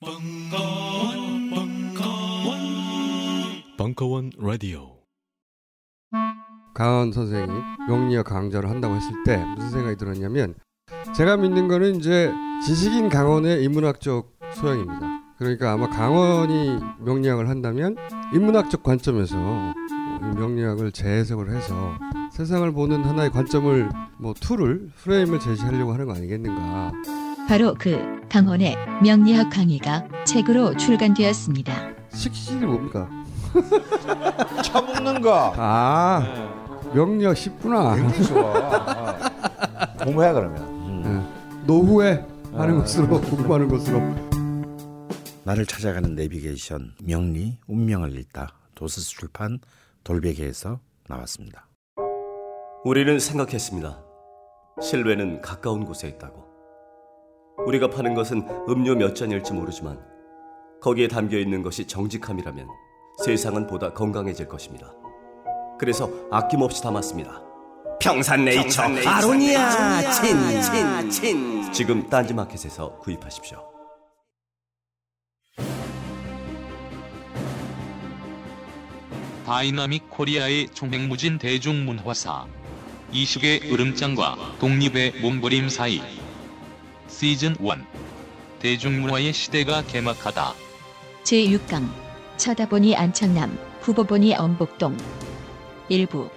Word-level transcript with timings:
벙커원, 0.00 1.50
벙커원, 1.50 2.58
벙커원 3.76 4.30
라디오. 4.38 4.98
강헌 6.72 7.10
선생이 7.10 7.48
명리학 7.88 8.26
강좌를 8.26 8.70
한다고 8.70 8.94
했을 8.94 9.10
때 9.24 9.44
무슨 9.56 9.70
생각이 9.70 9.96
들었냐면 9.96 10.54
제가 11.16 11.36
믿는 11.38 11.66
거는 11.66 11.96
이제 11.96 12.32
지식인 12.64 13.08
강헌의 13.08 13.64
인문학적 13.64 14.38
소양입니다. 14.54 15.00
그러니까 15.36 15.72
아마 15.72 15.88
강헌이 15.88 16.78
명리학을 17.00 17.48
한다면 17.48 17.96
인문학적 18.32 18.84
관점에서 18.84 19.74
명리학을 20.36 20.92
재해석을 20.92 21.50
해서 21.50 21.98
세상을 22.30 22.70
보는 22.70 23.02
하나의 23.02 23.30
관점을 23.30 23.90
뭐 24.20 24.32
tool을 24.34 24.92
프레임을 24.94 25.40
제시하려고 25.40 25.92
하는 25.92 26.06
거 26.06 26.14
아니겠는가. 26.14 26.92
바로 27.48 27.74
그 27.78 28.20
강원의 28.28 28.76
명리학 29.02 29.48
강의가 29.48 30.06
책으로 30.26 30.76
출간되었습니다. 30.76 31.72
식신이 32.10 32.66
뭡니까? 32.66 33.08
처먹는 34.62 35.22
거. 35.22 35.54
아 35.56 36.22
명리학 36.92 37.34
쉽구나. 37.34 37.96
굉장히 37.96 38.24
좋아. 38.24 38.50
어. 38.52 39.18
공부해 40.04 40.34
그러면. 40.34 40.62
음. 40.62 41.02
네. 41.02 41.64
노후에 41.66 42.26
하는 42.52 42.76
아. 42.76 42.80
것으로 42.82 43.18
공부하는 43.18 43.68
것으로. 43.68 43.98
나를 45.44 45.64
찾아가는 45.64 46.14
내비게이션 46.14 46.96
명리 47.02 47.56
운명을 47.66 48.14
읽다 48.18 48.52
도서스 48.74 49.08
출판 49.08 49.58
돌베개에서 50.04 50.80
나왔습니다. 51.08 51.66
우리는 52.84 53.18
생각했습니다. 53.18 54.02
실외는 54.82 55.40
가까운 55.40 55.86
곳에 55.86 56.08
있다고. 56.08 56.47
우리가 57.66 57.88
파는 57.90 58.14
것은 58.14 58.46
음료 58.68 58.94
몇 58.94 59.14
잔일지 59.14 59.52
모르지만 59.52 59.98
거기에 60.80 61.08
담겨 61.08 61.38
있는 61.38 61.62
것이 61.62 61.86
정직함이라면 61.86 62.68
세상은 63.24 63.66
보다 63.66 63.92
건강해질 63.92 64.48
것입니다. 64.48 64.92
그래서 65.78 66.08
아낌없이 66.30 66.82
담았습니다. 66.82 67.42
평산네이처, 68.00 68.82
아로니아 69.06 70.10
친친친 70.12 71.72
지금 71.72 72.08
딴지마켓에서 72.08 72.98
구입하십시오. 72.98 73.58
다이나믹 79.44 80.10
코리아의 80.10 80.68
총행무진 80.74 81.38
대중문화사 81.38 82.46
이식의 83.12 83.72
으름장과 83.72 84.36
독립의 84.60 85.20
몸부림 85.22 85.70
사이 85.70 86.02
시즌 87.18 87.56
1 87.58 87.84
대중문화의 88.60 89.32
시대가 89.32 89.82
개막하다. 89.82 90.52
제6강. 91.24 91.88
쳐다보니 92.36 92.94
안창남 92.94 93.58
굽어보니 93.80 94.36
엄복동. 94.36 94.96
1부. 95.88 96.30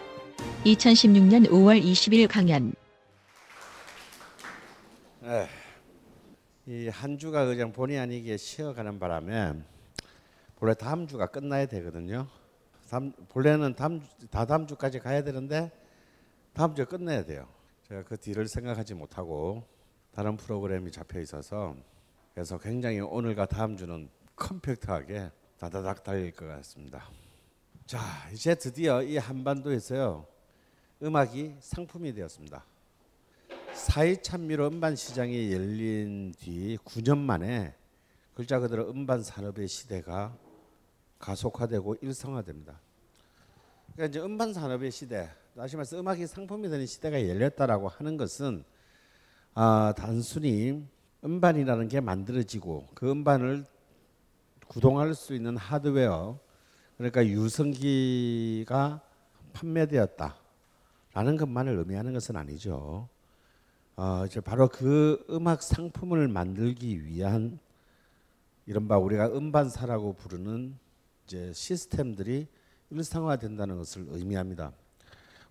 2016년 0.65 1.47
5월 1.49 1.79
20일 1.83 2.27
강연. 2.27 2.73
이 6.67 6.87
한 6.89 7.19
주가 7.19 7.45
그냥 7.45 7.71
본의 7.71 7.99
아니게 7.99 8.37
쉬어가는 8.37 8.97
바람에 8.97 9.53
원래 10.59 10.73
다음 10.73 11.05
주가 11.05 11.27
끝나야 11.27 11.67
되거든요. 11.67 12.25
다음, 12.89 13.11
본래는 13.29 13.75
다음 13.75 14.01
주- 14.01 14.27
다 14.31 14.45
다음 14.47 14.65
주까지 14.65 14.97
가야 14.97 15.23
되는데 15.23 15.71
다음 16.53 16.73
주에 16.73 16.85
끝내야 16.85 17.23
돼요. 17.25 17.47
제가 17.87 18.01
그 18.03 18.17
뒤를 18.17 18.47
생각하지 18.47 18.95
못하고 18.95 19.63
다른 20.13 20.37
프로그램이 20.37 20.91
잡혀 20.91 21.19
있어서 21.19 21.75
그래서 22.33 22.57
굉장히 22.57 22.99
오늘과 22.99 23.45
다음 23.45 23.77
주는 23.77 24.09
컴팩트하게 24.35 25.31
다다닥 25.57 26.03
달릴 26.03 26.31
것 26.31 26.47
같습니다. 26.47 27.09
자, 27.85 27.99
이제 28.33 28.55
드디어 28.55 29.01
이 29.03 29.17
한반도에서요 29.17 30.25
음악이 31.03 31.55
상품이 31.59 32.13
되었습니다. 32.13 32.63
4위 33.73 34.21
찬미로 34.21 34.67
음반 34.67 34.95
시장이 34.95 35.51
열린 35.51 36.33
뒤 36.37 36.77
9년 36.83 37.17
만에 37.17 37.73
글자 38.33 38.59
그대로 38.59 38.89
음반 38.89 39.23
산업의 39.23 39.67
시대가 39.67 40.37
가속화되고 41.19 41.95
일성화됩니다. 42.01 42.79
그러니까 43.93 44.05
이제 44.05 44.19
음반 44.25 44.53
산업의 44.53 44.91
시대, 44.91 45.29
다시 45.55 45.75
말해서 45.75 45.99
음악이 45.99 46.25
상품이 46.27 46.69
되는 46.69 46.85
시대가 46.85 47.27
열렸다라고 47.27 47.87
하는 47.87 48.17
것은 48.17 48.63
아, 49.53 49.93
단순히 49.97 50.81
음반이라는 51.25 51.89
게 51.89 51.99
만들어지고 51.99 52.87
그 52.93 53.11
음반을 53.11 53.65
구동할 54.67 55.13
수 55.13 55.35
있는 55.35 55.57
하드웨어, 55.57 56.39
그러니까 56.97 57.25
유성기가 57.25 59.01
판매되었다라는 59.51 61.35
것만을 61.37 61.77
의미하는 61.77 62.13
것은 62.13 62.37
아니죠. 62.37 63.09
어, 63.97 64.23
이제 64.25 64.39
바로 64.39 64.69
그 64.69 65.25
음악 65.29 65.61
상품을 65.61 66.29
만들기 66.29 67.05
위한 67.05 67.59
이른바 68.65 68.97
우리가 68.97 69.27
음반사라고 69.27 70.13
부르는 70.13 70.77
이제 71.25 71.51
시스템들이 71.53 72.47
일상화된다는 72.89 73.77
것을 73.77 74.05
의미합니다. 74.11 74.71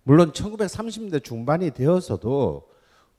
물론 0.03 0.31
1930년대 0.31 1.23
중반이 1.23 1.69
되어서도 1.69 2.70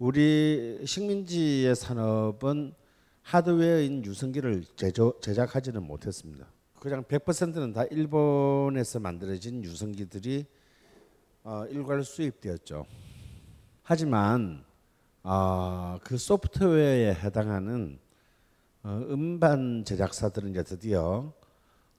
우리 0.03 0.81
식민지의 0.85 1.77
산업은 1.77 2.75
하드웨어인 3.23 4.05
유성기를 4.05 4.65
제조, 4.75 5.17
제작하지는 5.21 5.81
못했습니다. 5.81 6.45
그냥 6.81 7.05
100%는 7.05 7.73
다 7.73 7.85
일본에서 7.85 8.99
만들어진 8.99 9.63
유성기들이 9.63 10.45
어, 11.45 11.67
일괄 11.71 12.03
수입되었죠. 12.03 12.85
하지만 13.85 14.65
아, 15.23 16.01
그 16.03 16.19
소프트웨어에 16.19 17.15
해당하는 17.15 18.01
어, 18.83 19.07
음반 19.09 19.85
제작사들은 19.85 20.51
이제 20.51 20.65
드디어 20.65 21.33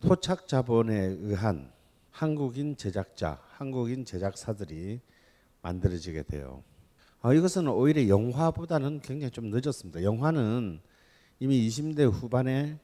토착 0.02 0.50
자본에 0.50 0.94
의한 1.22 1.72
한국인 2.12 2.76
제작자, 2.76 3.40
한국인 3.48 4.04
제작사들이 4.04 5.00
만들어지게 5.62 6.24
돼요. 6.24 6.66
어, 7.26 7.34
이것은 7.34 7.70
오히려 7.70 8.06
영화보다는 8.10 9.00
굉장히 9.00 9.32
좀 9.32 9.50
늦었습니다. 9.50 10.04
영화는 10.04 10.82
이미 11.40 11.66
20대 11.70 12.12
후반에 12.12 12.78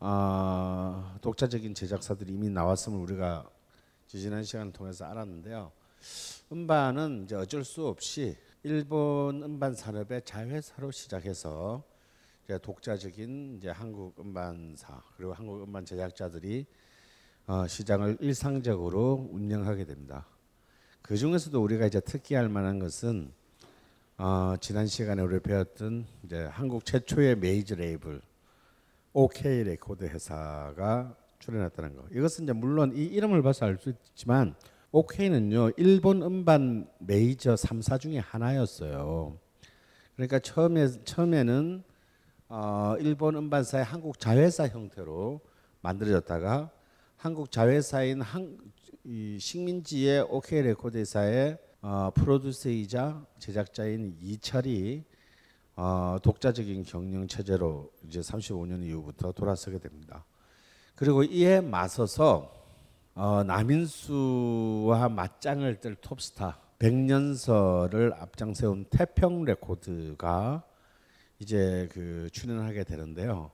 어, 0.00 1.16
독자적인 1.20 1.72
제작사들이 1.72 2.32
이미 2.32 2.50
나왔음을 2.50 2.98
우리가 2.98 3.48
지지난 4.08 4.42
시간을 4.42 4.72
통해서 4.72 5.04
알았는데요. 5.04 5.70
음반은 6.50 7.22
이제 7.24 7.36
어쩔 7.36 7.62
수 7.62 7.86
없이 7.86 8.36
일본 8.64 9.44
음반 9.44 9.72
산업의 9.72 10.22
자회사로 10.24 10.90
시작해서 10.90 11.84
이제 12.44 12.58
독자적인 12.58 13.58
이제 13.58 13.70
한국 13.70 14.18
음반사 14.18 15.00
그리고 15.16 15.32
한국 15.32 15.62
음반 15.62 15.84
제작자들이 15.84 16.66
어, 17.46 17.68
시장을 17.68 18.16
일상적으로 18.18 19.28
운영하게 19.30 19.84
됩니다. 19.84 20.26
그 21.02 21.16
중에서도 21.16 21.62
우리가 21.62 21.86
이제 21.86 22.00
특기할 22.00 22.48
만한 22.48 22.80
것은 22.80 23.32
어, 24.18 24.54
지난 24.60 24.86
시간에 24.86 25.20
우리 25.20 25.38
배웠던 25.40 26.06
이제 26.24 26.44
한국 26.44 26.86
최초의 26.86 27.36
메이저 27.36 27.74
레이블 27.74 28.22
OK 29.12 29.64
레코드 29.64 30.06
회사가 30.06 31.14
출현했다는 31.38 31.96
거. 31.96 32.04
이것은 32.10 32.44
이제 32.44 32.54
물론 32.54 32.96
이 32.96 33.04
이름을 33.04 33.42
봐서 33.42 33.66
알 33.66 33.76
수 33.76 33.90
있지만 33.90 34.54
OK는요 34.90 35.72
일본 35.76 36.22
음반 36.22 36.88
메이저 36.98 37.56
3사 37.56 38.00
중에 38.00 38.18
하나였어요. 38.18 39.36
그러니까 40.14 40.38
처음에 40.38 40.88
처음에는 41.04 41.82
어, 42.48 42.94
일본 42.98 43.36
음반사의 43.36 43.84
한국 43.84 44.18
자회사 44.18 44.66
형태로 44.66 45.42
만들어졌다가 45.82 46.70
한국 47.18 47.50
자회사인 47.50 48.22
한, 48.22 48.56
이 49.04 49.36
식민지의 49.38 50.22
OK 50.30 50.62
레코드 50.62 50.96
회사의 50.96 51.58
어, 51.88 52.10
프로듀서이자 52.16 53.24
제작자인 53.38 54.16
이철이 54.20 55.04
어, 55.76 56.16
독자적인 56.20 56.82
경영 56.82 57.28
체제로 57.28 57.92
이제 58.04 58.18
35년 58.18 58.82
이후부터 58.82 59.30
돌아서게 59.30 59.78
됩니다. 59.78 60.24
그리고 60.96 61.22
이에 61.22 61.60
맞서서 61.60 62.52
어, 63.14 63.44
남인수와 63.44 65.10
맞짱을 65.10 65.78
뜰 65.78 65.94
톱스타 65.94 66.58
백년설을 66.80 68.14
앞장세운 68.14 68.86
태평 68.90 69.44
레코드가 69.44 70.64
이제 71.38 71.88
그 71.92 72.28
출현하게 72.32 72.82
되는데요. 72.82 73.52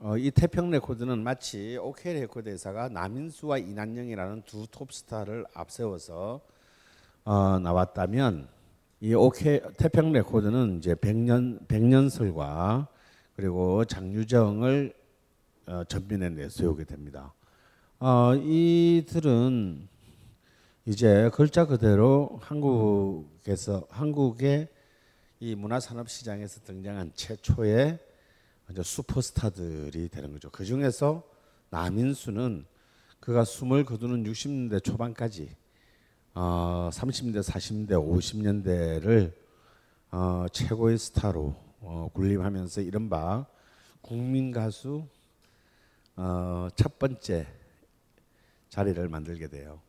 어, 0.00 0.16
이 0.16 0.32
태평 0.32 0.70
레코드는 0.70 1.22
마치 1.22 1.76
OK 1.80 2.14
레코드 2.14 2.48
회사가 2.48 2.88
남인수와 2.88 3.58
이난영이라는 3.58 4.42
두 4.42 4.66
톱스타를 4.66 5.46
앞세워서 5.54 6.40
어, 7.24 7.58
나왔다면 7.58 8.48
이 9.00 9.14
OK 9.14 9.60
태평 9.76 10.12
레코드는 10.12 10.78
이제 10.78 10.94
백년 10.94 11.60
백년설과 11.68 12.88
그리고 13.36 13.84
장유정을 13.84 14.94
어, 15.66 15.84
전면에 15.84 16.30
내세우게 16.30 16.84
됩니다. 16.84 17.32
어, 17.98 18.34
이들은 18.34 19.88
이제 20.86 21.30
글자 21.34 21.66
그대로 21.66 22.38
한국에서 22.42 23.86
한국의 23.90 24.68
이 25.38 25.54
문화산업 25.54 26.10
시장에서 26.10 26.60
등장한 26.62 27.12
최초의 27.14 27.98
슈퍼스타들이 28.82 30.08
되는 30.08 30.32
거죠. 30.32 30.50
그 30.50 30.64
중에서 30.64 31.22
남인수는 31.70 32.64
그가 33.20 33.44
숨을 33.44 33.84
거두는 33.84 34.24
60년대 34.24 34.82
초반까지 34.82 35.54
어, 36.32 36.90
30대, 36.92 37.42
40대, 37.42 37.90
50년대를 37.90 39.32
어, 40.12 40.46
최고의 40.52 40.96
스타로 40.96 41.56
어, 41.80 42.08
군림하면서 42.12 42.82
이른바 42.82 43.46
국민 44.00 44.52
가수 44.52 45.06
어, 46.14 46.68
첫 46.76 46.98
번째 47.00 47.48
자리를 48.68 49.08
만들게 49.08 49.48
돼요. 49.48 49.80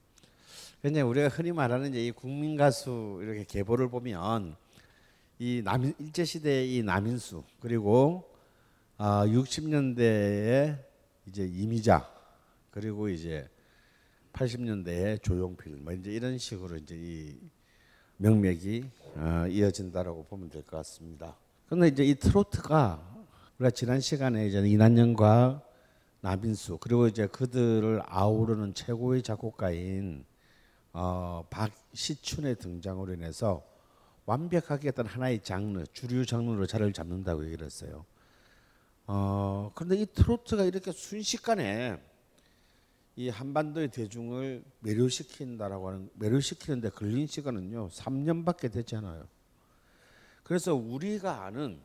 그냥 0.81 1.07
우리가 1.09 1.27
흔히 1.27 1.51
말하는 1.51 1.89
이제 1.89 2.07
이 2.07 2.11
국민 2.11 2.57
가수 2.57 3.19
이렇게 3.21 3.43
계보를 3.43 3.89
보면 3.89 4.55
이남 5.37 5.93
일제 5.99 6.25
시대의 6.25 6.75
이 6.75 6.81
남인수 6.81 7.43
그리고 7.59 8.27
아 8.97 9.27
60년대에 9.27 10.83
이제 11.27 11.45
이미자 11.45 12.09
그리고 12.71 13.09
이제 13.09 13.47
80년대에 14.33 15.21
조용필 15.21 15.77
뭐 15.77 15.93
이제 15.93 16.11
이런 16.11 16.37
식으로 16.37 16.77
이제 16.77 16.95
이 16.97 17.37
명맥이 18.17 18.83
어, 19.15 19.45
이어진다라고 19.49 20.25
보면 20.25 20.49
될 20.49 20.63
것 20.63 20.77
같습니다. 20.77 21.37
그런데 21.65 21.87
이제 21.87 22.03
이 22.03 22.15
트로트가 22.15 23.25
우리가 23.57 23.71
지난 23.71 23.99
시간에 23.99 24.47
이제 24.47 24.59
이난영과 24.59 25.61
나빈수 26.21 26.77
그리고 26.79 27.07
이제 27.07 27.27
그들을 27.27 28.01
아우르는 28.05 28.73
최고의 28.73 29.23
작곡가인 29.23 30.25
어, 30.93 31.43
박시춘의 31.49 32.57
등장으로 32.57 33.13
인해서 33.13 33.63
완벽하게 34.25 34.89
어떤 34.89 35.07
하나의 35.07 35.41
장르 35.41 35.83
주류 35.93 36.25
장르로 36.25 36.65
자리를 36.67 36.93
잡는다고 36.93 37.45
얘기를 37.45 37.65
했어요. 37.65 38.05
어, 39.07 39.71
그런데 39.73 39.97
이 39.97 40.05
트로트가 40.05 40.63
이렇게 40.65 40.91
순식간에 40.91 41.99
이 43.21 43.29
한반도의 43.29 43.89
대중을 43.89 44.63
매료시킨다라고 44.79 45.89
하는 45.89 46.09
매료시키는데 46.15 46.89
걸린 46.89 47.27
시간은요 47.27 47.89
3년밖에 47.89 48.71
되지 48.71 48.95
않아요. 48.95 49.27
그래서 50.41 50.73
우리가 50.73 51.45
아는 51.45 51.79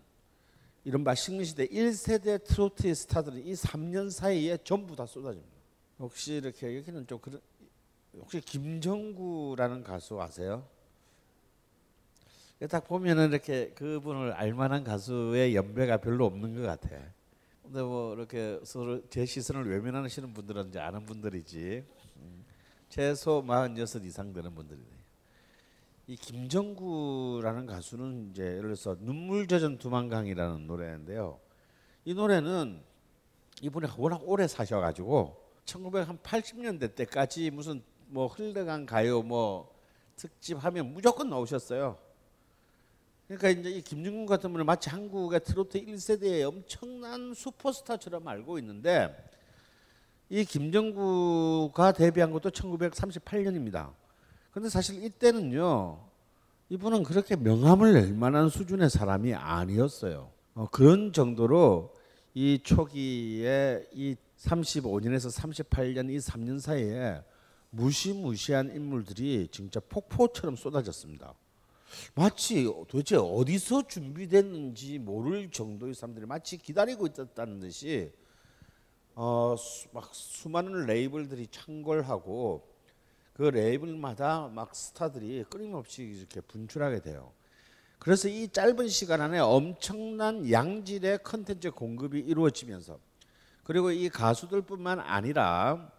이른바 0.85 1.15
식민시대 1.15 1.67
1세대 1.67 2.43
트로트의 2.43 2.95
스타들은 2.95 3.45
이 3.45 3.53
3년 3.53 4.11
사이에 4.11 4.57
전부 4.65 4.97
다 4.97 5.05
쏟아집니다. 5.05 5.55
혹시 5.99 6.37
이렇게 6.37 6.75
여기는 6.79 7.07
좀 7.07 7.19
그런 7.19 7.39
혹시 8.15 8.41
김정구라는 8.41 9.83
가수 9.83 10.19
아세요? 10.19 10.67
딱 12.71 12.89
보면은 12.89 13.29
이렇게 13.29 13.73
그분을 13.75 14.33
알만한 14.33 14.85
가수의 14.85 15.55
연배가 15.55 15.99
별로 15.99 16.25
없는 16.25 16.55
것 16.55 16.63
같아. 16.63 16.89
근데 17.67 17.83
뭐 17.83 18.15
이렇게 18.15 18.61
서로 18.63 19.01
제 19.09 19.27
시선을 19.27 19.69
외면하시는 19.69 20.33
분들은 20.33 20.69
이제 20.69 20.79
아는 20.79 21.05
분들이지. 21.05 21.85
음, 22.17 22.45
최소 22.89 23.43
46 23.45 24.05
이상 24.05 24.33
되는 24.33 24.55
분들이네. 24.55 24.87
이 26.07 26.17
김정구라는 26.17 27.67
가수는 27.67 28.31
이제 28.31 28.45
예를 28.45 28.63
들어서 28.63 28.97
눈물 29.01 29.49
젖은 29.49 29.79
두만강이라는 29.79 30.69
노래인데요. 30.69 31.41
이 32.05 32.15
노래는 32.15 32.81
이분이 33.63 33.89
워낙 33.99 34.23
오래 34.25 34.47
사셔가지고 34.47 35.37
1980년대 35.65 36.95
때까지 36.95 37.51
무슨 37.51 37.83
뭐 38.07 38.29
흘러간 38.29 38.87
가요 38.87 39.23
뭐 39.23 39.75
특집 40.15 40.65
하면 40.65 40.93
무조건 40.93 41.29
나오셨어요. 41.29 41.99
그러니까 43.29 43.49
이제 43.51 43.71
이 43.71 43.83
김중근 43.83 44.27
같은 44.27 44.53
분은 44.53 44.65
마치 44.65 44.89
한국의 44.89 45.41
트로트 45.41 45.85
1세대의 45.85 46.47
엄청난 46.47 47.35
슈퍼스타처럼 47.35 48.27
알고 48.27 48.59
있는데 48.61 49.15
이 50.29 50.45
김정구가 50.45 51.93
데뷔한 51.93 52.31
것도 52.31 52.51
1938년입니다. 52.51 53.93
근데 54.53 54.69
사실 54.69 55.03
이때는요. 55.05 56.01
이분은 56.69 57.05
그렇게 57.05 57.37
명함을 57.37 57.93
낼 57.93 58.13
만한 58.13 58.49
수준의 58.49 58.91
사람이 58.91 59.35
아니었어요. 59.35 60.31
어, 60.55 60.69
그런 60.71 61.13
정도로 61.13 61.95
이 62.35 62.61
초기에 62.63 63.87
이 63.93 64.17
35년에서 64.39 65.31
38년 65.33 66.11
이 66.11 66.19
3년 66.19 66.61
사이에 66.61 67.23
무시무시한 67.71 68.75
인물들이 68.75 69.49
진짜 69.51 69.81
폭포처럼 69.81 70.57
쏟아졌습니다. 70.57 71.35
마치 72.15 72.65
도대체 72.89 73.17
어디서 73.17 73.87
준비됐는지 73.87 74.99
모를 74.99 75.51
정도의 75.51 75.95
사람들이 75.95 76.27
마치 76.27 76.57
기다리고 76.57 77.07
있었다는 77.07 77.61
듯이 77.61 78.13
어, 79.15 79.57
수, 79.59 79.89
막 79.93 80.11
수많은 80.13 80.87
레이블들이 80.87 81.49
창궐하고 81.51 82.69
그 83.33 83.43
레이블마다 83.43 84.49
막 84.49 84.75
스타들이 84.75 85.45
끊임없이 85.49 86.03
이렇게 86.03 86.41
분출하게 86.41 87.01
돼요. 87.01 87.33
그래서 87.99 88.29
이 88.29 88.49
짧은 88.49 88.89
시간 88.89 89.21
안에 89.21 89.39
엄청난 89.39 90.51
양질의 90.51 91.23
컨텐츠 91.23 91.71
공급이 91.73 92.21
이루어지면서 92.21 92.99
그리고 93.65 93.91
이 93.91 94.09
가수들뿐만 94.09 95.01
아니라 95.01 95.91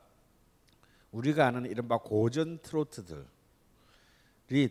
우리가 1.12 1.48
아는 1.48 1.66
이른바 1.66 1.98
고전 1.98 2.60
트로트들 2.60 3.26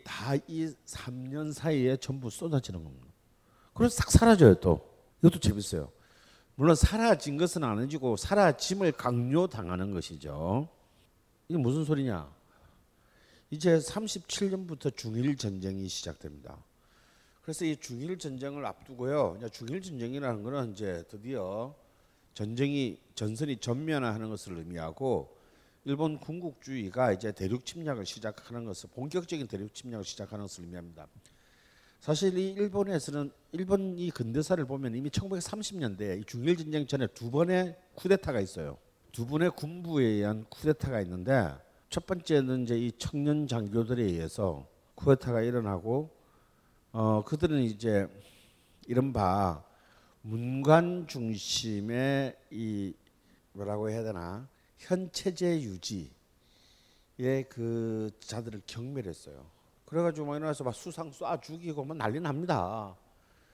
다 0.03 0.35
이 0.49 0.73
3년 0.87 1.53
사이에 1.53 1.97
전부 1.99 2.31
쏟아지는 2.31 2.83
겁니다. 2.83 3.07
그래서 3.75 3.97
싹 3.97 4.11
사라져요 4.11 4.55
또. 4.61 4.89
이것도 5.23 5.39
재밌어요. 5.39 5.93
물론 6.55 6.75
사라진 6.75 7.37
것은 7.37 7.63
아니고 7.63 8.17
사라짐을 8.17 8.93
강요당하는 8.93 9.93
것이죠. 9.93 10.69
이게 11.49 11.59
무슨 11.59 11.85
소리냐? 11.85 12.35
이제 13.51 13.77
37년부터 13.77 14.97
중일 14.97 15.37
전쟁이 15.37 15.87
시작됩니다. 15.89 16.57
그래서 17.43 17.65
이 17.65 17.77
중일 17.77 18.19
전쟁을 18.19 18.65
앞두고요. 18.65 19.39
중일 19.53 19.83
전쟁이라는 19.83 20.43
것은 20.43 20.73
이제 20.73 21.05
드디어 21.09 21.75
전쟁이 22.35 22.99
전선이 23.15 23.59
전면화하는 23.59 24.31
것을 24.31 24.57
의미하고 24.59 25.36
일본 25.87 26.19
군국주의가 26.19 27.13
이제 27.13 27.31
대륙 27.31 27.65
침략을 27.65 28.05
시작하는 28.05 28.65
것을 28.65 28.91
본격적인 28.93 29.47
대륙 29.47 29.73
침략을 29.73 30.05
시작하는 30.05 30.45
것을 30.45 30.65
의미합니다. 30.65 31.07
사실 32.01 32.37
이 32.37 32.51
일본에서는 32.55 33.31
일본 33.53 33.97
이 33.97 34.11
근대사를 34.11 34.65
보면 34.65 34.97
이미 34.97 35.11
1930년대 35.11 36.27
중일 36.27 36.57
전쟁 36.57 36.89
전에 36.89 37.07
두 37.07 37.31
번의 37.31 37.77
쿠데타가 37.95 38.41
있어요. 38.41 38.79
두 39.13 39.27
분의 39.27 39.53
군부에 39.53 40.05
의한 40.05 40.45
쿠데타가 40.51 41.01
있는데 41.03 41.55
첫 41.89 42.05
번째는 42.05 42.65
이제 42.65 42.77
이 42.77 42.91
청년 42.99 43.47
장교들에 43.47 44.03
의해서 44.03 44.67
쿠데타가 44.97 45.43
일어나고 45.43 46.11
어 46.91 47.23
그들은 47.25 47.63
이제 47.63 48.09
이른바 48.89 49.63
문관 50.23 51.07
중심의 51.07 52.37
이 52.51 52.93
뭐라고 53.53 53.89
해야 53.89 54.03
되나 54.03 54.49
현 54.79 55.11
체제 55.13 55.61
유지의 55.61 56.11
그 57.49 58.11
자들을 58.21 58.63
경멸했어요. 58.67 59.47
그래가지고 59.87 60.27
막 60.27 60.37
일어나서 60.37 60.65
막 60.65 60.75
수상 60.75 61.11
쏴 61.11 61.41
죽이고 61.43 61.85
막 61.85 61.97
난리 61.97 62.21
납니다. 62.21 62.97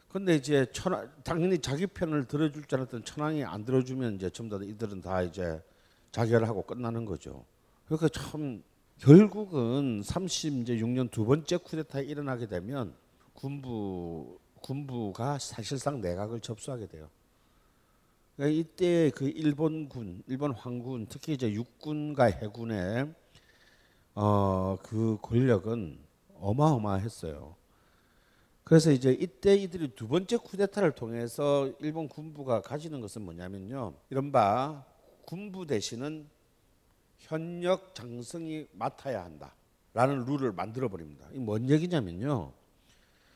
근데 0.08 0.34
이제 0.34 0.66
천황 0.72 1.10
당연히 1.24 1.58
자기 1.58 1.86
편을 1.86 2.26
들어줄 2.26 2.64
줄 2.64 2.78
알았던 2.78 3.04
천황이 3.04 3.44
안 3.44 3.64
들어주면 3.64 4.16
이제 4.16 4.28
전부 4.30 4.58
다 4.58 4.64
이들은 4.64 5.00
다 5.00 5.22
이제 5.22 5.62
자결하고 6.10 6.62
끝나는 6.62 7.04
거죠. 7.04 7.46
그러니까 7.86 8.08
참 8.08 8.62
결국은 8.98 10.02
36년 10.02 11.10
두 11.10 11.24
번째 11.24 11.56
쿠데타에 11.56 12.04
일어나게 12.04 12.46
되면 12.46 12.94
군부 13.32 14.38
군부가 14.60 15.38
사실상 15.38 16.00
내각을 16.00 16.40
접수하게 16.40 16.86
돼요. 16.86 17.08
그러니까 18.36 18.58
이때 18.60 19.10
그 19.10 19.28
일본군, 19.28 20.22
일본 20.26 20.52
황군, 20.52 21.06
특히 21.08 21.34
이제 21.34 21.52
육군과 21.52 22.24
해군의 22.24 23.12
어, 24.14 24.78
그 24.82 25.18
권력은 25.22 25.98
어마어마했어요. 26.40 27.54
그래서 28.64 28.90
이제 28.90 29.12
이때 29.12 29.54
이들이 29.54 29.94
두 29.94 30.08
번째 30.08 30.36
쿠데타를 30.38 30.92
통해서 30.92 31.70
일본 31.80 32.08
군부가 32.08 32.62
가지는 32.62 33.00
것은 33.00 33.22
뭐냐면요. 33.22 33.94
이른바 34.10 34.84
군부 35.26 35.66
대신은 35.66 36.26
현역 37.18 37.94
장성이 37.94 38.66
맡아야 38.72 39.24
한다라는 39.24 40.24
룰을 40.24 40.52
만들어 40.52 40.88
버립니다. 40.88 41.26
이 41.32 41.38
뭔 41.38 41.68
얘기냐면요. 41.68 42.52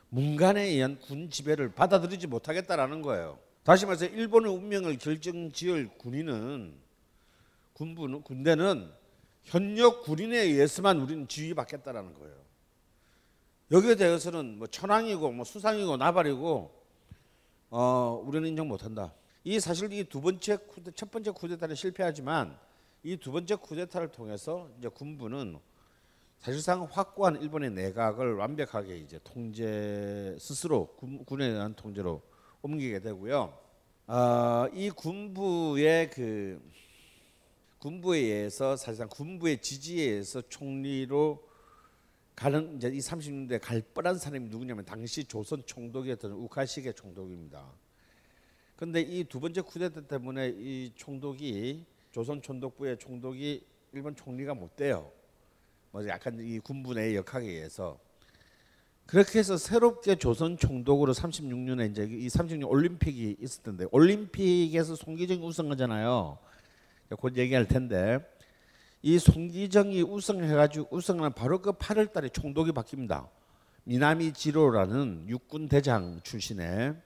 문간에 0.08 0.62
의한 0.62 0.98
군 1.00 1.28
지배를 1.30 1.72
받아들이지 1.72 2.26
못하겠다라는 2.28 3.02
거예요. 3.02 3.38
다시 3.66 3.84
말해서 3.84 4.06
일본의 4.06 4.52
운명을 4.52 4.96
결정지을 4.96 5.88
군인은 5.98 6.72
군부는 7.72 8.22
군대는 8.22 8.88
현역 9.42 10.04
군인에 10.04 10.38
의해서만 10.38 11.00
우리는 11.00 11.26
지휘받겠다라는 11.26 12.14
거예요. 12.14 12.36
여기에 13.72 13.96
대해서는 13.96 14.58
뭐 14.58 14.68
천황이고 14.68 15.32
뭐 15.32 15.44
수상이고 15.44 15.96
나발이고 15.96 16.84
어 17.70 18.22
우리는 18.24 18.48
인정 18.48 18.68
못한다. 18.68 19.12
이 19.42 19.58
사실 19.58 19.92
이 19.92 20.04
두 20.04 20.20
번째 20.20 20.58
쿠데, 20.58 20.92
첫 20.94 21.10
번째 21.10 21.32
쿠데타는 21.32 21.74
실패하지만 21.74 22.56
이 23.02 23.16
두 23.16 23.32
번째 23.32 23.56
쿠데타를 23.56 24.12
통해서 24.12 24.70
이제 24.78 24.86
군부는 24.86 25.58
사실상 26.38 26.84
확고한 26.88 27.42
일본의 27.42 27.72
내각을 27.72 28.34
완벽하게 28.36 28.96
이제 28.98 29.18
통제 29.24 30.36
스스로 30.38 30.86
군, 30.98 31.24
군에 31.24 31.52
대한 31.52 31.74
통제로 31.74 32.22
옮기게 32.62 33.00
되고요. 33.00 33.58
어, 34.08 34.68
이 34.72 34.90
군부의 34.90 36.10
그 36.10 36.60
군부에 37.78 38.18
의해서 38.18 38.76
사실상 38.76 39.08
군부의 39.08 39.60
지지에 39.60 40.04
의해서 40.04 40.42
총리로 40.48 41.46
가는 42.34 42.76
이제 42.76 42.88
이 42.88 42.98
30년대 42.98 43.60
갈 43.62 43.80
뻔한 43.80 44.18
사람이 44.18 44.48
누구냐면 44.48 44.84
당시 44.84 45.24
조선 45.24 45.64
총독이었던 45.64 46.32
우카시게 46.32 46.92
총독입니다. 46.92 47.64
근데 48.76 49.00
이 49.00 49.24
두 49.24 49.40
번째 49.40 49.62
쿠데타 49.62 50.02
때문에 50.02 50.48
이 50.56 50.92
총독이 50.96 51.86
조선 52.10 52.42
총독부의 52.42 52.98
총독이 52.98 53.64
일본 53.92 54.14
총리가 54.14 54.54
못 54.54 54.76
돼요. 54.76 55.10
뭐 55.90 56.06
약간 56.08 56.38
이 56.40 56.58
군부 56.58 56.92
내 56.92 57.16
역학에 57.16 57.46
의해서 57.46 57.98
그렇게 59.06 59.38
해서 59.38 59.56
새롭게 59.56 60.16
조선 60.16 60.58
총독으로 60.58 61.12
36년에 61.12 61.90
이제 61.90 62.02
이 62.10 62.26
36년 62.26 62.68
올림픽이 62.68 63.36
있을 63.40 63.62
텐데 63.62 63.86
올림픽에서 63.92 64.96
송기정이 64.96 65.46
우승하잖아요. 65.46 66.38
곧 67.16 67.36
얘기할 67.36 67.68
텐데 67.68 68.18
이 69.02 69.20
송기정이 69.20 70.02
우승해가지고 70.02 70.88
우승하는 70.90 71.32
바로 71.34 71.62
그 71.62 71.72
8월달에 71.72 72.32
총독이 72.32 72.72
바뀝니다. 72.72 73.28
미나미 73.84 74.32
지로라는 74.32 75.26
육군 75.28 75.68
대장 75.68 76.20
출신의 76.24 76.96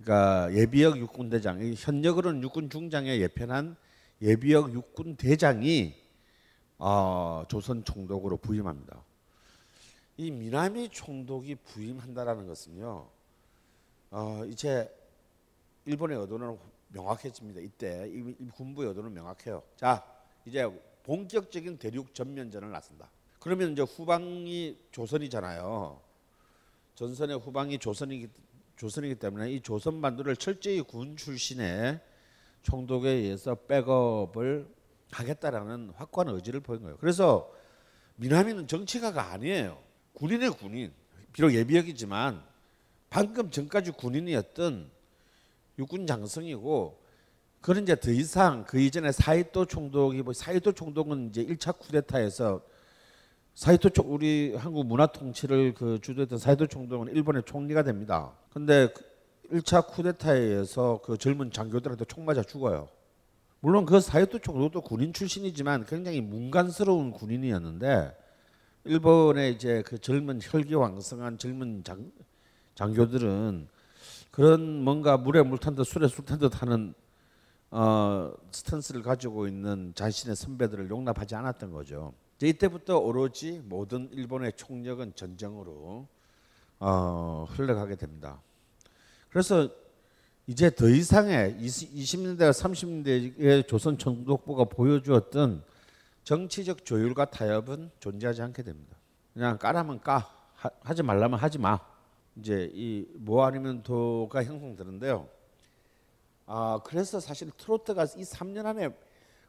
그러니까 0.00 0.54
예비역 0.54 0.98
육군 0.98 1.28
대장 1.28 1.60
현역으로는 1.76 2.40
육군 2.44 2.70
중장에 2.70 3.18
예편한 3.18 3.74
예비역 4.22 4.72
육군 4.72 5.16
대장이 5.16 5.94
어, 6.78 7.42
조선 7.48 7.84
총독으로 7.84 8.36
부임합니다. 8.36 9.07
이 10.18 10.32
미나미 10.32 10.88
총독이 10.88 11.54
부임한다라는 11.54 12.48
것은요. 12.48 13.08
어, 14.10 14.44
이제 14.46 14.92
일본의 15.84 16.18
의도는 16.18 16.58
명확해집니다. 16.88 17.60
이때 17.60 18.08
이, 18.08 18.34
이 18.40 18.50
군부의 18.50 18.88
의도는 18.88 19.14
명확해요. 19.14 19.62
자, 19.76 20.04
이제 20.44 20.68
본격적인 21.04 21.78
대륙 21.78 22.12
전면전을 22.14 22.70
나선다. 22.70 23.08
그러면 23.38 23.72
이제 23.72 23.82
후방이 23.82 24.76
조선이잖아요. 24.90 26.00
전선의 26.96 27.38
후방이 27.38 27.78
조선이기 27.78 28.28
조선이기 28.76 29.14
때문에 29.16 29.52
이 29.52 29.60
조선 29.60 30.00
반도를 30.00 30.36
철저히 30.36 30.80
군 30.80 31.16
출신의 31.16 32.00
총독에 32.62 33.08
의해서 33.08 33.54
백업을 33.54 34.68
하겠다라는 35.12 35.90
확고한 35.94 36.34
의지를 36.34 36.60
보인 36.60 36.82
거예요. 36.82 36.96
그래서 36.98 37.52
미나미는 38.16 38.66
정치가가 38.66 39.32
아니에요. 39.32 39.87
군인의 40.18 40.50
군인. 40.50 40.92
비록 41.32 41.54
예비역이지만 41.54 42.42
방금 43.08 43.50
전까지 43.50 43.92
군인이었던 43.92 44.90
육군 45.78 46.06
장성이고 46.08 46.98
그는 47.60 47.84
이제 47.84 47.94
더 47.94 48.10
이상 48.10 48.64
그 48.64 48.80
이전에 48.80 49.12
사이토 49.12 49.66
총독이 49.66 50.22
뭐 50.22 50.32
사이토 50.32 50.72
총독은 50.72 51.28
이제 51.30 51.44
1차 51.44 51.78
쿠데타에서 51.78 52.60
사이토 53.54 53.90
총 53.90 54.12
우리 54.12 54.54
한국 54.56 54.86
문화 54.86 55.06
통치를 55.06 55.74
그 55.74 56.00
주도했던 56.00 56.38
사이토 56.38 56.66
총독은 56.66 57.14
일본의 57.14 57.44
총리가 57.46 57.84
됩니다. 57.84 58.32
근데 58.52 58.88
1차 59.52 59.86
쿠데타에 59.86 60.36
의해서 60.36 61.00
그 61.04 61.16
젊은 61.16 61.52
장교들한테 61.52 62.04
총 62.06 62.24
맞아 62.24 62.42
죽어요. 62.42 62.88
물론 63.60 63.86
그 63.86 64.00
사이토 64.00 64.40
총독도 64.40 64.80
군인 64.82 65.12
출신이지만 65.12 65.86
굉장히 65.86 66.20
문간스러운 66.20 67.12
군인이었는데 67.12 68.27
일본의 68.84 69.54
이제 69.54 69.82
그 69.86 69.98
젊은 69.98 70.40
혈기 70.42 70.74
왕성한 70.74 71.38
젊은 71.38 71.82
장, 71.84 72.10
장교들은 72.74 73.68
그런 74.30 74.82
뭔가 74.84 75.16
물에 75.16 75.42
물 75.42 75.58
탄 75.58 75.74
듯 75.74 75.84
술에 75.84 76.08
술 76.08 76.24
탄 76.24 76.38
듯 76.38 76.62
하는 76.62 76.94
어, 77.70 78.32
스탠스를 78.50 79.02
가지고 79.02 79.46
있는 79.46 79.92
자신의 79.94 80.36
선배들을 80.36 80.88
용납하지 80.88 81.34
않았던 81.34 81.72
거죠. 81.72 82.14
이때부터 82.40 82.98
오로지 82.98 83.60
모든 83.64 84.08
일본의 84.12 84.52
총력은 84.56 85.14
전쟁으로 85.16 86.06
어, 86.80 87.46
흘러가게 87.50 87.96
됩니다. 87.96 88.40
그래서 89.28 89.68
이제 90.46 90.70
더 90.74 90.88
이상의 90.88 91.56
20년대와 91.60 92.52
30년대의 92.52 93.66
조선 93.68 93.98
총독부가 93.98 94.64
보여주었던 94.64 95.62
정치적 96.28 96.84
조율과 96.84 97.30
타협은 97.30 97.90
존재하지 98.00 98.42
않게 98.42 98.62
됩니다. 98.62 98.98
그냥 99.32 99.56
까라면 99.56 100.00
까, 100.00 100.30
하, 100.56 100.92
지 100.92 101.02
말라면 101.02 101.38
하지 101.38 101.58
마. 101.58 101.80
이제 102.36 102.70
이 102.74 103.06
뭐 103.14 103.46
아니면 103.46 103.82
도가 103.82 104.44
형성되는데요. 104.44 105.26
아 106.44 106.80
그래서 106.84 107.18
사실 107.18 107.50
트로트가 107.56 108.04
이 108.04 108.24
3년 108.24 108.66
안에 108.66 108.90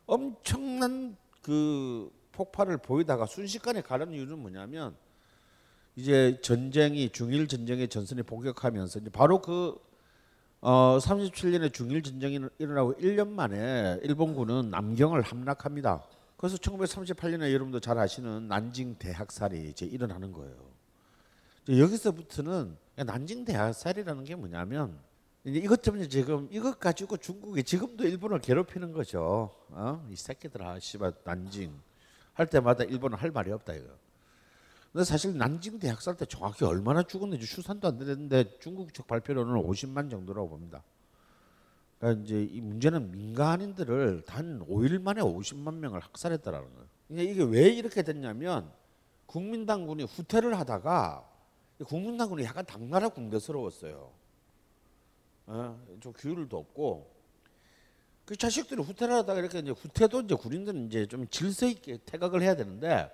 엄청난 0.05 1.17
그 1.41 2.09
폭발을 2.31 2.77
보이다가 2.77 3.25
순식간에 3.25 3.81
가는 3.81 4.13
이유는 4.13 4.39
뭐냐면 4.39 4.95
이제 5.97 6.39
전쟁이 6.41 7.09
중일 7.09 7.49
전쟁의 7.49 7.89
전선이 7.89 8.23
복격하면서 8.23 8.99
이제 8.99 9.09
바로 9.09 9.41
그 9.41 9.77
어, 10.61 10.97
37년에 10.97 11.73
중일 11.73 12.03
전쟁이 12.03 12.39
일어나고 12.57 12.93
1년 12.93 13.27
만에 13.27 13.99
일본군은 14.01 14.69
남경을 14.69 15.21
함락합니다. 15.23 16.05
그래서 16.39 16.55
1938년에 16.55 17.51
여러분도 17.51 17.81
잘 17.81 17.97
아시는 17.97 18.47
난징 18.47 18.95
대학살이 18.95 19.71
이제 19.71 19.85
일어나는 19.85 20.31
거예요. 20.31 20.55
여기서부터는 21.67 22.77
난징 22.95 23.43
대학살이라는 23.43 24.23
게 24.23 24.35
뭐냐면 24.35 24.97
이제 25.43 25.59
이것 25.59 25.81
때문에 25.81 26.07
지금 26.07 26.47
이것 26.49 26.79
가지고 26.79 27.17
중국이 27.17 27.61
지금도 27.63 28.05
일본을 28.05 28.39
괴롭히는 28.39 28.93
거죠. 28.93 29.53
어? 29.67 30.07
이 30.09 30.15
새끼들아, 30.15 30.79
씨발 30.79 31.11
난징 31.25 31.77
할 32.31 32.47
때마다 32.47 32.85
일본은 32.85 33.17
할 33.17 33.31
말이 33.31 33.51
없다 33.51 33.73
이거. 33.73 33.89
근데 34.93 35.03
사실 35.03 35.37
난징 35.37 35.79
대학살 35.79 36.15
때 36.15 36.25
정확히 36.25 36.63
얼마나 36.63 37.03
죽었는지 37.03 37.45
추산도 37.47 37.85
안 37.85 37.97
되는데 37.97 38.57
중국 38.61 38.93
측 38.93 39.07
발표로는 39.07 39.61
50만 39.61 40.09
정도라고 40.09 40.47
봅니다. 40.47 40.83
그러니까 41.99 42.23
이제 42.23 42.41
이 42.43 42.61
문제는 42.61 43.11
민간인들을 43.11 44.23
단 44.25 44.65
5일 44.67 45.01
만에 45.01 45.21
50만 45.21 45.75
명을 45.75 45.99
학살했다라는 45.99 46.67
거예요. 46.73 46.87
이게 47.29 47.43
왜 47.43 47.69
이렇게 47.69 48.01
됐냐면 48.01 48.71
국민당군이 49.25 50.03
후퇴를 50.03 50.57
하다가 50.57 51.27
국민당군이 51.85 52.43
약간 52.43 52.65
당나라 52.65 53.09
군대스러웠어요. 53.09 54.11
어, 55.47 55.81
좀 55.99 56.13
규율도 56.13 56.57
없고 56.57 57.09
그 58.25 58.35
자식들이 58.35 58.81
후퇴를 58.81 59.13
하다가 59.15 59.39
이렇게 59.39 59.59
이제 59.59 59.71
후퇴도 59.71 60.21
이제 60.21 60.35
군인들은 60.35 60.87
이제 60.87 61.05
좀 61.05 61.27
질서 61.27 61.65
있게 61.65 61.99
퇴각을 62.05 62.41
해야 62.41 62.55
되는데 62.55 63.11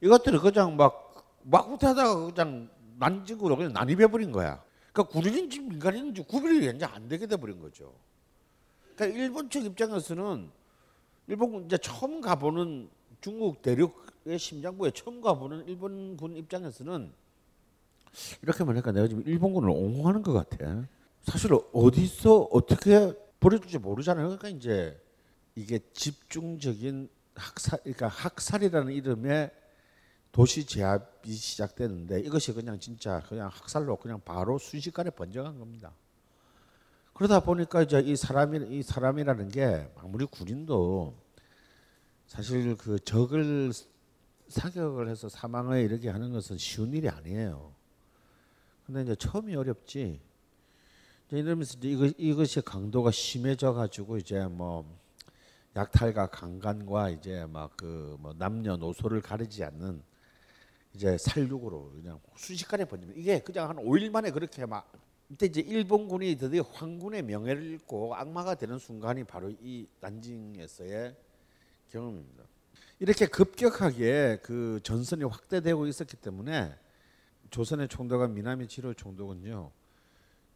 이것들이 0.00 0.38
그냥 0.38 0.76
막 0.76 1.12
막 1.44 1.68
후퇴하다가 1.68 2.32
그냥 2.32 2.68
난직으로 2.98 3.56
그냥 3.56 3.72
난입해 3.72 4.06
버린 4.08 4.32
거야. 4.32 4.62
그러니까 4.92 5.12
군인인지 5.12 5.60
민간인인지 5.60 6.22
구별이 6.22 6.74
이제 6.74 6.84
안 6.84 7.08
되게 7.08 7.26
돼 7.26 7.36
버린 7.36 7.60
거죠. 7.60 7.94
그러니까 8.94 9.18
일본 9.18 9.50
측 9.50 9.64
입장에서는 9.64 10.50
일본 11.28 11.64
이제 11.64 11.78
처음 11.78 12.20
가보는 12.20 12.90
중국 13.20 13.62
대륙의 13.62 14.38
심장부에 14.38 14.90
처음 14.90 15.20
가보는 15.20 15.68
일본군 15.68 16.36
입장에서는 16.36 17.12
이렇게 18.42 18.64
말하니까 18.64 18.92
내가 18.92 19.08
지금 19.08 19.22
일본군을 19.26 19.70
옹호하는 19.70 20.22
것 20.22 20.32
같아. 20.32 20.86
사실 21.22 21.52
어디서 21.72 22.48
어떻게 22.50 23.12
버려줄지 23.40 23.78
모르잖아요. 23.78 24.26
그러니까 24.26 24.48
이제 24.48 25.00
이게 25.54 25.78
집중적인 25.92 27.08
학살, 27.34 27.78
그러니까 27.80 28.08
학살이라는 28.08 28.92
이름의 28.92 29.50
도시 30.32 30.66
제압이 30.66 31.32
시작되는데 31.32 32.20
이것이 32.20 32.52
그냥 32.52 32.80
진짜 32.80 33.20
그냥 33.28 33.48
학살로 33.52 33.96
그냥 33.96 34.20
바로 34.24 34.58
순식간에 34.58 35.10
번져간 35.10 35.58
겁니다. 35.58 35.92
그러다 37.14 37.40
보니까 37.40 37.82
이제 37.82 38.00
이 38.00 38.16
사람이 38.16 38.78
이 38.78 38.82
사람이라는 38.82 39.48
게 39.48 39.90
아무리 39.96 40.24
군인도 40.24 41.14
사실 42.26 42.76
그 42.76 42.98
적을 42.98 43.72
사격을 44.48 45.08
해서 45.08 45.28
사망에 45.28 45.82
이르게 45.82 46.08
하는 46.10 46.32
것은 46.32 46.58
쉬운 46.58 46.92
일이 46.92 47.08
아니에요. 47.08 47.72
근데 48.86 49.02
이제 49.02 49.14
처음이 49.14 49.54
어렵지. 49.54 50.20
이러면서 51.30 51.78
이제 51.78 51.88
이거 51.88 52.06
이것이 52.18 52.60
강도가 52.60 53.10
심해져 53.10 53.72
가지고 53.72 54.18
이제 54.18 54.44
뭐 54.46 54.84
약탈과 55.76 56.26
강간과 56.28 57.10
이제 57.10 57.46
막 57.46 57.76
그 57.76 58.16
뭐 58.20 58.34
남녀노소를 58.36 59.22
가리지 59.22 59.64
않는 59.64 60.02
이제 60.94 61.16
살육으로 61.16 61.92
그냥 61.92 62.20
순식간에 62.36 62.84
번집니다. 62.84 63.18
이게 63.18 63.40
그냥 63.40 63.70
한 63.70 63.76
5일 63.76 64.10
만에 64.10 64.30
그렇게 64.30 64.66
막 64.66 64.90
이때 65.32 65.46
이제 65.46 65.62
일본군이 65.62 66.36
드디어 66.36 66.60
황군의 66.60 67.22
명예를 67.22 67.62
잃고 67.62 68.14
악마가 68.14 68.54
되는 68.54 68.78
순간이 68.78 69.24
바로 69.24 69.48
이 69.62 69.86
난징에서의 70.00 71.16
경험입니다. 71.88 72.44
이렇게 72.98 73.24
급격하게 73.24 74.40
그 74.42 74.80
전선이 74.82 75.24
확대되고 75.24 75.86
있었기 75.86 76.18
때문에 76.18 76.74
조선의 77.48 77.88
총독관 77.88 78.34
미나미 78.34 78.68
지로 78.68 78.92
총독은요 78.92 79.70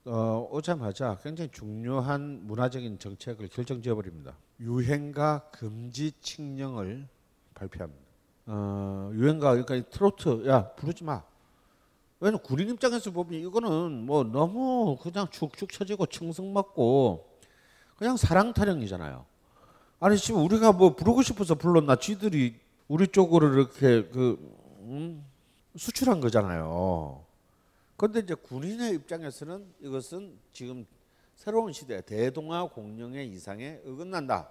어, 0.05 0.49
오자마자 0.53 1.19
굉장히 1.23 1.51
중요한 1.51 2.47
문화적인 2.47 2.99
정책을 2.99 3.49
결정지어 3.49 3.95
버립니다. 3.95 4.37
유행가 4.61 5.49
금지 5.53 6.13
칙령을 6.21 7.09
발표합니다. 7.55 8.05
어, 8.45 9.11
유행가 9.15 9.53
그러니까 9.53 9.75
이 9.75 9.85
트로트 9.89 10.47
야 10.47 10.69
부르지 10.75 11.03
마. 11.03 11.25
왜냐면 12.19 12.43
군인 12.43 12.71
입장에서 12.71 13.11
보면 13.11 13.35
이거는 13.41 14.07
뭐 14.07 14.25
너무 14.25 14.97
그냥 15.03 15.29
축축 15.31 15.71
처지고 15.71 16.07
청승 16.07 16.53
맞고 16.53 17.29
그냥 17.97 18.17
사랑 18.17 18.53
타령이잖아요. 18.53 19.25
아니 20.01 20.17
지금 20.17 20.45
우리가 20.45 20.73
뭐 20.73 20.95
부르고 20.95 21.23
싶어서 21.23 21.55
불렀나 21.55 21.97
지들이 21.97 22.59
우리 22.89 23.07
쪽으로 23.09 23.53
이렇게 23.53 24.09
그 24.09 24.39
음, 24.81 25.25
수출한 25.77 26.21
거잖아요. 26.21 27.25
그런데 27.97 28.21
이제 28.21 28.35
군인의 28.35 28.95
입장에서는 28.95 29.75
이것은 29.81 30.39
지금 30.53 30.87
새로운 31.35 31.73
시대 31.73 32.01
대동아 32.03 32.69
공령의 32.69 33.29
이상에 33.29 33.81
어긋난다. 33.87 34.49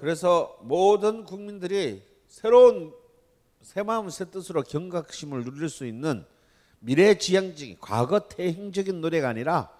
그래서 0.00 0.58
모든 0.62 1.24
국민들이 1.24 2.02
새로운 2.28 2.92
새 3.66 3.82
마음 3.82 4.08
새 4.10 4.30
뜻으로 4.30 4.62
경각심을 4.62 5.42
누릴 5.42 5.68
수 5.68 5.86
있는 5.86 6.24
미래지향적인 6.78 7.78
과거 7.80 8.28
태행적인 8.28 9.00
노래가 9.00 9.28
아니라 9.28 9.70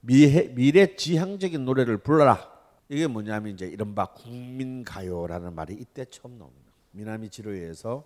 미래, 0.00 0.48
미래지향적인 0.48 1.64
노래를 1.64 1.98
불러라. 1.98 2.50
이게 2.88 3.06
뭐냐면 3.06 3.54
이제 3.54 3.66
이른바 3.66 4.06
국민가요라는 4.06 5.54
말이 5.54 5.74
이때 5.74 6.04
처음 6.06 6.38
나옵니다. 6.38 6.72
미나미 6.90 7.30
지로에서 7.30 8.04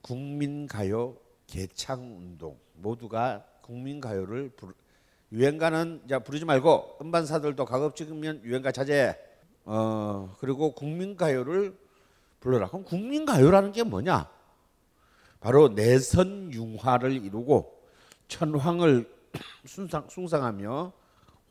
국민가요 0.00 1.16
개창운동 1.48 2.56
모두가 2.74 3.44
국민가요를 3.62 4.50
부르, 4.50 4.74
유행가는 5.32 6.02
이제 6.04 6.20
부르지 6.20 6.44
말고 6.44 6.98
음반사들도 7.00 7.64
가급 7.64 7.96
적이면 7.96 8.42
유행가 8.44 8.70
자제. 8.70 9.18
어 9.64 10.36
그리고 10.38 10.72
국민가요를 10.72 11.76
불러라. 12.38 12.68
그럼 12.68 12.84
국민가요라는 12.84 13.72
게 13.72 13.82
뭐냐? 13.82 14.41
바로 15.42 15.68
내선 15.68 16.54
융화를 16.54 17.24
이루고 17.24 17.82
천황을 18.28 19.12
숭상, 19.66 20.08
숭상하며 20.08 20.92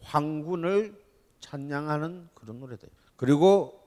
황군을 0.02 0.98
찬양하는 1.42 2.30
그런 2.34 2.60
노래들. 2.62 2.88
그리고 3.18 3.84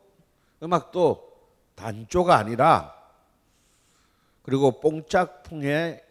음악도 0.62 1.32
단조가 1.75 2.37
아니라 2.37 2.94
그리고 4.42 4.78
뽕짝풍의 4.78 6.04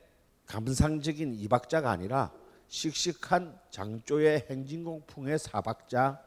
감상적인 0.48 1.36
이박자가 1.36 1.92
아니라 1.92 2.32
씩씩한 2.70 3.60
장조의 3.70 4.48
행진공풍의 4.50 5.38
사박자 5.38 6.20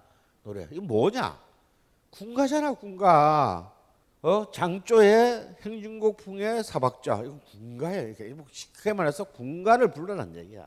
노래. 0.45 0.69
이게 0.71 0.81
뭐냐? 0.81 1.37
군가잖아, 2.11 2.75
군가. 2.75 3.76
어? 4.27 4.51
장조의 4.51 5.55
행진곡풍의 5.61 6.65
사박자. 6.65 7.23
군가야 7.53 8.03
이게. 8.09 8.35
뭐 8.35 8.45
쉽게 8.51 8.93
말해서 8.93 9.23
군가를 9.23 9.93
불러란 9.93 10.35
얘기야. 10.35 10.67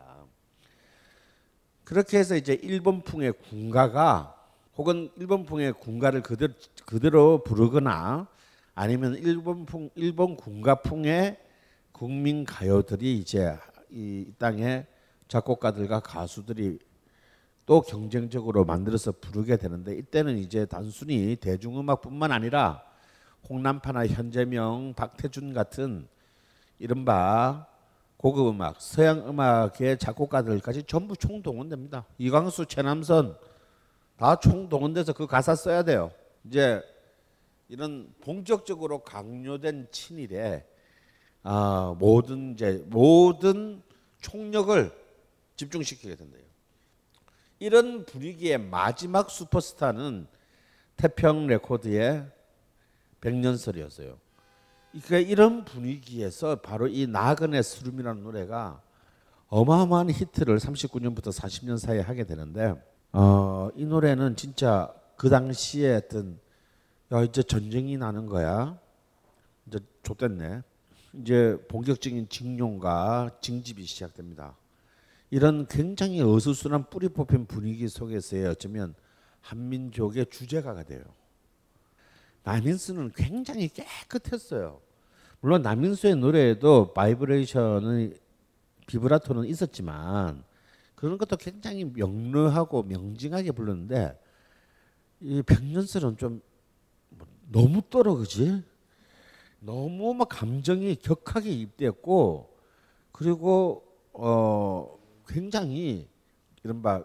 그렇게 1.84 2.19
해서 2.19 2.38
이제 2.38 2.54
일본풍의 2.54 3.34
군가가 3.50 4.34
혹은 4.78 5.12
일본풍의 5.17 5.74
군가를 5.74 6.22
그대로 6.22 6.54
그대로 6.86 7.43
부르거나 7.43 8.30
아니면 8.76 9.15
일본풍 9.15 9.89
일본 9.95 10.38
군가풍의 10.38 11.38
국민 11.91 12.45
가요들이 12.45 13.17
이제 13.17 13.58
이 13.89 14.32
땅에 14.38 14.86
작곡가들과 15.28 16.00
가수들이 16.00 16.80
또 17.65 17.82
경쟁적으로 17.82 18.63
만들어서 18.63 19.12
부르게 19.12 19.58
되는데 19.58 19.98
이때는 19.98 20.38
이제 20.38 20.65
단순히 20.65 21.36
대중음악뿐만 21.36 22.32
아니라 22.32 22.88
홍남파나 23.47 24.08
현재명, 24.08 24.93
박태준 24.95 25.54
같은 25.54 26.08
이른바 26.80 27.67
고급 28.17 28.49
음악, 28.49 28.82
서양 28.82 29.28
음악의 29.28 29.97
작곡가들까지 29.99 30.84
전부 30.84 31.15
총동원됩니다. 31.15 32.06
이광수, 32.17 32.65
최남선 32.65 33.38
다 34.17 34.36
총동원돼서 34.36 35.13
그 35.13 35.25
가사 35.28 35.56
써야 35.56 35.84
돼요. 35.84 36.12
이제 36.43 36.82
이런 37.69 38.13
본격적으로 38.21 38.99
강요된 38.99 39.88
친일에 39.91 40.65
아, 41.43 41.95
모든 41.97 42.54
이제 42.54 42.84
모든 42.88 43.82
총력을 44.19 44.91
집중시키게 45.56 46.15
된대요. 46.15 46.43
이런 47.60 48.06
분위기의 48.06 48.58
마지막 48.58 49.30
슈퍼스타는 49.30 50.28
태평 50.97 51.47
레코드의 51.47 52.25
백년설이었어요. 53.21 54.17
그러니까 54.91 55.17
이런 55.17 55.65
분위기에서 55.65 56.55
바로 56.58 56.88
이 56.88 57.05
나그네 57.05 57.62
설움이라는 57.62 58.23
노래가 58.23 58.82
어마어마한 59.49 60.12
히트를 60.12 60.58
39년부터 60.58 61.32
40년 61.32 61.77
사이에 61.77 62.01
하게 62.01 62.23
되는데 62.23 62.73
어, 63.12 63.69
이 63.75 63.86
노래는 63.86 64.36
진짜 64.36 64.93
그 65.15 65.29
당시에 65.29 65.95
어떤 65.95 66.39
야 67.12 67.23
이제 67.23 67.41
전쟁이 67.41 67.97
나는 67.97 68.27
거야 68.27 68.79
이제 69.67 69.79
좆됐네 70.03 70.62
이제 71.13 71.58
본격적인 71.67 72.29
징용과 72.29 73.38
징집이 73.41 73.84
시작됩니다. 73.84 74.55
이런 75.32 75.67
굉장히 75.67 76.21
어수선한 76.21 76.89
뿌리 76.89 77.10
뽑힌 77.10 77.45
분위기 77.45 77.88
속에서의 77.88 78.47
어쩌면 78.47 78.95
한민족의 79.41 80.27
주제가가 80.27 80.84
돼요. 80.84 81.01
남인수는 82.49 83.12
굉장히 83.15 83.67
깨끗했어요. 83.67 84.81
물론 85.39 85.62
남인수의 85.62 86.15
노래에도 86.15 86.93
바이브레이션의 86.93 88.15
비브라토는 88.88 89.45
있었지만 89.45 90.43
그런 90.95 91.17
것도 91.17 91.38
굉장히 91.38 91.85
명료하고 91.85 92.83
명징하게 92.83 93.51
불렀는데 93.51 94.19
이 95.21 95.41
백년설은 95.43 96.17
좀 96.17 96.41
너무 97.51 97.81
떨어 97.89 98.15
그지 98.15 98.63
너무 99.59 100.13
막 100.13 100.27
감정이 100.29 100.95
격하게 100.95 101.51
입대했고 101.51 102.57
그리고 103.12 103.83
어 104.13 104.97
굉장히 105.27 106.09
이른바 106.63 107.03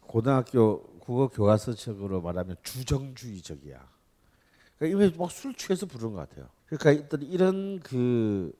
고등학교 0.00 0.89
국어 1.00 1.28
교과서적으로 1.28 2.20
말하면 2.20 2.56
주정주의적이야. 2.62 3.88
그러니까 4.78 5.06
이게 5.06 5.18
막술 5.18 5.54
취해서 5.54 5.86
부르는 5.86 6.14
것 6.14 6.28
같아요. 6.28 6.48
그러니까 6.66 7.16
이런 7.16 7.80
그 7.80 8.52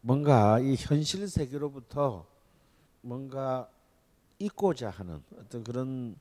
뭔가 0.00 0.58
이 0.60 0.76
현실 0.78 1.28
세계로부터 1.28 2.26
뭔가 3.02 3.68
잊고자 4.38 4.90
하는 4.90 5.22
어떤 5.38 5.64
그런 5.64 6.16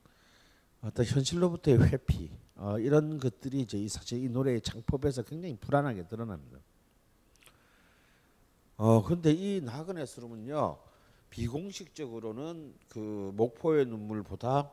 어떤 0.81 1.05
현실로부터의 1.05 1.79
회피 1.79 2.31
어, 2.55 2.77
이런 2.79 3.19
것들이 3.19 3.61
이제 3.61 3.87
사실 3.87 4.23
이 4.23 4.29
노래의 4.29 4.61
창법에서 4.61 5.23
굉장히 5.23 5.55
불안하게 5.57 6.07
드러납니다. 6.07 6.59
어 8.75 9.03
근데 9.03 9.31
이 9.31 9.61
나그네 9.61 10.05
수름은요 10.05 10.77
비공식적으로는 11.29 12.75
그 12.87 13.31
목포의 13.35 13.85
눈물보다 13.85 14.71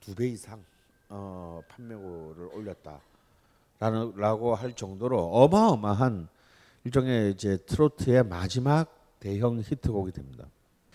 두 0.00 0.14
배 0.14 0.28
이상 0.28 0.62
어, 1.08 1.60
판매고를 1.68 2.48
올렸다라는 2.52 4.16
라고 4.16 4.54
할 4.54 4.72
정도로 4.72 5.18
어마어마한 5.20 6.28
일종의 6.84 7.32
이제 7.32 7.56
트로트의 7.66 8.24
마지막 8.24 8.92
대형 9.20 9.58
히트곡이 9.60 10.12
됩니다. 10.12 10.46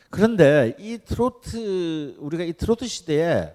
그런데 0.09 0.75
이 0.79 0.97
트로트 0.97 2.15
우리가 2.19 2.43
이 2.43 2.53
트로트 2.53 2.87
시대에 2.87 3.53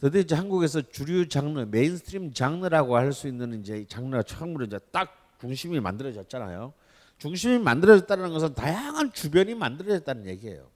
드디어 0.00 0.20
이제 0.20 0.34
한국에서 0.34 0.82
주류 0.82 1.28
장르, 1.28 1.60
mainstream 1.60 2.32
장르라고 2.32 2.96
할 2.96 3.12
수 3.12 3.26
있는 3.28 3.60
이제 3.60 3.84
장르가 3.88 4.22
처음으로 4.22 4.66
이제 4.66 4.78
딱 4.90 5.36
중심이 5.40 5.80
만들어졌잖아요. 5.80 6.72
중심이 7.18 7.58
만들어졌다는 7.58 8.30
것은 8.32 8.54
다양한 8.54 9.12
주변이 9.12 9.54
만들어졌다는 9.54 10.26
얘기예요. 10.26 10.66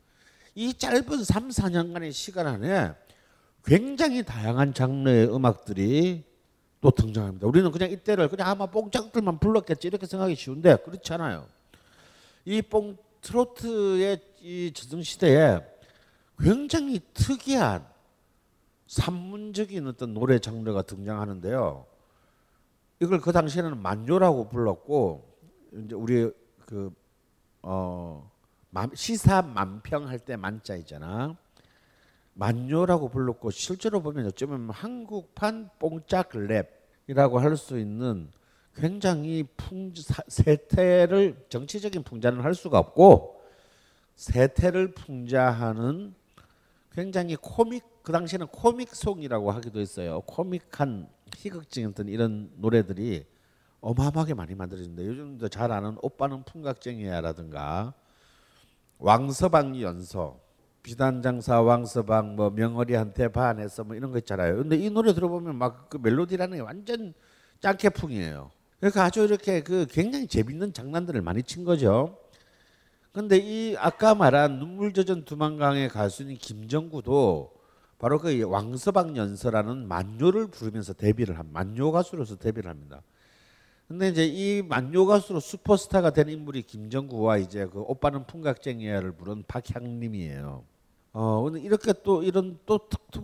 이 0.55 0.73
짧은 0.75 1.25
3, 1.25 1.49
4년간의 1.49 2.13
시간 2.13 2.47
안에 2.47 2.95
굉장히 3.65 4.23
다양한 4.25 4.75
장르의 4.75 5.35
음악들이 5.35 6.25
또 6.81 6.91
등장합니다. 6.91 7.47
우리는 7.47 7.71
그냥 7.73 7.91
이때를 7.91 8.29
그냥 8.29 8.49
아마 8.49 8.67
뽕짝들만 8.67 9.39
불렀겠지 9.39 9.89
이렇게 9.89 10.07
생각하기 10.07 10.35
쉬운데 10.37 10.77
그렇지 10.77 11.13
않아요. 11.15 11.47
이 12.45 12.63
뽕 12.63 12.97
트로트의 13.21 14.21
이 14.41 14.73
저승 14.73 15.03
시대에 15.03 15.61
굉장히 16.39 17.01
특이한 17.15 17.85
산문적인 18.87 19.87
어떤 19.89 20.15
노래 20.15 20.39
장르가 20.39 20.83
등장하는데요. 20.83 21.85
이걸 23.01 23.21
그 23.21 23.33
당시에는 23.33 23.77
만요라고 23.83 24.49
불렀고 24.49 25.29
이제 25.73 25.95
우리 25.95 26.31
그 26.65 26.91
어 27.63 28.31
시사 28.95 29.43
만평 29.43 30.09
할 30.09 30.19
때 30.21 30.37
만자 30.37 30.77
있잖아. 30.77 31.37
만요라고 32.39 33.09
불렀고 33.09 33.51
실제로 33.51 34.01
보면 34.01 34.27
어쩌면 34.27 34.71
한국판 34.71 35.71
뽕짝 35.81 36.31
랩이라고 36.31 37.39
할 37.39 37.57
수 37.57 37.79
있는 37.81 38.31
굉장히 38.77 39.43
풍 39.57 39.93
세태를 40.29 41.47
정치적인 41.49 42.05
풍자는 42.05 42.43
할 42.43 42.55
수가 42.55 42.79
없고 42.79 43.43
세태를 44.15 44.95
풍자하는 44.95 46.15
굉장히 46.93 47.35
코믹 47.35 47.83
그 48.03 48.13
당시에는 48.13 48.47
comic 48.47 48.84
song이라고 48.84 49.51
하기도 49.51 49.81
했어요. 49.81 50.21
코믹한 50.23 51.09
희극적인 51.37 51.91
어떤 51.91 52.09
이런 52.09 52.51
노래들이 52.57 53.27
어마어마하게 53.81 54.35
많이 54.35 54.55
만들어진다. 54.55 55.05
요즘도 55.05 55.49
잘 55.49 55.73
아는 55.73 55.97
오빠는 56.01 56.45
풍각쟁이야라든가 56.45 57.95
왕서방 58.99 59.81
연서 59.81 60.41
비단장사 60.89 61.61
왕서방 61.61 62.35
뭐 62.35 62.49
명어리한테 62.49 63.29
반해서 63.29 63.85
뭐 63.85 63.95
이런 63.95 64.11
거 64.11 64.17
있잖아요. 64.19 64.57
근데 64.57 64.77
이 64.77 64.89
노래 64.89 65.13
들어보면 65.13 65.55
막 65.57 65.91
그 65.91 65.99
멜로디라는 65.99 66.57
게 66.57 66.63
완전 66.63 67.13
짱캐풍이에요. 67.61 68.51
그러니까 68.81 69.05
아주 69.05 69.23
이렇게 69.25 69.63
그 69.63 69.87
굉장히 69.91 70.27
재밌는 70.27 70.73
장난들을 70.73 71.21
많이 71.21 71.43
친 71.43 71.65
거죠. 71.65 72.17
근데 73.13 73.37
이 73.37 73.77
아까 73.79 74.15
말한 74.15 74.59
눈물 74.59 74.93
젖은 74.95 75.25
두만강의 75.27 75.91
가수인 75.91 76.37
김정구도 76.39 77.53
바로 77.99 78.19
그 78.19 78.41
왕서방 78.45 79.17
연서라는 79.17 79.87
만요를 79.89 80.47
부르면서 80.47 80.95
데뷔를 80.95 81.39
한 81.39 81.53
만요 81.53 81.93
가수로서 81.93 82.37
데뷔를 82.37 82.71
합니다. 82.71 83.03
근데 83.89 84.09
이제 84.09 84.25
이 84.27 84.63
만요 84.63 85.05
가수로 85.07 85.41
슈퍼스타가 85.41 86.11
된 86.11 86.29
인물이 86.29 86.63
김정구와 86.63 87.39
이제 87.39 87.67
그 87.67 87.81
오빠는 87.81 88.27
풍각쟁이야를 88.27 89.13
부른 89.13 89.45
박향림이에요. 89.49 90.65
어, 91.21 91.43
근데 91.43 91.61
이렇게 91.61 91.93
또 92.05 92.23
이런 92.23 92.61
또 92.65 92.79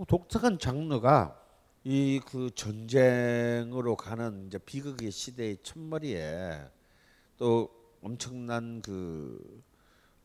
독특한 0.08 0.58
장르가 0.58 1.38
이 1.84 2.18
그 2.26 2.50
전쟁으로 2.52 3.94
가는 3.94 4.48
이제 4.48 4.58
비극의 4.58 5.12
시대의 5.12 5.58
첫머리에 5.62 6.58
또 7.38 7.70
엄청난 8.02 8.82
그 8.82 9.62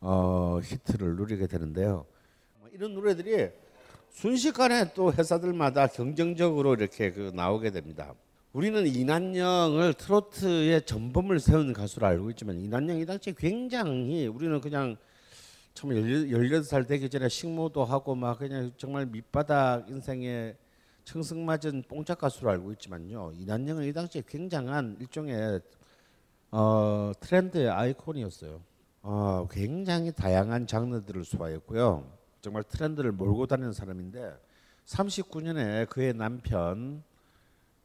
어, 0.00 0.58
히트를 0.64 1.14
누리게 1.14 1.46
되는데요. 1.46 2.06
뭐 2.58 2.68
이런 2.72 2.92
노래들이 2.92 3.50
순식간에 4.08 4.92
또 4.92 5.12
회사들마다 5.12 5.86
경쟁적으로 5.86 6.74
이렇게 6.74 7.12
그 7.12 7.30
나오게 7.36 7.70
됩니다. 7.70 8.14
우리는 8.52 8.84
이난영을 8.84 9.94
트로트의 9.94 10.86
전범을 10.86 11.38
세운 11.38 11.72
가수로 11.72 12.04
알고 12.04 12.30
있지만 12.30 12.58
이난영이 12.58 13.06
당시 13.06 13.32
굉장히 13.32 14.26
우리는 14.26 14.60
그냥 14.60 14.96
참 15.80 15.88
18살 15.88 16.86
되기 16.86 17.08
전에 17.08 17.30
식모도 17.30 17.86
하고 17.86 18.14
막 18.14 18.38
그냥 18.38 18.70
정말 18.76 19.06
밑바닥 19.06 19.88
인생의 19.88 20.54
청승맞은 21.04 21.84
뽕짝 21.88 22.18
가수로 22.18 22.50
알고 22.50 22.72
있지만요. 22.72 23.32
이난영은 23.32 23.84
이 23.84 23.92
당시에 23.94 24.22
굉장한 24.28 24.98
일종의 25.00 25.62
어, 26.50 27.12
트렌드의 27.18 27.70
아이콘이었어요. 27.70 28.60
어, 29.00 29.48
굉장히 29.50 30.12
다양한 30.12 30.66
장르들을 30.66 31.24
소화했고요. 31.24 32.06
정말 32.42 32.62
트렌드를 32.64 33.12
몰고 33.12 33.46
다니는 33.46 33.72
사람인데 33.72 34.36
39년에 34.84 35.88
그의 35.88 36.12
남편과 36.12 37.02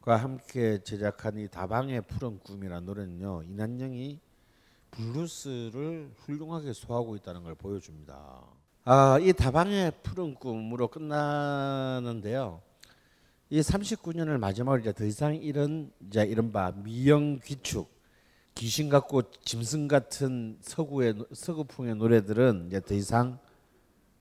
함께 0.06 0.80
제작한 0.84 1.38
이 1.38 1.48
다방의 1.48 2.02
푸른 2.02 2.40
꿈이라는 2.40 2.86
노래는요. 2.86 3.44
이난영이 3.44 4.20
블루스를 4.96 6.12
훌륭하게 6.18 6.74
소화하고 6.74 7.16
있다는 7.18 7.44
걸 7.44 7.56
보여줍니다. 7.56 8.44
아, 8.86 9.20
이 9.20 9.34
다방의 9.34 9.92
푸른 10.04 10.36
꿈으로 10.36 10.88
끝나는데요. 10.88 12.62
이 13.50 13.60
39년을 13.60 14.38
마지막으로 14.38 14.82
이제 14.82 14.94
더 14.94 15.06
이상 15.06 15.36
이런 15.36 15.92
이제 16.08 16.24
이른바 16.24 16.72
미영 16.72 17.40
귀축 17.44 17.94
귀신 18.56 18.90
같고 18.90 19.24
짐승 19.44 19.88
같은 19.88 20.58
서구의 20.62 21.16
서구풍의 21.34 21.96
노래들은 21.96 22.68
이제 22.68 22.80
더 22.80 22.96
이상 22.96 23.40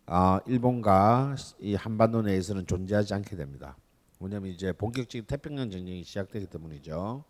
아, 0.06 0.40
일본과 0.46 1.36
이 1.60 1.74
한반도 1.74 2.22
내에서는 2.22 2.66
존재하지 2.66 3.14
않게 3.14 3.36
됩니다. 3.36 3.76
왜냐하면 4.20 4.50
이제 4.50 4.72
본격적인 4.72 5.26
태평양 5.26 5.70
전쟁이 5.70 6.04
시작되기 6.04 6.46
때문이죠. 6.46 7.24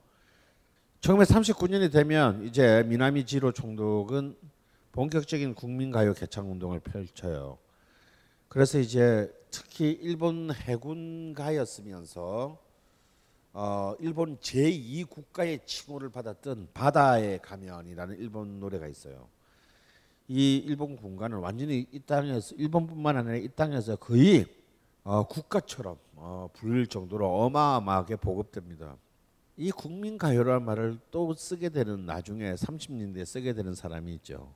1939년이 1.04 1.92
되면 1.92 2.46
이제 2.46 2.82
미나미 2.86 3.26
지로 3.26 3.52
총독은 3.52 4.36
본격적인 4.92 5.54
국민 5.54 5.90
가요 5.90 6.14
개창 6.14 6.50
운동을 6.50 6.80
펼쳐요. 6.80 7.58
그래서 8.48 8.78
이제 8.78 9.30
특히 9.50 9.90
일본 9.90 10.50
해군가였으면서 10.50 12.58
어, 13.52 13.94
일본 14.00 14.38
제2 14.38 15.10
국가의 15.10 15.66
칭호를 15.66 16.08
받았던 16.08 16.68
바다의 16.72 17.42
가면이라는 17.42 18.18
일본 18.18 18.58
노래가 18.58 18.88
있어요. 18.88 19.28
이 20.26 20.56
일본 20.56 20.96
군관은 20.96 21.36
완전히 21.38 21.86
이 21.92 22.00
땅에서 22.00 22.54
일본뿐만 22.54 23.18
아니라 23.18 23.36
이 23.36 23.48
땅에서 23.48 23.96
거의 23.96 24.46
어, 25.02 25.26
국가처럼 25.26 25.98
어, 26.16 26.48
불릴 26.54 26.86
정도로 26.86 27.42
어마어마하게 27.42 28.16
보급됩니다. 28.16 28.96
이 29.56 29.70
국민 29.70 30.18
가요라는 30.18 30.64
말을 30.64 30.98
또 31.10 31.32
쓰게 31.34 31.68
되는 31.68 32.06
나중에 32.06 32.54
30년대에 32.54 33.24
쓰게 33.24 33.52
되는 33.52 33.74
사람이 33.74 34.12
있죠. 34.16 34.52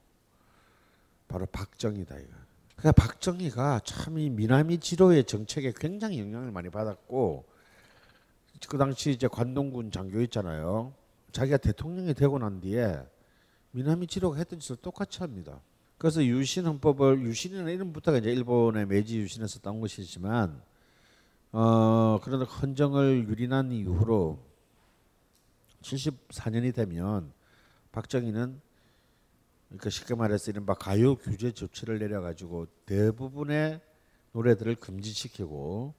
바로 1.28 1.46
박정희다 1.46 2.18
이거. 2.18 2.28
그러니까 2.76 3.02
박정희가 3.02 3.80
참 3.84 4.18
이 4.18 4.30
미나미 4.30 4.78
지로의 4.78 5.24
정책에 5.24 5.72
굉장히 5.76 6.20
영향을 6.20 6.50
많이 6.50 6.70
받았고 6.70 7.44
그 8.68 8.78
당시 8.78 9.11
이제 9.11 9.28
관동군 9.28 9.90
장교 9.92 10.20
있잖아요. 10.22 10.92
자기가 11.30 11.58
대통령이 11.58 12.14
되고 12.14 12.38
난 12.38 12.61
뒤에 12.61 13.00
미나미 13.72 14.06
지로가 14.06 14.38
했던 14.38 14.58
짓을 14.58 14.76
똑같이 14.76 15.20
합니다. 15.20 15.61
그래서 15.98 16.24
유신 16.24 16.66
헌법을 16.66 17.20
유신이라는 17.22 17.72
이름부터가 17.72 18.18
이제 18.18 18.32
일본의 18.32 18.87
메이지 18.87 19.18
유신에서 19.18 19.61
따온 19.61 19.80
것이지만 19.80 20.61
어 21.52 22.18
그러나 22.22 22.44
헌정을 22.44 23.28
유린한 23.28 23.70
이후로 23.72 24.38
74년이 25.83 26.75
되면 26.75 27.33
박정희는 27.93 28.61
그러니까 29.69 29.91
쉽게 29.91 30.14
말해서 30.14 30.51
이른바 30.51 30.75
가요 30.75 31.17
규제 31.17 31.53
조치를 31.53 31.99
내려가지고 31.99 32.67
대부분의 32.87 33.81
노래들을 34.33 34.77
금지시키고 34.77 35.95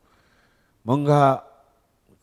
뭔가 0.82 1.46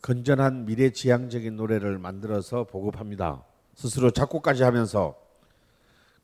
건전한 0.01 0.65
미래지향적인 0.65 1.55
노래를 1.55 1.97
만들어서 1.97 2.65
보급합니다. 2.65 3.43
스스로 3.75 4.11
작곡까지 4.11 4.63
하면서. 4.63 5.15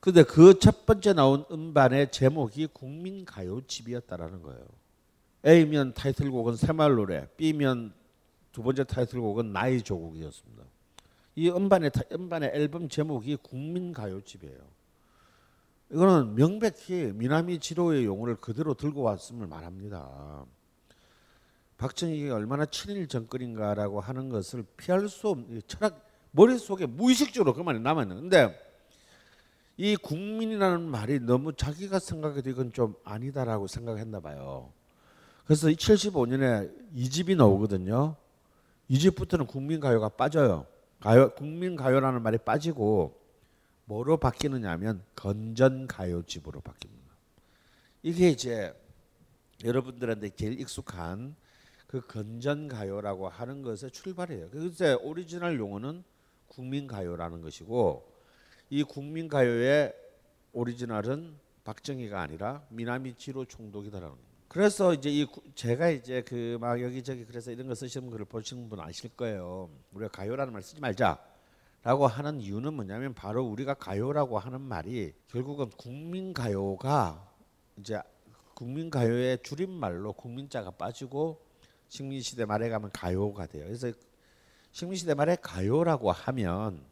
근데 0.00 0.22
그 0.22 0.58
첫 0.58 0.84
번째 0.84 1.14
나온 1.14 1.44
음반의 1.50 2.10
제목이 2.10 2.68
국민 2.72 3.24
가요집이었다라는 3.24 4.42
거예요. 4.42 4.66
A면 5.46 5.94
타이틀곡은 5.94 6.56
새마을 6.56 6.94
노래, 6.94 7.26
B면 7.36 7.92
두 8.52 8.62
번째 8.62 8.84
타이틀곡은 8.84 9.52
나의 9.52 9.82
조국이었습니다. 9.82 10.64
이 11.36 11.50
음반의 11.50 11.90
음반의 12.12 12.52
앨범 12.54 12.88
제목이 12.88 13.36
국민 13.42 13.92
가요집이에요. 13.92 14.58
이거는 15.90 16.34
명백히 16.34 17.12
미나미 17.14 17.58
지로의 17.58 18.04
용어를 18.04 18.36
그대로 18.36 18.74
들고 18.74 19.02
왔음을 19.02 19.46
말합니다. 19.46 20.44
박정희가 21.76 22.34
얼마나 22.36 22.64
친일 22.66 23.08
정권인가라고 23.08 24.00
하는 24.00 24.28
것을 24.28 24.64
피할 24.76 25.08
수 25.08 25.28
없는 25.28 25.62
철학 25.66 26.08
머릿속에 26.30 26.86
무의식적으로 26.86 27.52
그 27.52 27.62
말이 27.62 27.78
남아 27.80 28.02
있는 28.02 28.22
근데 28.22 28.60
이 29.76 29.96
국민이라는 29.96 30.82
말이 30.82 31.18
너무 31.20 31.52
자기가 31.52 31.98
생각해도 31.98 32.48
이건 32.48 32.72
좀 32.72 32.94
아니다라고 33.04 33.66
생각했나 33.66 34.20
봐요. 34.20 34.72
그래서 35.44 35.68
75년에 35.68 36.72
이 36.94 37.10
집이 37.10 37.34
나오거든요. 37.36 38.16
이 38.88 38.98
집부터는 38.98 39.46
국민 39.46 39.80
가요가 39.80 40.08
빠져요. 40.08 40.66
가요 41.04 41.28
국민 41.34 41.76
가요라는 41.76 42.22
말이 42.22 42.38
빠지고 42.38 43.20
뭐로 43.84 44.16
바뀌느냐면 44.16 45.04
건전 45.14 45.86
가요집으로 45.86 46.62
바뀝니다. 46.62 47.12
이게 48.02 48.30
이제 48.30 48.74
여러분들한테 49.62 50.30
제일 50.30 50.58
익숙한 50.58 51.36
그 51.86 52.00
건전 52.00 52.68
가요라고 52.68 53.28
하는 53.28 53.60
것의 53.60 53.90
출발이에요. 53.92 54.48
그래서 54.48 54.96
오리지널 55.02 55.58
용어는 55.58 56.04
국민 56.48 56.86
가요라는 56.86 57.42
것이고 57.42 58.10
이 58.70 58.82
국민 58.82 59.28
가요의 59.28 59.94
오리지널은 60.54 61.36
박정희가 61.64 62.22
아니라 62.22 62.64
미나미 62.70 63.16
지로 63.18 63.44
총독이다라는. 63.44 64.16
그래서 64.48 64.94
이제 64.94 65.10
이 65.10 65.24
구- 65.24 65.42
제가 65.54 65.90
이제 65.90 66.22
그 66.22 66.58
막 66.60 66.80
여기저기 66.80 67.24
그래서 67.24 67.50
이런 67.50 67.66
거 67.66 67.74
쓰시는 67.74 68.10
글을 68.10 68.24
보시는 68.26 68.68
분 68.68 68.80
아실 68.80 69.10
거예요. 69.16 69.68
우리가 69.92 70.10
가요라는 70.12 70.52
말 70.52 70.62
쓰지 70.62 70.80
말자라고 70.80 72.06
하는 72.06 72.40
이유는 72.40 72.74
뭐냐면 72.74 73.14
바로 73.14 73.44
우리가 73.44 73.74
가요라고 73.74 74.38
하는 74.38 74.60
말이 74.60 75.12
결국은 75.28 75.70
국민 75.76 76.32
가요가 76.32 77.28
이제 77.78 78.00
국민 78.54 78.90
가요의 78.90 79.38
줄임말로 79.42 80.12
국민자가 80.12 80.70
빠지고 80.70 81.40
식민 81.88 82.20
시대 82.20 82.44
말에 82.44 82.68
가면 82.68 82.90
가요가 82.92 83.46
돼요. 83.46 83.64
그래서 83.64 83.90
식민 84.70 84.96
시대 84.96 85.14
말에 85.14 85.36
가요라고 85.40 86.12
하면 86.12 86.84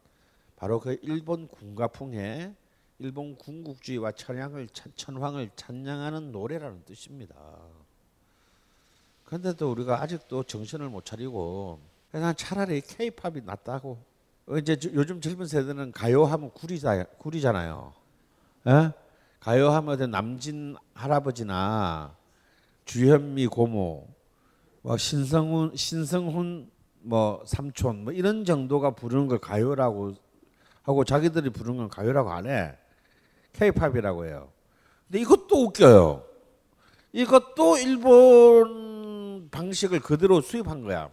바로 0.57 0.81
그 0.81 0.99
일본 1.03 1.47
군가풍의 1.49 2.55
일본 3.03 3.37
군국주의와 3.37 4.13
천황을 4.13 4.69
찬- 4.69 4.93
천황을 4.95 5.51
찬양하는 5.57 6.31
노래라는 6.31 6.85
뜻입니다. 6.85 7.35
그런데도 9.25 9.71
우리가 9.73 10.01
아직도 10.01 10.45
정신을 10.45 10.89
못 10.89 11.05
차리고 11.05 11.81
난 12.13 12.37
차라리 12.37 12.81
K-팝이 12.81 13.41
낫다고. 13.45 13.99
어, 14.47 14.57
이제 14.57 14.77
저- 14.77 14.93
요즘 14.93 15.21
젊은 15.21 15.47
세대는 15.47 15.91
가요하면 15.93 16.51
구리자 16.53 17.05
구리잖아요. 17.19 17.93
예? 18.69 18.93
가요하면 19.41 20.11
남진 20.11 20.77
할아버지나 20.95 22.15
주현미 22.85 23.49
고모, 23.49 24.07
뭐 24.83 24.97
신성훈 24.97 25.75
신성훈 25.75 26.71
뭐 27.01 27.43
삼촌 27.47 28.05
뭐 28.05 28.13
이런 28.13 28.45
정도가 28.45 28.93
부르는 28.93 29.27
걸 29.27 29.39
가요라고 29.41 30.15
하고 30.83 31.05
자기들이 31.05 31.51
부르는 31.51 31.79
건 31.79 31.89
가요라고 31.89 32.31
안 32.31 32.47
해. 32.47 32.77
K-팝이라고 33.53 34.27
해요. 34.27 34.51
근데 35.07 35.21
이것도 35.21 35.65
웃겨요. 35.65 36.25
이것도 37.13 37.79
일본 37.79 39.49
방식을 39.51 40.01
그대로 40.01 40.41
수입한 40.41 40.83
거야. 40.83 41.11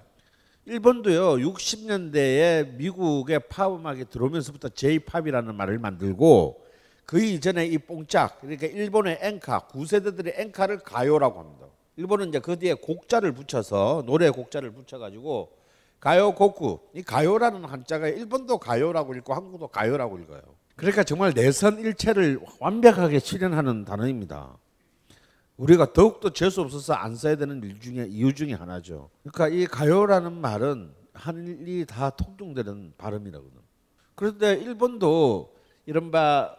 일본도요. 0.65 1.38
60년대에 1.38 2.75
미국의 2.75 3.41
팝 3.49 3.73
음악이 3.73 4.06
들어오면서부터 4.06 4.69
J-팝이라는 4.69 5.56
말을 5.56 5.80
만들고 5.80 6.63
그 7.06 7.19
이전에 7.19 7.65
이 7.65 7.80
뽕짝 7.80 8.39
그러니까 8.39 8.67
일본의 8.67 9.17
엔카 9.21 9.67
구세대들의 9.67 10.34
엔카를 10.38 10.80
가요라고 10.80 11.39
합니다. 11.39 11.65
일본은 11.95 12.30
이제 12.30 12.39
그 12.39 12.58
뒤에 12.58 12.75
곡자를 12.75 13.32
붙여서 13.32 14.04
노래 14.06 14.30
곡자를 14.30 14.71
붙여가지고 14.71 15.52
가요 15.99 16.34
곡구 16.34 16.80
이 16.93 17.02
가요라는 17.02 17.65
한자가 17.65 18.08
일본도 18.08 18.60
가요라고 18.60 19.15
읽고 19.15 19.34
한국도 19.34 19.69
가요라고 19.69 20.19
읽어요. 20.19 20.41
그러니까 20.80 21.04
정말 21.04 21.34
내선 21.34 21.78
일체를 21.80 22.39
완벽하게 22.60 23.20
실현하는 23.20 23.84
단어입니다. 23.84 24.58
우리가 25.58 25.92
더욱더 25.92 26.32
재수 26.32 26.62
없어서 26.62 26.94
안 26.94 27.18
써야 27.18 27.36
되는 27.36 27.62
일 27.62 27.82
중에 27.82 28.08
이유 28.10 28.34
중에 28.34 28.54
하나죠. 28.54 29.10
그러니까 29.24 29.50
이 29.50 29.65
가요라는 29.65 30.32
말은 30.39 30.94
하늘이 31.12 31.86
다 31.86 32.10
통용되는 32.12 32.94
발음이라거든. 32.98 33.60
그런데 34.15 34.54
일본도 34.54 35.54
이른바 35.86 36.56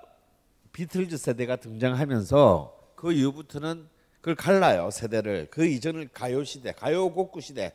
비틀즈 0.72 1.16
세대가 1.16 1.56
등장하면서 1.56 2.92
그 2.96 3.12
이후부터는 3.12 3.88
그걸 4.16 4.34
갈라요 4.34 4.90
세대를 4.90 5.48
그 5.50 5.64
이전을 5.64 6.08
가요 6.08 6.44
시대, 6.44 6.72
가요 6.72 7.10
곡구 7.10 7.40
시대, 7.40 7.72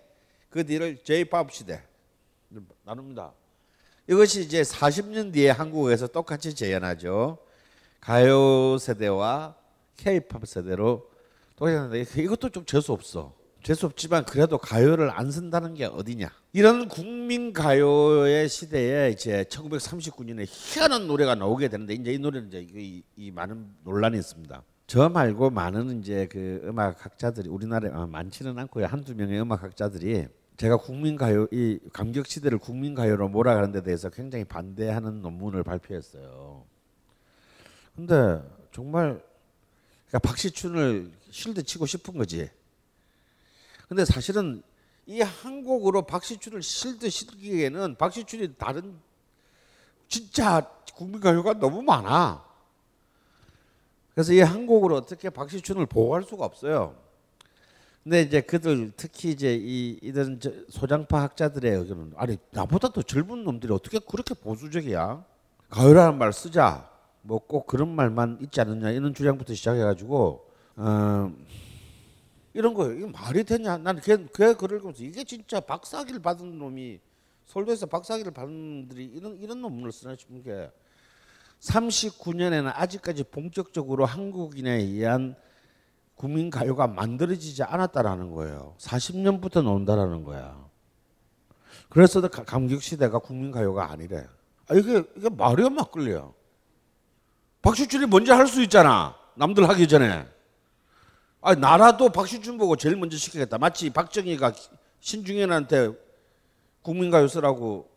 그 0.50 0.64
뒤를 0.64 1.04
J-팝 1.04 1.52
시대 1.52 1.82
나눕니다. 2.84 3.34
이것이 4.08 4.42
이제 4.42 4.62
40년 4.62 5.34
뒤에 5.34 5.50
한국에서 5.50 6.08
똑같이 6.08 6.54
재현하죠. 6.54 7.40
가요 8.00 8.78
세대와 8.78 9.56
K-팝 9.98 10.46
세대로 10.46 11.10
똑같은데 11.56 12.06
이것도 12.22 12.50
좀 12.50 12.66
재수 12.66 12.92
없어. 12.92 13.34
재수 13.64 13.88
없지만 13.88 14.26
그래도 14.26 14.60
가요를 14.60 15.10
안 15.10 15.32
쓴다는 15.32 15.74
게 15.74 15.86
어디냐? 15.86 16.30
이런 16.54 16.88
국민 16.88 17.52
가요의 17.52 18.48
시대에 18.48 19.10
이제 19.10 19.44
1939년에 19.50 20.46
희한한 20.48 21.08
노래가 21.08 21.34
나오게 21.34 21.70
되는데 21.70 21.96
이제 21.96 22.14
이 22.14 22.20
노래는 22.20 22.50
이제 22.50 22.68
이, 22.76 23.02
이 23.16 23.32
많은 23.32 23.66
논란이 23.84 24.18
있습니다. 24.20 24.62
저 24.86 25.10
말고 25.10 25.50
많은 25.50 26.00
이제 26.00 26.28
그 26.32 26.62
음악 26.66 27.04
학자들이 27.04 27.50
우리나라에 27.50 27.92
아, 27.92 28.06
많지는 28.06 28.60
않고요 28.60 28.86
한두 28.86 29.16
명의 29.16 29.42
음악 29.42 29.64
학자들이 29.64 30.28
제가 30.58 30.78
국민 30.78 31.18
가요 31.18 31.48
이 31.52 31.80
감격 31.92 32.28
시대를 32.28 32.58
국민 32.60 32.96
가요로 32.96 33.28
몰아가는 33.28 33.72
데 33.72 33.84
대해서 33.84 34.10
굉장히 34.10 34.46
반대하는 34.46 35.22
논문을 35.22 35.64
발표했어요. 35.64 36.66
근데 37.96 38.42
정말 38.72 39.22
그러니까 40.08 40.20
박시춘을 40.20 41.12
실드 41.30 41.64
치고 41.64 41.86
싶은 41.86 42.18
거지. 42.18 42.50
근데 43.88 44.06
사실은 44.06 44.64
이 45.08 45.22
한 45.22 45.64
곡으로 45.64 46.04
박시춘을 46.04 46.64
실드 46.64 47.10
시키기에는 47.10 47.96
박시춘이 47.98 48.56
다른 48.58 48.98
진짜 50.08 50.62
국민 50.96 51.20
가요가 51.22 51.54
너무 51.54 51.82
많아. 51.84 52.44
그래서 54.14 54.34
이 54.34 54.40
한 54.40 54.66
곡으로 54.66 54.96
어떻게 54.96 55.30
박시춘을 55.30 55.86
보호할 55.86 56.24
수가 56.24 56.46
없어요. 56.46 56.96
근데 58.06 58.22
이제 58.22 58.40
그들 58.40 58.92
특히 58.96 59.32
이제 59.32 59.56
이 59.60 59.98
이런 60.04 60.40
저 60.40 60.52
소장파 60.70 61.24
학자들의 61.24 61.72
의견은 61.72 62.14
아니 62.18 62.38
나보다 62.52 62.90
더 62.90 63.02
젊은 63.02 63.44
놈들이 63.44 63.74
어떻게 63.74 63.98
그렇게 63.98 64.36
보수적이야? 64.36 65.26
가요라는 65.72 66.20
말 66.20 66.32
쓰자. 66.32 66.88
뭐 67.24 67.40
꼭 67.40 67.66
그런 67.66 67.90
말만 67.96 68.38
있지 68.44 68.62
않느냐 68.62 68.92
이런 68.92 69.16
주장부터 69.16 69.56
시작해가지고 69.56 70.46
어, 70.76 71.34
이런 72.54 72.76
거 72.76 72.92
이게 72.94 73.08
말이 73.08 73.44
되냐? 73.44 73.78
나는 73.80 74.00
걔, 74.04 74.18
걔 74.36 74.54
글을 74.54 74.82
보면서 74.82 75.04
이게 75.04 75.24
진짜 75.24 75.60
박사기를 75.60 76.22
받은 76.22 76.60
놈이 76.60 77.00
서울대에서 77.48 77.88
박사기를 77.88 78.32
받은 78.32 78.82
놈들이 78.82 79.06
이런 79.06 79.36
이런 79.40 79.62
논문을 79.62 79.92
쓰나 79.92 80.16
싶은 80.16 80.44
게 80.44 80.70
39년에는 81.62 82.72
아직까지 82.76 83.24
본격적으로 83.24 84.06
한국인에 84.06 84.74
의한 84.76 85.36
국민 86.16 86.50
가요가 86.50 86.88
만들어지지 86.88 87.64
않았다라는 87.64 88.32
거예요. 88.32 88.76
40년부터 88.80 89.64
나온다라는 89.64 90.24
거야. 90.24 90.66
그래서 91.90 92.22
가- 92.22 92.44
감격 92.44 92.82
시대가 92.82 93.20
국민 93.20 93.52
가요가 93.52 93.92
아니래. 93.92 94.26
아 94.68 94.76
이게 94.76 95.04
이게 95.18 95.30
말이 95.30 95.70
막걸리야. 95.70 96.32
박수준이 97.62 98.06
먼저 98.08 98.34
할 98.34 98.48
수 98.48 98.62
있잖아. 98.64 99.16
남들 99.36 99.68
하기 99.70 99.88
전에. 99.88 100.26
아 101.42 101.54
나라도 101.54 102.10
박수준 102.10 102.58
보고 102.58 102.76
제일 102.76 102.96
먼저 102.96 103.18
시키겠다. 103.18 103.58
마치 103.58 103.90
박정희가 103.90 104.54
신중현한테 105.00 105.92
국민 106.82 107.12
가요 107.12 107.28
쓰라고 107.28 107.90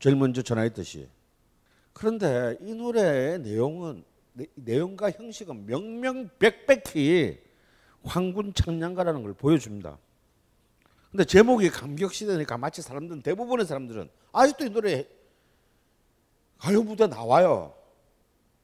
제일 0.00 0.16
먼저 0.16 0.42
전화했듯이. 0.42 1.08
그런데 1.92 2.56
이 2.60 2.74
노래의 2.74 3.40
내용은 3.40 4.04
내- 4.38 4.46
내용과 4.54 5.10
형식은 5.10 5.66
명명백백히 5.66 7.40
황군 8.04 8.54
창량가라는 8.54 9.22
걸 9.24 9.34
보여줍니다. 9.34 9.98
근데 11.10 11.24
제목이 11.24 11.70
감격 11.70 12.14
시대니까 12.14 12.56
마치 12.56 12.80
사람들은 12.82 13.22
대부분의 13.22 13.66
사람들은 13.66 14.08
아직도 14.32 14.66
이 14.66 14.70
노래 14.70 15.06
가요 16.58 16.82
무대 16.82 17.06
나와요. 17.06 17.74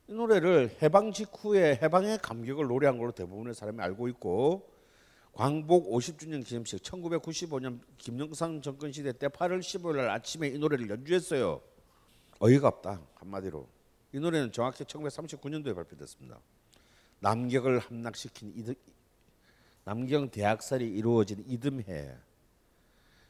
이 0.07 0.13
노래를 0.13 0.77
해방 0.83 1.13
직후에 1.13 1.79
해방의 1.83 2.19
감격을 2.19 2.67
노래한 2.67 2.99
걸로 2.99 3.11
대부분의 3.13 3.55
사람이 3.55 3.81
알고 3.81 4.09
있고 4.09 4.71
광복 5.33 5.91
50주년 5.91 6.45
기념식 6.45 6.83
1995년 6.83 7.81
김영삼 7.99 8.63
정권 8.63 8.93
시대 8.93 9.13
때 9.13 9.27
8월 9.27 9.59
15일 9.61 9.97
날 9.97 10.11
아침에 10.11 10.49
이 10.49 10.59
노래를 10.59 10.89
연주했어요. 10.91 11.61
어이가 12.39 12.69
없다 12.69 13.01
한마디로. 13.15 13.67
이 14.15 14.21
노래는 14.21 14.53
정확히 14.53 14.85
1939년도에 14.85 15.75
발표됐습니다. 15.75 16.39
남경을 17.19 17.81
함락시킨 17.81 18.53
이듬, 18.55 18.75
남경 19.83 20.31
대학살이 20.31 20.89
이루어진 20.89 21.43
이듬해. 21.49 22.15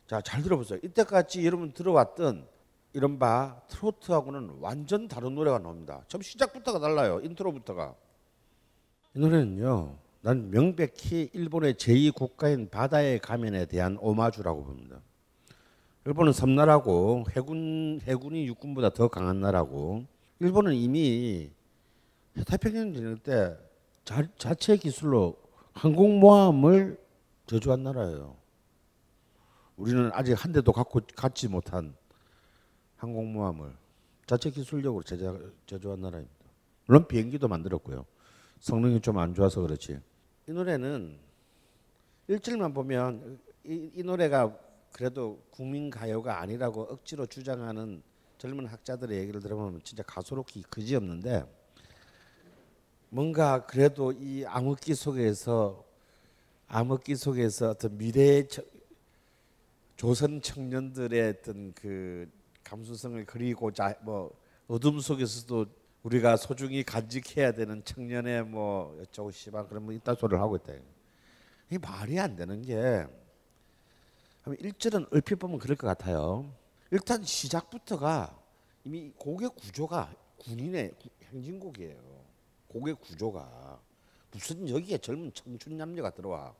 자, 0.06 0.20
잘 0.20 0.42
들어보세요. 0.42 0.78
이때까지 0.82 1.46
여러분 1.46 1.72
들어왔던 1.72 2.46
이른바 2.92 3.62
트로트하고는 3.68 4.58
완전 4.60 5.08
다른 5.08 5.34
노래가 5.34 5.58
나옵니다. 5.58 6.04
처음 6.06 6.20
시작부터가 6.20 6.78
달라요. 6.78 7.18
인트로부터가. 7.24 7.94
이 9.14 9.18
노래는요. 9.18 9.96
난 10.20 10.50
명백히 10.50 11.30
일본의 11.32 11.74
제2국가인 11.74 12.70
바다에 12.70 13.20
가면에 13.20 13.64
대한 13.64 13.96
오마주라고 14.02 14.64
봅니다. 14.64 15.00
일본은 16.04 16.34
섬나라고 16.34 17.24
해군 17.34 18.02
해군이 18.04 18.46
육군보다 18.48 18.90
더 18.90 19.08
강한 19.08 19.40
나라고 19.40 20.12
일본은 20.44 20.74
이미 20.74 21.50
태평양 22.46 22.92
전쟁 22.92 23.16
때 23.16 23.56
자, 24.04 24.22
자체 24.36 24.76
기술로 24.76 25.38
항공모함을 25.72 27.02
저주한 27.46 27.82
나라예요. 27.82 28.36
우리는 29.78 30.10
아직 30.12 30.34
한 30.34 30.52
대도 30.52 30.70
갖고 30.72 31.00
갖지 31.16 31.48
못한 31.48 31.96
항공모함을 32.96 33.74
자체 34.26 34.50
기술력으로 34.50 35.02
제작 35.02 35.40
제조한 35.64 36.02
나라입니다. 36.02 36.34
물론 36.86 37.08
비행기도 37.08 37.48
만들었고요. 37.48 38.04
성능이 38.60 39.00
좀 39.00 39.16
안 39.16 39.34
좋아서 39.34 39.62
그렇지. 39.62 39.98
이 40.46 40.52
노래는 40.52 41.18
일절만 42.28 42.74
보면 42.74 43.40
이, 43.64 43.90
이 43.94 44.02
노래가 44.02 44.54
그래도 44.92 45.42
국민 45.50 45.88
가요가 45.88 46.40
아니라고 46.42 46.82
억지로 46.82 47.24
주장하는 47.24 48.02
젊은 48.44 48.66
학자들의 48.66 49.18
얘기를 49.20 49.40
들어보면 49.40 49.80
진짜 49.84 50.02
가소롭기 50.02 50.64
그지없는데 50.64 51.46
뭔가 53.08 53.64
그래도 53.64 54.12
이 54.12 54.44
암흑기 54.44 54.94
속에서 54.94 55.82
암흑기 56.66 57.16
속에서 57.16 57.70
어떤 57.70 57.96
미래의 57.96 58.48
저- 58.50 58.62
조선 59.96 60.42
청년들의 60.42 61.36
어떤 61.38 61.72
그 61.72 62.30
감수성을 62.64 63.24
그리고자 63.24 63.94
뭐 64.02 64.38
어둠 64.68 65.00
속에서도 65.00 65.64
우리가 66.02 66.36
소중히 66.36 66.82
간직해야 66.82 67.52
되는 67.52 67.82
청년의 67.82 68.44
뭐 68.44 68.94
어쩌고 69.00 69.30
씨발 69.30 69.68
그런 69.68 69.84
뭐 69.84 69.94
이딴 69.94 70.16
소리를 70.16 70.38
하고 70.38 70.56
있다. 70.56 70.74
이 71.70 71.78
말이 71.78 72.20
안 72.20 72.36
되는 72.36 72.60
게 72.60 73.06
1절은 74.44 75.14
얼핏 75.14 75.36
보면 75.36 75.58
그럴 75.58 75.78
것 75.78 75.86
같아요. 75.86 76.52
일단 76.94 77.24
시작부터가 77.24 78.38
이미 78.84 79.10
곡의 79.18 79.48
구조가 79.56 80.14
군인의 80.38 80.92
구- 80.92 81.08
행진곡이에요. 81.24 81.96
곡의 82.68 82.94
구조가 82.94 83.80
무슨 84.30 84.68
여기에 84.68 84.98
젊은 84.98 85.32
청춘 85.34 85.76
남녀가 85.76 86.10
들어와. 86.10 86.54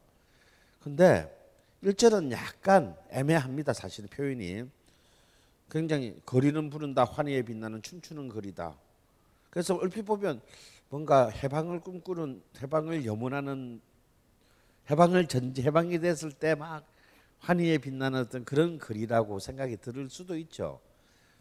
근데 0.81 1.33
1절은 1.85 2.33
약간 2.33 2.97
애매합니다. 3.11 3.73
사실은 3.75 4.09
표현이. 4.09 4.65
굉장히 5.71 6.21
거리는 6.27 6.69
부른다 6.69 7.05
환희에 7.05 7.43
빛나는 7.43 7.81
춤추는 7.83 8.29
거리다. 8.29 8.77
그래서 9.51 9.77
얼핏 9.77 10.03
보면 10.03 10.41
뭔가 10.89 11.29
해방을 11.29 11.79
꿈꾸는 11.79 12.43
해방을 12.61 13.07
염원하는 13.07 13.81
해방을 14.91 15.29
전제 15.29 15.63
해방이 15.63 16.01
됐을 16.01 16.33
때 16.33 16.57
막 16.57 16.85
환희에 17.45 17.77
빛나는 17.79 18.21
어떤 18.21 18.45
그런 18.45 18.79
글이라고 18.79 19.39
생각이 19.39 19.77
들을 19.77 20.09
수도 20.09 20.37
있죠. 20.39 20.81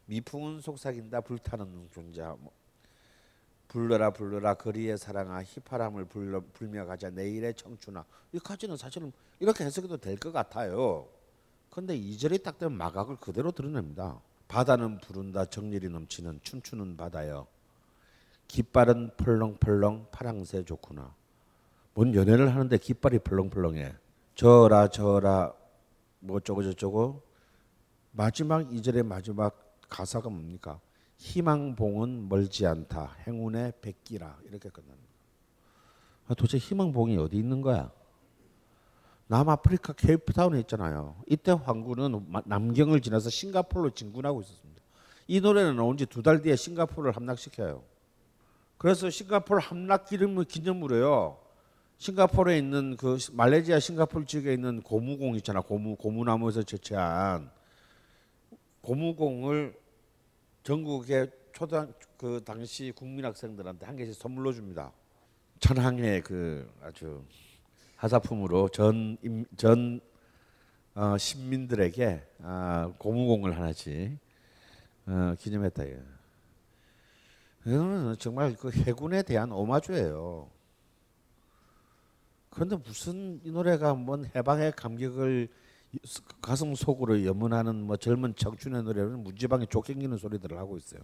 미풍은 0.07 0.59
속삭인다 0.59 1.21
불타는 1.21 1.65
눈동자 1.65 2.35
뭐, 2.39 2.51
불러라 3.69 4.11
불러라 4.11 4.53
거리의 4.55 4.97
사랑아 4.97 5.41
휘파람을 5.43 6.05
불러 6.05 6.41
불며 6.53 6.85
가자 6.85 7.09
내일의 7.09 7.53
청춘아 7.53 8.03
여기까지는 8.33 8.75
사실은 8.75 9.13
이렇게 9.39 9.63
해석해도 9.63 9.97
될 9.97 10.17
것 10.17 10.33
같아요. 10.33 11.07
근데 11.69 11.95
이절에딱 11.95 12.59
되면 12.59 12.77
마각을 12.77 13.15
그대로 13.15 13.51
드러냅니다. 13.51 14.19
바다는 14.49 14.99
부른다 14.99 15.45
정열이 15.45 15.87
넘치는 15.89 16.41
춤추는 16.43 16.97
바다여 16.97 17.47
깃발은 18.49 19.11
펄렁펄렁 19.15 20.07
파랑새 20.11 20.65
좋구나. 20.65 21.15
뭔 21.93 22.13
연애를 22.13 22.53
하는데 22.53 22.77
깃발이 22.77 23.19
펄렁펄렁해. 23.19 23.95
저라 24.35 24.89
저라 24.89 25.53
뭐 26.23 26.37
어쩌고 26.37 26.63
저쩌고 26.63 27.21
마지막 28.11 28.73
이절의 28.73 29.03
마지막 29.03 29.77
가사가 29.89 30.29
뭡니까? 30.29 30.79
희망봉은 31.17 32.29
멀지 32.29 32.65
않다. 32.65 33.15
행운의 33.27 33.73
백기라 33.81 34.39
이렇게 34.45 34.69
끝납니다. 34.69 35.09
아, 36.27 36.33
도대체 36.33 36.57
희망봉이 36.57 37.17
어디 37.17 37.37
있는 37.37 37.61
거야? 37.61 37.91
남아프리카 39.27 39.93
케이프타운에 39.93 40.59
있잖아요. 40.61 41.15
이때 41.27 41.51
마- 42.27 42.41
남경을 42.45 43.01
지나서 43.01 43.29
싱가포르로 43.29 43.89
진군하고 43.91 44.41
있었습니다. 44.41 44.81
이 45.27 45.41
노래는 45.41 45.75
나온 45.75 45.97
지 45.97 46.05
두 46.05 46.21
달 46.21 46.41
뒤에 46.41 46.55
싱가포르를 46.55 47.15
함락시켜요. 47.15 47.83
그래서 48.77 49.09
싱가포르 49.09 49.59
함락 49.61 50.05
기념 50.05 50.43
기념으로요. 50.43 51.37
싱가포르에 52.03 52.57
있는 52.57 52.97
그 52.97 53.17
시- 53.17 53.33
말레이시아 53.33 53.79
싱가포르 53.79 54.25
지역에 54.25 54.51
있는 54.53 54.81
고무공 54.81 55.37
있잖아. 55.37 55.61
고무 55.61 55.95
고무나무에서 55.95 56.61
채취한 56.63 57.49
고무공을 58.81 59.73
전국의 60.63 61.31
초등 61.53 61.93
그 62.17 62.41
당시 62.43 62.91
국민 62.93 63.23
학생들한테 63.23 63.85
한 63.85 63.95
개씩 63.95 64.15
선물로 64.15 64.51
줍니다. 64.51 64.91
천황의 65.61 66.23
그 66.23 66.69
아주 66.81 67.23
하사품으로 67.95 68.67
전전 68.67 70.01
어, 70.95 71.17
시민들에게 71.17 72.21
아, 72.39 72.91
고무공을 72.97 73.55
하나씩 73.55 74.17
어, 75.05 75.35
기념했다. 75.39 75.85
예. 75.87 76.01
이거는 77.65 78.17
정말 78.19 78.57
그 78.57 78.71
해군에 78.71 79.23
대한 79.23 79.53
오마주예요. 79.53 80.49
그런데 82.53 82.75
무슨 82.75 83.41
이 83.43 83.49
노래가 83.49 83.95
뭔 83.95 84.29
해방의 84.35 84.73
감격을 84.73 85.47
가슴 86.39 86.75
속으로 86.75 87.25
염원하는 87.25 87.75
뭐 87.81 87.97
젊은 87.97 88.35
청춘의 88.35 88.83
노래는 88.83 89.23
문지방에 89.23 89.65
쫓기는 89.65 90.15
소리들을 90.15 90.55
하고 90.59 90.77
있어요. 90.77 91.01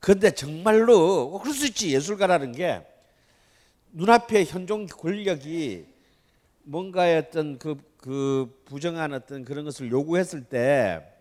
그런데 0.00 0.30
정말로 0.30 1.28
뭐 1.28 1.42
그럴 1.42 1.54
수 1.54 1.66
있지 1.66 1.94
예술가라는 1.94 2.52
게 2.52 2.86
눈앞에 3.92 4.46
현존 4.46 4.86
권력이 4.86 5.84
뭔가의 6.62 7.18
어떤 7.18 7.58
그, 7.58 7.76
그 7.98 8.62
부정한 8.64 9.12
어떤 9.12 9.44
그런 9.44 9.66
것을 9.66 9.90
요구했을 9.90 10.44
때 10.44 11.12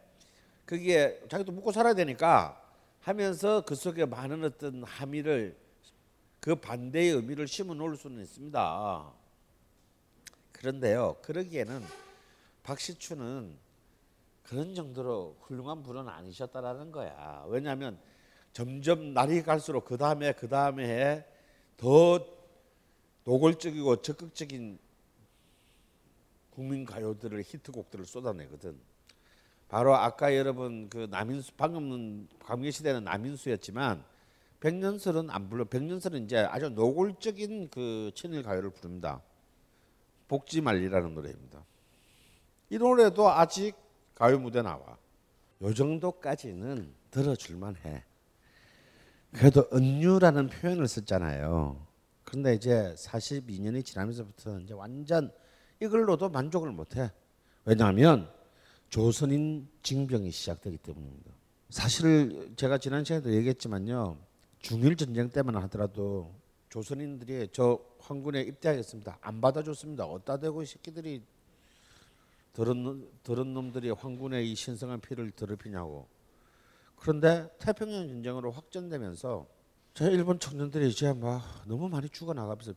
그게 0.63 1.21
자기도 1.27 1.51
먹고 1.51 1.73
살아야 1.73 1.93
되니까 1.93 2.61
하면서 3.01 3.59
그 3.65 3.75
속에 3.75 4.05
많은 4.05 4.45
어떤 4.45 4.83
함의를 4.85 5.66
그 6.47 6.55
반대의 6.55 7.11
의미를 7.11 7.45
심어 7.45 7.73
놓을 7.73 7.97
수는 7.97 8.21
있습니다. 8.21 9.13
그런데요, 10.53 11.17
그러기에는 11.21 11.83
박시춘은 12.63 13.53
그런 14.43 14.73
정도로 14.73 15.35
훌륭한 15.41 15.83
분은 15.83 16.07
아니셨다라는 16.07 16.93
거야. 16.93 17.43
왜냐하면 17.49 17.99
점점 18.53 19.13
날이 19.13 19.43
갈수록 19.43 19.83
그 19.83 19.97
다음에 19.97 20.31
그 20.31 20.47
다음에 20.47 21.27
더 21.75 22.25
노골적이고 23.25 24.01
적극적인 24.01 24.79
국민 26.51 26.85
가요들을 26.85 27.43
히트곡들을 27.45 28.05
쏟아내거든. 28.05 28.79
바로 29.67 29.97
아까 29.97 30.33
여러분 30.33 30.87
그 30.87 31.09
남인수 31.11 31.55
방금은 31.55 32.29
광개 32.39 32.71
시대는 32.71 33.03
남인수였지만 33.03 34.01
백년설은 34.59 35.29
안 35.29 35.49
불러. 35.49 35.65
백년설은 35.65 36.25
이제 36.25 36.37
아주 36.37 36.69
노골적인 36.69 37.69
그 37.69 38.11
천일 38.15 38.43
가요를 38.43 38.71
부릅니다. 38.71 39.21
복지 40.27 40.61
말리라는 40.61 41.13
노래입니다. 41.13 41.63
이 42.69 42.77
노래도 42.77 43.29
아직 43.29 43.75
가요 44.15 44.39
무대 44.39 44.61
나와. 44.61 44.97
요 45.61 45.73
정도까지는 45.73 46.93
들어줄만 47.11 47.75
해. 47.85 48.03
그래도 49.31 49.67
은유라는 49.73 50.47
표현을 50.47 50.87
썼잖아요. 50.87 51.85
그런데 52.23 52.55
이제 52.55 52.93
42년이 52.97 53.85
지나면서부터 53.85 54.59
이제 54.59 54.73
완전 54.73 55.31
이걸로도 55.81 56.29
만족을 56.29 56.71
못해. 56.71 57.11
왜냐하면 57.65 58.29
조선인 58.89 59.67
징병이 59.83 60.31
시작되기 60.31 60.77
때문입니다. 60.77 61.31
사실 61.69 62.53
제가 62.55 62.77
지난 62.77 63.03
시간에도 63.03 63.33
얘기했지만요. 63.33 64.17
중일 64.59 64.95
전쟁 64.95 65.29
때만 65.29 65.55
하더라도 65.63 66.33
조선인들이 66.69 67.49
저 67.51 67.79
황군에 67.99 68.41
입대하겠습니다. 68.41 69.19
안 69.21 69.41
받아줬습니다. 69.41 70.05
어디다 70.05 70.37
대고 70.37 70.63
이 70.63 70.65
새끼들이 70.65 71.23
놈- 72.53 73.07
더러운 73.23 73.53
놈들이 73.53 73.91
황군의 73.91 74.51
이 74.51 74.55
신성한 74.55 74.99
피를 75.01 75.31
더럽히냐고. 75.31 76.07
그런데 76.95 77.47
태평양 77.59 78.07
전쟁으로 78.07 78.51
확전되면서 78.51 79.47
저 79.93 80.09
일본 80.09 80.39
청년들이 80.39 80.89
이제 80.89 81.13
막 81.13 81.41
너무 81.67 81.87
많이 81.87 82.09
죽어 82.09 82.33
나가면서 82.33 82.73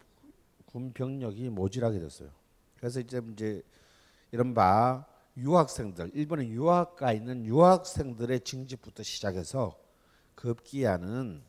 군 0.66 0.92
병력이 0.92 1.48
모질하게 1.48 1.98
됐어요. 1.98 2.30
그래서 2.76 3.00
이제 3.00 3.20
이제 3.32 3.62
이른바 4.32 5.06
유학생들 5.36 6.10
일본에 6.14 6.46
유학 6.48 6.96
가 6.96 7.12
있는 7.12 7.44
유학생들의 7.46 8.40
징집부터 8.40 9.02
시작해서 9.02 9.78
급기야는 10.34 11.42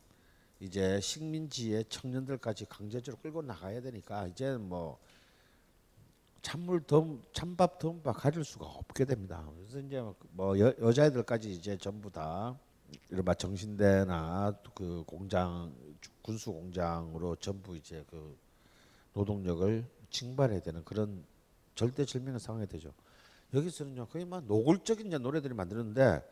이제 0.62 1.00
식민지의 1.00 1.86
청년들까지 1.88 2.66
강제적으로 2.66 3.20
끌고 3.20 3.42
나가야 3.42 3.80
되니까 3.80 4.28
이제 4.28 4.56
뭐 4.56 5.00
찬물 6.40 6.84
덤 6.86 7.20
찬밥 7.32 7.80
덤밥 7.80 8.16
가질 8.16 8.44
수가 8.44 8.66
없게 8.66 9.04
됩니다. 9.04 9.44
그래서 9.56 9.80
이제 9.80 10.00
뭐 10.30 10.56
여, 10.60 10.72
여자애들까지 10.80 11.52
이제 11.52 11.76
전부 11.76 12.12
다 12.12 12.56
이른바 13.10 13.34
정신대나 13.34 14.56
그 14.72 15.02
공장 15.04 15.74
군수 16.22 16.52
공장으로 16.52 17.34
전부 17.36 17.76
이제 17.76 18.04
그 18.08 18.38
노동력을 19.14 19.84
징발해야 20.10 20.60
되는 20.60 20.84
그런 20.84 21.24
절대절명의 21.74 22.38
상황이 22.38 22.68
되죠. 22.68 22.94
여기서는요 23.52 24.06
거의 24.06 24.24
막 24.24 24.44
노골적인 24.46 25.08
이제 25.08 25.18
노래들이 25.18 25.54
만드는데 25.54 26.22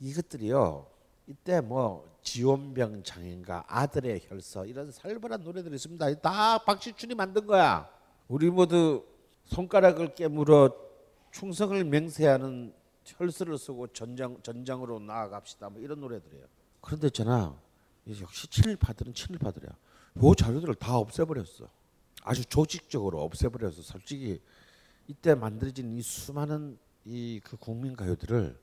이것들이요 0.00 0.97
이때 1.28 1.60
뭐 1.60 2.08
지원병 2.22 3.02
장인가 3.02 3.64
아들의 3.68 4.22
혈서 4.24 4.64
이런 4.64 4.90
살벌한 4.90 5.42
노래들이 5.42 5.74
있습니다. 5.74 6.14
다 6.20 6.58
박시춘이 6.58 7.14
만든 7.14 7.46
거야. 7.46 7.88
우리 8.28 8.50
모두 8.50 9.04
손가락을 9.44 10.14
깨물어 10.14 10.74
충성을 11.30 11.82
맹세하는 11.84 12.74
혈서를 13.04 13.58
쓰고 13.58 13.88
전장 13.88 14.40
전장으로 14.42 14.98
나아갑시다. 15.00 15.68
뭐 15.70 15.80
이런 15.80 16.00
노래들이에요. 16.00 16.46
그런데 16.80 17.08
있잖아 17.08 17.58
역시 18.20 18.48
친일파들은 18.48 19.12
친일파들이야. 19.12 19.70
요 19.70 20.34
자료들을 20.34 20.74
다 20.76 20.96
없애버렸어. 20.96 21.68
아주 22.24 22.44
조직적으로 22.46 23.22
없애버려서 23.22 23.82
솔직히 23.82 24.40
이때 25.06 25.34
만들어진 25.34 25.92
이 25.92 26.02
수많은 26.02 26.78
이 27.04 27.40
그 27.44 27.56
국민 27.56 27.96
가요들을 27.96 28.58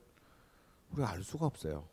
우리가 0.92 1.10
알 1.10 1.22
수가 1.24 1.46
없어요. 1.46 1.88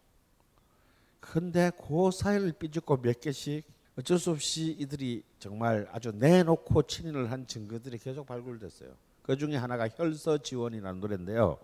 근데 1.24 1.71
그 1.78 2.11
사이를 2.11 2.51
삐죽고 2.51 3.01
몇 3.01 3.21
개씩 3.21 3.63
어쩔 3.97 4.19
수 4.19 4.32
없이 4.32 4.76
이들이 4.78 5.24
정말 5.39 5.88
아주 5.91 6.11
내놓고 6.11 6.84
친일을 6.84 7.31
한 7.32 7.47
증거들이 7.47 7.97
계속 7.97 8.26
발굴됐어요. 8.28 8.89
그 9.21 9.38
중에 9.38 9.55
하나가 9.55 9.88
혈서 9.88 10.39
지원이라는 10.39 10.99
노래인데요. 10.99 11.57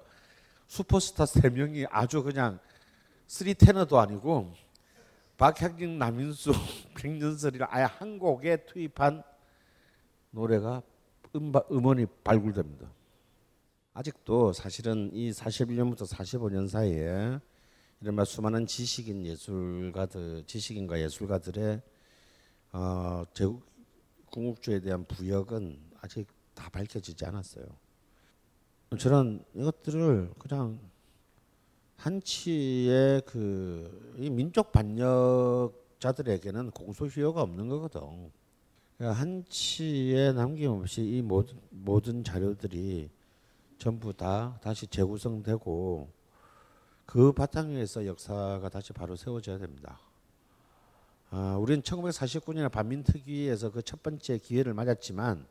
슈퍼스타 0.68 1.26
세 1.26 1.50
명이 1.50 1.88
아주 1.90 2.24
그냥 2.24 2.60
three 3.28 3.54
tenor도 3.54 4.00
아니고 4.00 4.54
박향림, 5.38 6.00
남인수, 6.00 6.52
백년설이를 6.96 7.68
아예 7.70 7.84
한 7.84 8.18
곡에 8.18 8.66
투입한 8.66 9.24
노래가 10.32 10.82
음바, 11.36 11.64
음원이 11.70 12.06
발굴됩니다. 12.24 12.90
아직도 13.94 14.54
사실은 14.54 15.10
이 15.14 15.32
41년부터 15.32 16.08
45년 16.08 16.70
사이에 16.70 17.40
이른바 18.02 18.24
수많은 18.24 18.66
지식인 18.66 19.26
예술가들, 19.26 20.46
지식인과 20.46 21.02
예술가들의 21.02 21.82
어, 22.72 23.24
제국 23.34 23.66
궁극주에 24.28 24.80
대한 24.80 25.04
부역은 25.06 25.78
아직 26.00 26.26
다 26.54 26.70
밝혀지지 26.70 27.26
않았어요. 27.26 27.66
저는 28.98 29.44
이것들을 29.54 30.32
그냥 30.40 30.80
한치의 31.98 33.24
그이 33.24 34.30
민족 34.30 34.72
반역자들에게는 34.72 36.72
공소시효가 36.72 37.42
없는 37.42 37.68
거거든. 37.68 38.32
그러니까 38.98 39.20
한치에 39.20 40.32
남김없이 40.32 41.02
이 41.02 41.22
모든 41.22 41.60
모든 41.70 42.24
자료들이 42.24 43.10
전부 43.78 44.14
다 44.14 44.58
다시 44.64 44.88
재구성되고 44.88 46.19
그 47.10 47.32
바탕 47.32 47.72
위에서 47.72 48.06
역사가 48.06 48.70
다시 48.70 48.94
바로 48.94 49.16
세워져야 49.16 49.58
됩니다. 49.58 50.00
아, 51.32 51.58
우리는 51.58 51.82
1949년에 51.82 52.72
반민특위에서 52.72 53.72
그 53.72 53.82
첫 53.82 54.04
번째 54.04 54.38
기회를 54.38 54.76
맞았지만 54.76 55.44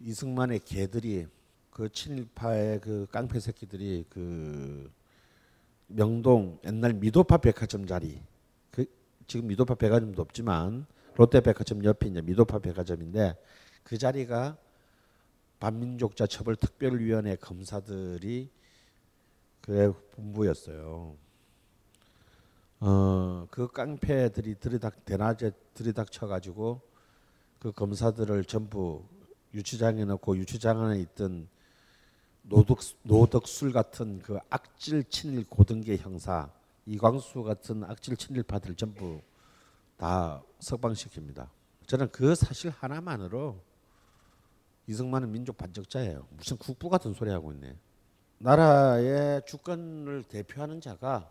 이승만의 0.00 0.60
개들이 0.60 1.26
그 1.70 1.90
친일파의 1.90 2.80
그 2.80 3.06
깡패 3.12 3.38
새끼들이 3.38 4.06
그 4.08 4.90
명동 5.88 6.58
옛날 6.64 6.94
미도파 6.94 7.36
백화점 7.36 7.86
자리 7.86 8.22
그 8.70 8.86
지금 9.26 9.48
미도파 9.48 9.74
백화점도 9.74 10.22
없지만 10.22 10.86
롯데 11.16 11.42
백화점 11.42 11.84
옆에 11.84 12.08
이제 12.08 12.22
미도파 12.22 12.60
백화점인데 12.60 13.36
그 13.82 13.98
자리가 13.98 14.56
반민족자 15.60 16.26
처벌 16.26 16.56
특별위원회 16.56 17.36
검사들이 17.36 18.55
그의 19.66 19.92
본부였어요. 20.12 21.16
어, 22.78 23.46
그 23.50 23.66
깡패들이 23.68 24.60
들이닥 24.60 25.04
대낮에 25.04 25.50
들이닥쳐 25.74 26.28
가지고 26.28 26.80
그 27.58 27.72
검사들을 27.72 28.44
전부 28.44 29.04
유치장에 29.54 30.04
넣고 30.04 30.36
유치장 30.36 30.80
안에 30.80 31.00
있던 31.00 31.48
노덕 32.42 32.78
노덕술 33.02 33.72
같은 33.72 34.20
그 34.20 34.38
악질 34.50 35.02
친일 35.04 35.44
고등계 35.48 35.96
형사 35.96 36.48
이광수 36.84 37.42
같은 37.42 37.82
악질 37.82 38.16
친일파들 38.16 38.76
전부 38.76 39.20
다 39.96 40.42
석방시킵니다. 40.60 41.48
저는 41.86 42.10
그 42.12 42.36
사실 42.36 42.70
하나만으로 42.70 43.60
이승만은 44.86 45.32
민족 45.32 45.56
반적자예요. 45.56 46.28
무슨 46.30 46.56
국부 46.56 46.88
같은 46.88 47.12
소리 47.14 47.30
하고 47.30 47.52
있네. 47.52 47.76
나라의 48.38 49.42
주권을 49.46 50.24
대표하는 50.24 50.80
자가 50.80 51.30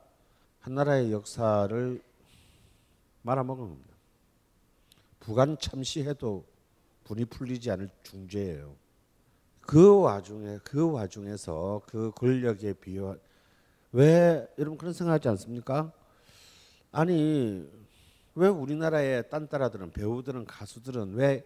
한 0.59 0.73
나라의 0.73 1.11
역사를 1.11 2.01
말아먹은 3.21 3.69
겁니다. 3.69 3.95
부관 5.19 5.57
참시해도 5.59 6.43
분이 7.03 7.25
풀리지 7.25 7.69
않을 7.71 7.89
중죄예요. 8.03 8.75
그 9.61 10.01
와중에 10.01 10.59
그 10.63 10.91
와중에서 10.91 11.81
그 11.87 12.11
권력에 12.15 12.73
비유 12.73 13.15
왜 13.91 14.47
여러분 14.57 14.77
그런 14.77 14.93
생각하지 14.93 15.27
않습니까? 15.29 15.91
아니 16.91 17.67
왜 18.35 18.47
우리나라의 18.47 19.29
딴따라들은 19.29 19.91
배우들은 19.91 20.45
가수들은 20.45 21.13
왜 21.13 21.45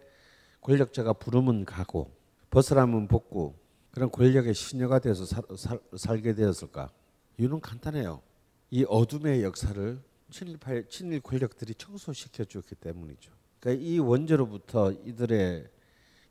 권력자가 0.60 1.12
부르면 1.14 1.64
가고 1.64 2.10
벗으라면 2.50 3.08
벗고 3.08 3.59
그런 3.90 4.10
권력의 4.10 4.54
시녀가 4.54 4.98
되어서 4.98 5.24
살, 5.24 5.42
살, 5.56 5.80
살게 5.96 6.34
되었을까? 6.34 6.90
이유는 7.38 7.60
간단해요. 7.60 8.22
이 8.70 8.84
어둠의 8.88 9.42
역사를 9.42 10.00
친일파 10.30 10.82
친일 10.88 11.20
권력들이 11.20 11.74
청소시켜 11.74 12.44
줬기 12.44 12.76
때문이죠. 12.76 13.32
그러니까 13.58 13.84
이 13.84 13.98
원죄로부터 13.98 14.92
이들의 14.92 15.68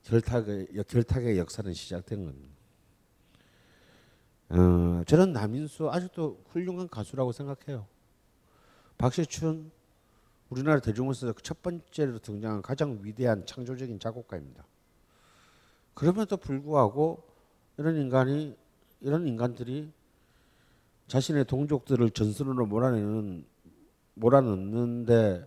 결탁의 0.03 0.68
결탁의 0.88 1.38
역사는 1.38 1.74
시작된 1.74 2.26
겁니다. 2.26 2.55
어, 4.49 5.03
저는 5.05 5.34
남인수 5.34 5.91
아직도 5.91 6.43
훌륭한 6.47 6.88
가수라고 6.88 7.32
생각해요. 7.32 7.86
박시춘 8.97 9.72
우리나라 10.49 10.80
대중음악에서 10.80 11.34
첫 11.43 11.62
번째로 11.62 12.18
등장한 12.20 12.62
가장 12.62 12.99
위대한 13.03 13.45
창조적인 13.45 13.99
작곡가입니다. 13.99 14.66
그럼에도 15.93 16.38
불구하고 16.38 17.28
이런 17.80 17.95
인간이 17.95 18.57
이런 18.99 19.25
인간들이 19.25 19.89
자신의 21.07 21.45
동족들을 21.45 22.09
전선으로 22.09 22.65
몰아내는 22.65 23.45
몰아넣는데 24.15 25.45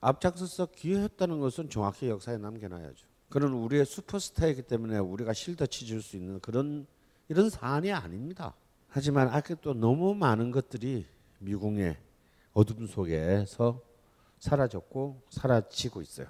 앞장서서 0.00 0.68
기여했다는 0.74 1.38
것은 1.38 1.68
정확히 1.68 2.08
역사에 2.08 2.38
남겨놔야죠. 2.38 3.06
그는 3.28 3.52
우리의 3.52 3.84
슈퍼스타이기 3.84 4.62
때문에 4.62 4.98
우리가 4.98 5.34
실더치 5.34 5.84
줄수 5.84 6.16
있는 6.16 6.40
그런 6.40 6.86
이런 7.28 7.50
사안이 7.50 7.92
아닙니다. 7.92 8.54
하지만 8.88 9.28
아직도 9.28 9.74
너무 9.74 10.14
많은 10.14 10.50
것들이 10.50 11.04
미궁의 11.40 11.98
어둠 12.54 12.86
속에서 12.86 13.82
사라졌고 14.38 15.20
사라지고 15.28 16.00
있어요. 16.00 16.28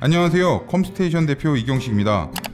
안녕하세요. 0.00 0.66
컴스테이션 0.66 1.24
대표 1.24 1.56
이경식입니다. 1.56 2.53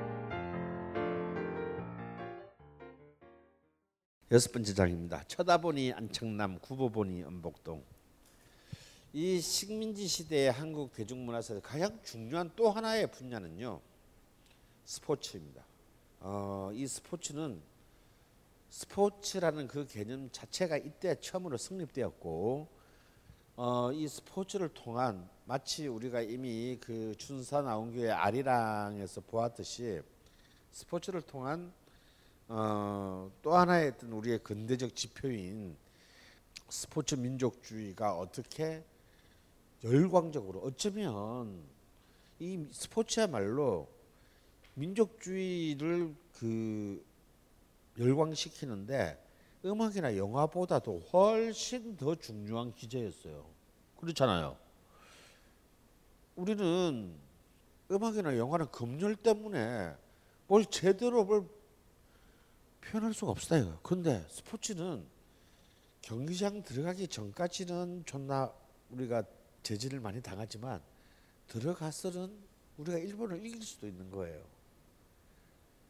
여섯 4.31 4.53
번째 4.53 4.73
장입니다. 4.73 5.25
쳐다보니 5.27 5.91
안창남, 5.91 6.59
구보보니 6.59 7.21
엄복동. 7.23 7.83
이 9.11 9.41
식민지 9.41 10.07
시대의 10.07 10.53
한국 10.53 10.93
대중문화사에서 10.93 11.61
가장 11.61 11.99
중요한 12.01 12.49
또 12.55 12.71
하나의 12.71 13.11
분야는요 13.11 13.81
스포츠입니다. 14.85 15.65
어, 16.21 16.71
이 16.73 16.87
스포츠는 16.87 17.61
스포츠라는 18.69 19.67
그 19.67 19.85
개념 19.85 20.29
자체가 20.31 20.77
이때 20.77 21.19
처음으로 21.19 21.57
성립되었고 21.57 22.69
어, 23.57 23.91
이 23.91 24.07
스포츠를 24.07 24.69
통한 24.69 25.27
마치 25.43 25.87
우리가 25.87 26.21
이미 26.21 26.77
그 26.79 27.13
춘사 27.17 27.63
나온교의 27.63 28.13
아리랑에서 28.13 29.19
보았듯이 29.19 29.99
스포츠를 30.71 31.21
통한 31.21 31.73
어, 32.53 33.31
또 33.41 33.55
하나의 33.55 33.93
어떤 33.95 34.11
우리의 34.11 34.39
근대적 34.39 34.93
지표인 34.93 35.77
스포츠 36.67 37.15
민족주의가 37.15 38.17
어떻게 38.17 38.83
열광적으로 39.85 40.59
어쩌면 40.59 41.63
이 42.39 42.67
스포츠야말로 42.73 43.87
민족주의를 44.73 46.13
그 46.33 47.01
열광시키는데 47.97 49.17
음악이나 49.63 50.17
영화보다도 50.17 50.99
훨씬 51.13 51.95
더 51.95 52.15
중요한 52.15 52.73
기제였어요. 52.73 53.45
그렇잖아요. 53.95 54.57
우리는 56.35 57.15
음악이나 57.89 58.37
영화는 58.37 58.71
검열 58.73 59.15
때문에 59.15 59.95
뭘 60.47 60.65
제대로 60.65 61.23
뭘 61.23 61.45
표현할 62.81 63.13
수가 63.13 63.31
없어요. 63.31 63.79
근데 63.83 64.25
스포츠는 64.29 65.05
경기장 66.01 66.63
들어가기 66.63 67.07
전까지는 67.07 68.03
존나 68.05 68.51
우리가 68.89 69.23
제지를 69.63 69.99
많이 69.99 70.21
당하지만 70.21 70.81
들어가서는 71.47 72.35
우리가 72.77 72.97
일본을 72.97 73.45
이길 73.45 73.61
수도 73.61 73.87
있는 73.87 74.09
거예요. 74.09 74.43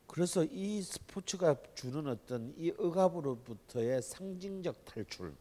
그래서 0.08 0.44
이 0.44 0.82
스포츠가 0.82 1.56
주는 1.74 2.06
어떤 2.08 2.54
이 2.58 2.72
억압으로부터의 2.78 4.02
상징적 4.02 4.84
탈출은 4.84 5.34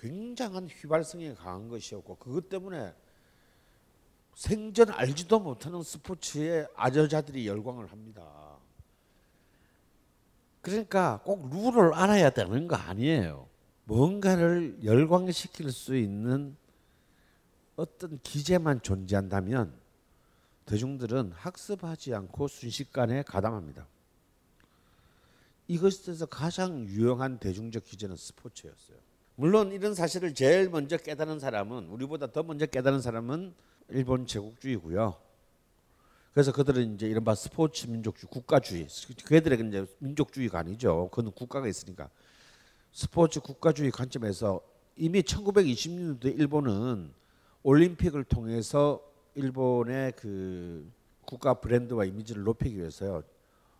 굉장한 0.00 0.66
휘발성이 0.66 1.34
강한 1.34 1.68
것이었고 1.68 2.16
그것 2.16 2.48
때문에 2.48 2.92
생전 4.34 4.90
알지도 4.90 5.38
못하는 5.38 5.82
스포츠에 5.82 6.66
아저자들이 6.74 7.46
열광을 7.46 7.92
합니다. 7.92 8.49
그러니까 10.60 11.20
꼭 11.24 11.48
룰을 11.50 11.94
알아야 11.94 12.30
되는 12.30 12.68
거 12.68 12.76
아니에요. 12.76 13.48
뭔가를 13.84 14.78
열광시킬 14.84 15.72
수 15.72 15.96
있는 15.96 16.56
어떤 17.76 18.20
기제만 18.22 18.82
존재한다면 18.82 19.72
대중들은 20.66 21.32
학습하지 21.32 22.14
않고 22.14 22.46
순식간에 22.46 23.22
가담합니다. 23.22 23.86
이것에서 25.66 26.26
가장 26.26 26.84
유용한 26.86 27.38
대중적 27.38 27.84
기제는 27.84 28.16
스포츠였어요. 28.16 28.98
물론 29.36 29.72
이런 29.72 29.94
사실을 29.94 30.34
제일 30.34 30.68
먼저 30.68 30.96
깨달은 30.96 31.40
사람은 31.40 31.88
우리보다 31.88 32.26
더 32.30 32.42
먼저 32.42 32.66
깨달은 32.66 33.00
사람은 33.00 33.54
일본 33.88 34.26
제국주의고요. 34.26 35.16
그래서 36.32 36.52
그들은 36.52 36.94
이제 36.94 37.06
이른바 37.08 37.34
스포츠 37.34 37.86
민족주의, 37.88 38.30
국가주의. 38.30 38.86
그들에게 39.24 39.66
이제 39.66 39.86
민족주의가 39.98 40.60
아니죠. 40.60 41.08
그건 41.10 41.32
국가가 41.32 41.66
있으니까 41.66 42.08
스포츠 42.92 43.40
국가주의 43.40 43.90
관점에서 43.90 44.60
이미 44.96 45.22
1920년대 45.22 46.38
일본은 46.38 47.12
올림픽을 47.62 48.24
통해서 48.24 49.02
일본의 49.34 50.12
그 50.16 50.90
국가 51.26 51.54
브랜드와 51.54 52.04
이미지를 52.04 52.42
높이기 52.42 52.78
위해서요 52.78 53.22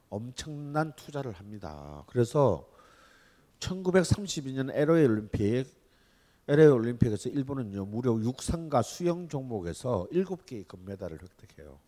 엄청난 0.08 0.92
투자를 0.96 1.32
합니다. 1.32 2.04
그래서 2.06 2.68
1932년 3.58 4.70
LA 4.72 5.04
올림픽 5.04 5.66
LA 6.48 6.66
올림픽에서 6.68 7.28
일본은요 7.28 7.84
무려 7.86 8.12
육상과 8.12 8.82
수영 8.82 9.28
종목에서 9.28 10.08
7개의 10.12 10.66
금메달을 10.66 11.18
획득해요. 11.22 11.78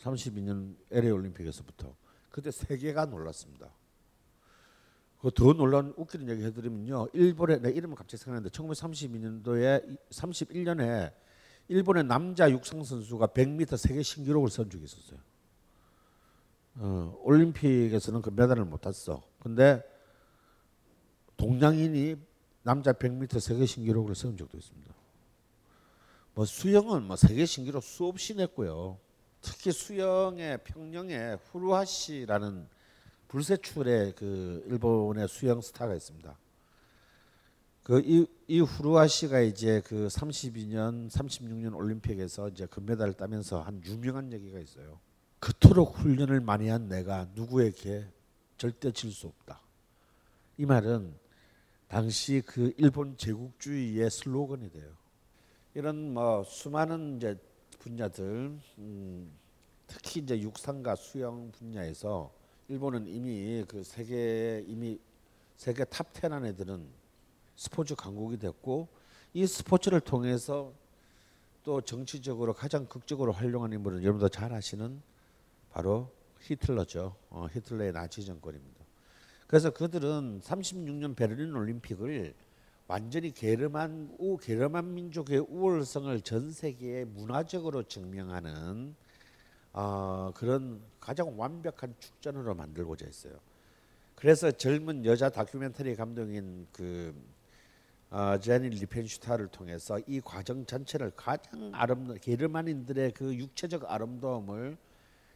32년 0.00 0.76
LA 0.90 1.10
올림픽에서부터 1.10 1.94
그때 2.30 2.50
세계가 2.50 3.06
놀랐습니다. 3.06 3.72
그더 5.20 5.52
놀란 5.52 5.92
웃기는 5.96 6.28
얘기 6.30 6.44
해드리면요. 6.44 7.08
일본의 7.12 7.60
내 7.60 7.70
이름은 7.70 7.94
갑자기 7.94 8.22
생각나는데 8.22 8.50
1932년도에 8.56 9.98
31년에 10.10 11.12
일본의 11.68 12.04
남자 12.04 12.50
육상 12.50 12.82
선수가 12.82 13.28
100m 13.28 13.76
세계 13.76 14.02
신기록을 14.02 14.48
세운 14.48 14.70
적이 14.70 14.84
있었어요. 14.84 15.20
어, 16.76 17.20
올림픽에서는 17.22 18.22
그 18.22 18.30
메달을 18.30 18.64
못 18.64 18.80
땄어. 18.80 19.22
근데 19.40 19.82
동양인이 21.36 22.16
남자 22.62 22.92
100m 22.92 23.40
세계 23.40 23.66
신기록을 23.66 24.14
세운 24.14 24.36
적도 24.38 24.56
있습니다. 24.56 24.94
뭐 26.34 26.44
수영은 26.46 27.04
뭐 27.04 27.16
세계 27.16 27.44
신기록 27.44 27.82
수없이 27.82 28.34
냈고요. 28.34 28.98
특히 29.40 29.72
수영의 29.72 30.58
평영의 30.64 31.38
후루하시라는 31.50 32.68
불세출의 33.28 34.14
그 34.16 34.64
일본의 34.66 35.28
수영 35.28 35.60
스타가 35.60 35.94
있습니다. 35.94 36.36
그이 37.82 38.26
이 38.46 38.60
후루하시가 38.60 39.40
이제 39.40 39.80
그 39.84 40.08
32년 40.08 41.10
36년 41.10 41.74
올림픽에서 41.74 42.48
이제 42.48 42.66
금메달을 42.66 43.14
따면서 43.14 43.60
한 43.60 43.82
유명한 43.84 44.32
얘기가 44.32 44.58
있어요. 44.58 45.00
그토록 45.38 45.98
훈련을 45.98 46.40
많이 46.40 46.68
한 46.68 46.88
내가 46.88 47.26
누구에게 47.34 48.06
절대 48.58 48.92
질 48.92 49.10
수 49.12 49.26
없다. 49.26 49.60
이 50.58 50.66
말은 50.66 51.14
당시 51.88 52.42
그 52.44 52.72
일본 52.76 53.16
제국주의의 53.16 54.10
슬로건이 54.10 54.70
돼요. 54.70 54.92
이런 55.74 56.12
뭐 56.12 56.44
수많은 56.44 57.16
이제 57.16 57.38
분야들, 57.80 58.56
음, 58.78 59.32
특히 59.86 60.20
이제 60.20 60.40
육상과 60.40 60.94
수영 60.94 61.50
분야에서 61.50 62.32
일본은 62.68 63.08
이미 63.08 63.64
그 63.66 63.82
세계 63.82 64.64
이미 64.68 65.00
세계 65.56 65.84
top 65.84 66.13
10 66.13 66.32
안에 66.32 66.54
드는 66.54 66.86
스포츠 67.56 67.94
강국이 67.96 68.38
됐고 68.38 68.88
이 69.34 69.46
스포츠를 69.46 70.00
통해서 70.00 70.72
또 71.64 71.80
정치적으로 71.80 72.54
가장 72.54 72.86
극적으로 72.86 73.32
활용한 73.32 73.72
인물은 73.72 74.02
여러분도 74.02 74.28
잘 74.28 74.52
아시는 74.52 75.02
바로 75.70 76.10
히틀러죠. 76.40 77.16
어, 77.30 77.46
히틀러의 77.52 77.92
나치 77.92 78.24
정권입니다. 78.24 78.84
그래서 79.46 79.70
그들은 79.70 80.40
36년 80.40 81.16
베를린 81.16 81.54
올림픽을 81.54 82.34
완전히 82.90 83.30
게르만 83.30 84.16
우 84.18 84.36
게르만 84.36 84.94
민족의 84.94 85.38
우월성을 85.38 86.20
전 86.22 86.50
세계에 86.50 87.04
문화적으로 87.04 87.84
증명하는 87.84 88.96
어, 89.72 90.32
그런 90.34 90.82
가장 90.98 91.38
완벽한 91.38 91.94
축전으로 92.00 92.56
만들고자 92.56 93.06
했어요. 93.06 93.34
그래서 94.16 94.50
젊은 94.50 95.04
여자 95.04 95.28
다큐멘터리 95.30 95.94
감독인 95.94 96.66
그 96.72 97.14
어, 98.10 98.36
제니 98.40 98.70
리펜슈타를 98.70 99.46
통해서 99.46 100.00
이 100.08 100.20
과정 100.20 100.66
전체를 100.66 101.12
가장 101.14 101.70
아름 101.72 102.18
게르만인들의 102.20 103.12
그 103.12 103.32
육체적 103.36 103.88
아름다움을 103.88 104.76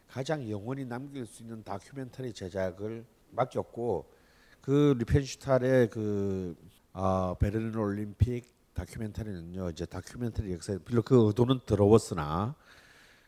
가장 0.09 0.49
영원히 0.49 0.83
남길 0.83 1.25
수 1.25 1.41
있는 1.41 1.63
다큐멘터리 1.63 2.33
제작을 2.33 3.05
맡겼고 3.31 4.11
그 4.59 4.93
리펜슈타의 4.99 5.89
그 5.89 6.57
어, 6.95 7.35
베를린 7.37 7.75
올림픽 7.75 8.45
다큐멘터리는요 8.73 9.69
이제 9.71 9.85
다큐멘터리 9.85 10.53
역사에 10.53 10.77
별로 10.77 11.01
그 11.01 11.27
의도는 11.27 11.59
더러웠으나 11.65 12.55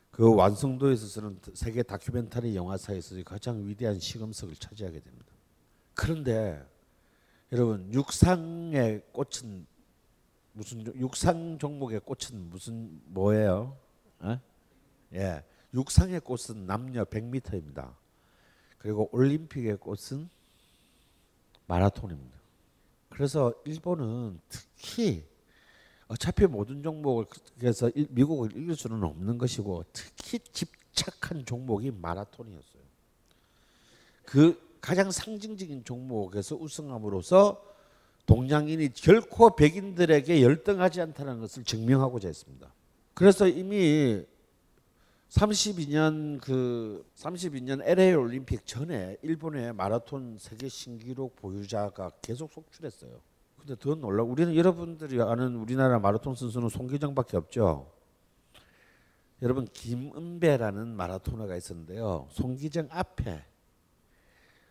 그 0.09 0.33
완성도에 0.33 0.93
있어서는 0.93 1.41
세계 1.53 1.83
다큐멘터리 1.83 2.55
영화사에서 2.55 3.21
가장 3.23 3.67
위대한 3.67 3.99
시금석을 3.99 4.55
차지하게 4.55 5.01
됩니다. 5.01 5.33
그런데 5.93 6.65
여러분 7.51 7.93
육상의 7.93 9.03
꽃은 9.11 9.67
무슨 10.53 10.85
육상 10.95 11.57
종목의 11.59 11.99
꽃은 11.99 12.49
무슨 12.49 13.01
뭐예요? 13.07 13.77
에? 14.23 14.39
예, 15.13 15.43
육상의 15.73 16.21
꽃은 16.21 16.65
남녀 16.65 17.03
100m입니다. 17.03 17.93
그리고 18.77 19.09
올림픽의 19.11 19.75
꽃은 19.77 20.29
마라톤입니다. 21.67 22.37
그래서 23.09 23.53
일본은 23.65 24.39
특히 24.49 25.25
어차피 26.07 26.45
모든 26.45 26.83
종목을 26.83 27.25
그래서 27.59 27.91
미국을 28.09 28.51
이길 28.55 28.75
수는 28.75 29.03
없는 29.03 29.37
것이고 29.37 29.85
특히 29.91 30.39
집착한 30.39 31.45
종목이 31.45 31.91
마라톤이었어요. 31.91 32.83
그 34.25 34.77
가장 34.81 35.11
상징적인 35.11 35.83
종목에서 35.83 36.55
우승함으로써 36.55 37.61
동양인이 38.25 38.89
결코 38.93 39.55
백인들에게 39.55 40.41
열등하지 40.41 41.01
않다는 41.01 41.39
것을 41.39 41.63
증명하고자 41.63 42.27
했습니다. 42.27 42.71
그래서 43.13 43.47
이미 43.47 44.23
32년 45.29 46.39
그 46.41 47.05
32년 47.15 47.81
LA 47.83 48.13
올림픽 48.13 48.65
전에 48.65 49.17
일본의 49.21 49.73
마라톤 49.73 50.37
세계 50.39 50.69
신기록 50.69 51.35
보유자가 51.35 52.11
계속 52.21 52.51
속출했어요. 52.53 53.19
근데 53.57 53.75
더 53.75 53.95
놀라 53.95 54.23
우리는 54.23 54.55
여러분들이 54.55 55.21
아는 55.21 55.55
우리나라 55.55 55.99
마라톤 55.99 56.35
선수는 56.35 56.69
송기정밖에 56.69 57.35
없죠. 57.37 57.91
여러분 59.41 59.65
김은배라는 59.65 60.95
마라토너가 60.95 61.55
있었는데요. 61.57 62.27
송기정 62.31 62.87
앞에 62.89 63.45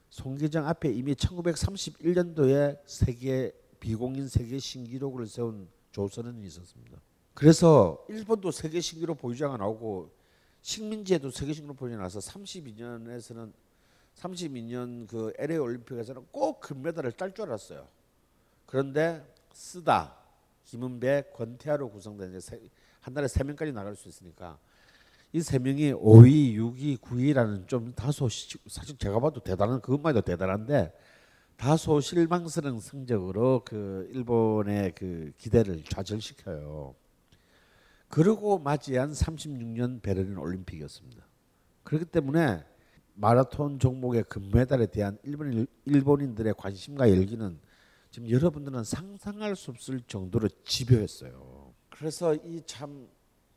송기정 0.08 0.66
앞에 0.66 0.90
이미 0.92 1.14
1931년도에 1.14 2.80
세계 2.86 3.52
비공인 3.78 4.28
세계 4.28 4.58
신기록을 4.58 5.26
세운 5.26 5.68
조선은이 5.92 6.44
있었습니다. 6.46 6.98
그래서 7.34 8.02
일본도 8.08 8.50
세계 8.50 8.80
신기록 8.80 9.18
보유자가 9.18 9.58
나오고 9.58 10.15
식민지에도 10.66 11.30
세계 11.30 11.52
신기록 11.52 11.76
보유자 11.76 11.96
나서 11.96 12.18
32년에서는 12.18 13.52
32년 14.16 15.06
그 15.06 15.32
LA 15.38 15.58
올림픽에서는 15.58 16.26
꼭 16.32 16.58
금메달을 16.58 17.12
딸 17.12 17.32
줄 17.32 17.44
알았어요. 17.44 17.86
그런데 18.66 19.24
쓰다 19.52 20.16
김은배, 20.64 21.30
권태하로 21.36 21.88
구성된 21.90 22.40
한 23.00 23.14
달에 23.14 23.28
세 23.28 23.44
명까지 23.44 23.70
나갈 23.70 23.94
수 23.94 24.08
있으니까 24.08 24.58
이 25.32 25.40
세 25.40 25.60
명이 25.60 25.92
5위, 25.92 26.56
6위, 26.56 26.98
9위라는 26.98 27.68
좀 27.68 27.92
다소 27.94 28.28
사실 28.28 28.98
제가 28.98 29.20
봐도 29.20 29.40
대단한 29.40 29.80
그것만 29.80 30.16
해도 30.16 30.24
대단한데 30.24 30.92
다소 31.56 32.00
실망스러운 32.00 32.80
성적으로 32.80 33.62
그 33.64 34.10
일본의 34.12 34.96
그 34.96 35.32
기대를 35.38 35.84
좌절시켜요. 35.84 37.05
그러고 38.08 38.58
맞이한 38.58 39.12
36년 39.12 40.02
베를린 40.02 40.36
올림픽이었습니다. 40.38 41.26
그렇기 41.82 42.06
때문에 42.06 42.64
마라톤 43.14 43.78
종목의 43.78 44.24
금메달에 44.24 44.86
대한 44.86 45.18
일본 45.22 45.66
일본인들의 45.84 46.54
관심과 46.58 47.10
열기는 47.10 47.58
지금 48.10 48.30
여러분들은 48.30 48.84
상상할 48.84 49.56
수 49.56 49.70
없을 49.70 50.00
정도로 50.02 50.48
집요했어요. 50.64 51.74
그래서 51.90 52.34
이 52.34 52.62
참 52.66 53.08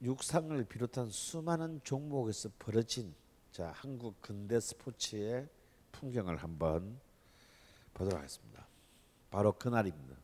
육상을 0.02 0.64
비롯한 0.66 1.10
수많은 1.10 1.82
종목에서 1.84 2.50
벌어진 2.58 3.14
자 3.52 3.72
한국 3.76 4.22
근대 4.22 4.60
스포츠의 4.60 5.48
풍경을 5.92 6.38
한번 6.38 7.00
보도록 7.94 8.18
하겠습니다. 8.18 8.66
바로 9.30 9.52
그날입니다. 9.52 10.16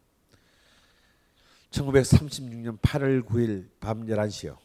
1936년 1.76 2.80
8월 2.80 3.26
9일 3.26 3.70
밤 3.82 4.06
11시요. 4.06 4.58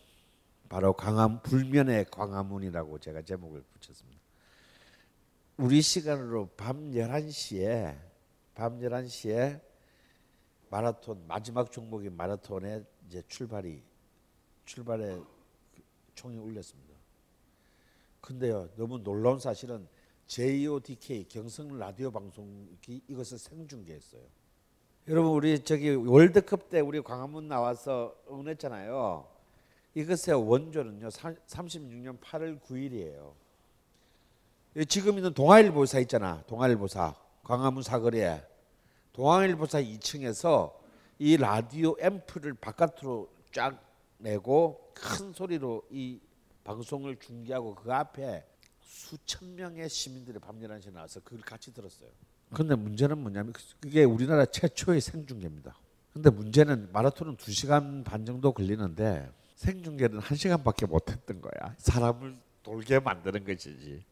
바로 0.68 0.92
광암 0.92 1.42
불면의 1.42 2.06
광화문이라고 2.10 3.00
제가 3.00 3.22
제목을 3.22 3.62
붙였습니다. 3.62 4.20
우리 5.56 5.82
시간으로 5.82 6.50
밤 6.56 6.92
11시에 6.92 7.98
밤 8.54 8.78
11시에 8.78 9.60
마라톤 10.70 11.26
마지막 11.26 11.72
종목인 11.72 12.16
마라톤의 12.16 12.84
이제 13.08 13.22
출발이 13.26 13.82
출발에 14.64 15.20
총이 16.14 16.36
울렸습니다. 16.38 16.94
근데요 18.20 18.68
너무 18.76 19.02
놀라운 19.02 19.40
사실은 19.40 19.88
JODK 20.28 21.26
경성 21.26 21.76
라디오 21.76 22.12
방송이 22.12 22.68
이것을 23.08 23.38
생중계했어요. 23.38 24.22
여러분 25.10 25.32
우리 25.32 25.58
저기 25.64 25.90
월드컵 25.90 26.70
때 26.70 26.78
우리 26.78 27.00
광화문 27.00 27.48
나와서 27.48 28.14
응원했잖아요. 28.30 29.26
이것의 29.94 30.40
원조는요 30.40 31.08
36년 31.08 32.20
8월 32.20 32.60
9일이에요. 32.60 33.32
지금 34.88 35.16
있는 35.16 35.34
동아일보사 35.34 35.98
있잖아. 35.98 36.44
동아일보사 36.46 37.16
광화문 37.42 37.82
사거리에 37.82 38.40
동아일보사 39.12 39.82
2층에서 39.82 40.72
이 41.18 41.36
라디오 41.36 41.96
앰프를 41.98 42.54
바깥으로 42.54 43.28
쫙 43.50 43.82
내고 44.18 44.92
큰 44.94 45.32
소리로 45.32 45.88
이 45.90 46.20
방송을 46.62 47.16
중계하고 47.16 47.74
그 47.74 47.92
앞에 47.92 48.46
수천 48.80 49.56
명의 49.56 49.88
시민들이 49.88 50.38
밤 50.38 50.60
11시에 50.60 50.92
나와서 50.92 51.18
그걸 51.18 51.40
같이 51.40 51.74
들었어요. 51.74 52.10
근데 52.52 52.74
문제는 52.74 53.18
뭐냐면 53.18 53.52
그게 53.80 54.04
우리나라 54.04 54.44
최초의 54.44 55.00
생중계입니다. 55.00 55.76
근데 56.12 56.30
문제는 56.30 56.88
마라톤은 56.92 57.36
2시간 57.36 58.04
반 58.04 58.26
정도 58.26 58.52
걸리는데 58.52 59.30
생중계는 59.56 60.18
1시간밖에 60.20 60.88
못 60.88 61.10
했던 61.10 61.40
거야. 61.40 61.74
사람을 61.78 62.36
돌게 62.62 62.98
만드는 63.00 63.44
것이지. 63.44 64.02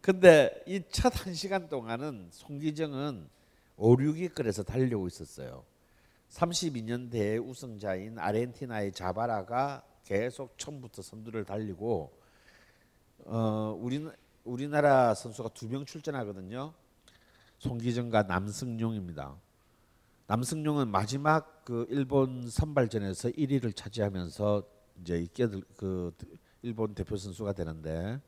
근데 0.00 0.50
이 0.66 0.80
첫 0.90 1.12
1시간 1.12 1.68
동안은 1.68 2.28
송기정은 2.30 3.28
5, 3.76 3.96
6위권에서 3.96 4.64
달려고 4.64 5.06
있었어요. 5.06 5.64
32년 6.30 7.10
대회 7.10 7.36
우승자인 7.36 8.18
아르헨티나의 8.18 8.92
자바라가 8.92 9.82
계속 10.04 10.56
처음부터 10.58 11.02
선두를 11.02 11.44
달리고 11.44 12.12
어, 13.24 13.78
우리 13.78 14.06
우리나라 14.44 15.14
선수가 15.14 15.50
두 15.50 15.68
명 15.68 15.84
출전하거든요. 15.84 16.72
송기정과 17.58 18.24
남승용입니다. 18.24 19.36
남승용은 20.26 20.88
마지막 20.88 21.64
그 21.64 21.86
일본 21.90 22.48
선발전에서 22.48 23.30
1위를 23.30 23.74
차지하면서 23.74 24.62
이제 25.00 25.26
끼어들 25.32 25.62
그 25.76 26.14
일본 26.62 26.94
대표 26.94 27.16
선수가 27.16 27.52
되는데 27.52 28.20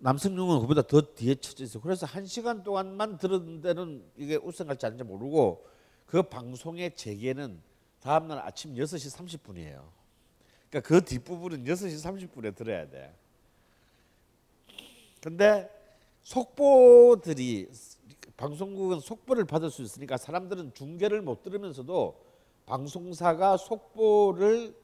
남승용은 0.00 0.60
그보다 0.60 0.82
더 0.82 1.00
뒤에 1.00 1.34
쳐져 1.36 1.64
있어. 1.64 1.80
그래서 1.80 2.06
한 2.06 2.26
시간 2.26 2.62
동안만 2.62 3.18
들은 3.18 3.60
데는 3.60 4.04
이게 4.16 4.36
우승할지 4.36 4.86
아닌지 4.86 5.04
모르고 5.04 5.66
그 6.06 6.22
방송의 6.22 6.96
재개는 6.96 7.60
다음 8.00 8.28
날 8.28 8.38
아침 8.38 8.74
6시 8.74 9.16
30분이에요. 9.16 9.82
그러니까 10.68 10.88
그 10.88 11.04
뒷부분은 11.04 11.64
6시 11.64 12.30
30분에 12.32 12.54
들어야 12.54 12.88
돼. 12.88 13.14
근데 15.20 15.68
속보들이 16.30 17.68
방송국은 18.36 19.00
속보를 19.00 19.44
받을 19.46 19.68
수 19.68 19.82
있으니까 19.82 20.16
사람들은 20.16 20.74
중계를 20.74 21.22
못 21.22 21.42
들으면서도 21.42 22.24
방송사가 22.66 23.56
속보를 23.56 24.76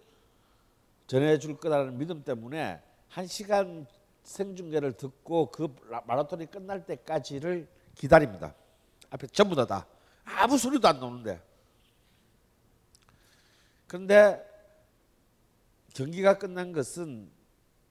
전해줄 1.06 1.58
거라는 1.58 1.98
믿음 1.98 2.24
때문에 2.24 2.82
한 3.08 3.26
시간 3.28 3.86
생중계를 4.24 4.94
듣고 4.94 5.52
그 5.52 5.72
마라톤이 6.06 6.46
끝날 6.46 6.84
때까지를 6.84 7.68
기다립니다. 7.94 8.52
앞에 9.10 9.28
전부 9.28 9.54
다, 9.54 9.64
다 9.66 9.86
아무 10.24 10.58
소리도 10.58 10.88
안 10.88 10.98
나오는데. 10.98 11.40
그런데 13.86 14.44
경기가 15.94 16.38
끝난 16.38 16.72
것은 16.72 17.30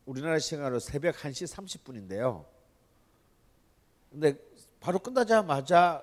우리나라 0.05 0.39
시간으로 0.39 0.79
새벽 0.79 1.15
1시 1.15 1.55
30분인데요. 1.55 2.54
근데 4.15 4.33
바로 4.79 4.97
끝나자마자 4.97 6.01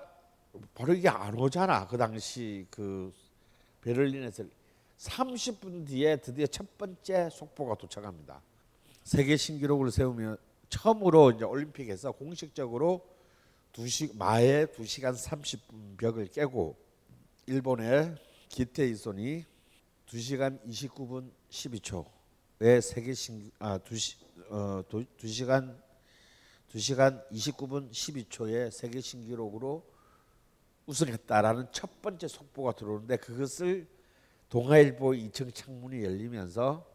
바로 0.75 0.93
이게 0.93 1.09
안 1.09 1.33
오잖아. 1.33 1.87
그 1.87 1.97
당시 1.97 2.67
그 2.69 3.11
베를린에서 3.81 4.43
30분 4.99 5.87
뒤에 5.87 6.17
드디어 6.17 6.45
첫 6.45 6.77
번째 6.77 7.27
속보가 7.31 7.73
도착합니다. 7.75 8.39
세계 9.03 9.35
신기록을 9.35 9.89
세우며 9.89 10.37
처음으로 10.69 11.31
이제 11.31 11.43
올림픽에서 11.43 12.11
공식적으로 12.11 13.03
2시 13.73 14.15
마의 14.15 14.67
2시간 14.67 15.15
30분 15.17 15.97
벽을 15.97 16.27
깨고 16.27 16.75
일본의 17.47 18.15
기테이손이 18.49 19.43
2시간 20.05 20.63
29분 20.67 21.31
12초에 21.49 22.79
세계 22.79 23.15
신 23.15 23.49
아, 23.57 23.79
2시 23.79 24.17
어, 24.49 24.83
2시간 24.87 25.75
2시간 26.73 27.27
29분 27.29 27.91
12초의 27.91 28.71
세계 28.71 28.99
신기록으로 28.99 29.85
우승했다라는 30.87 31.67
첫 31.71 32.01
번째 32.01 32.27
속보가 32.27 32.73
들어오는데 32.73 33.17
그것을 33.17 33.87
동아일보 34.49 35.11
2층 35.11 35.53
창문이 35.53 36.03
열리면서 36.03 36.85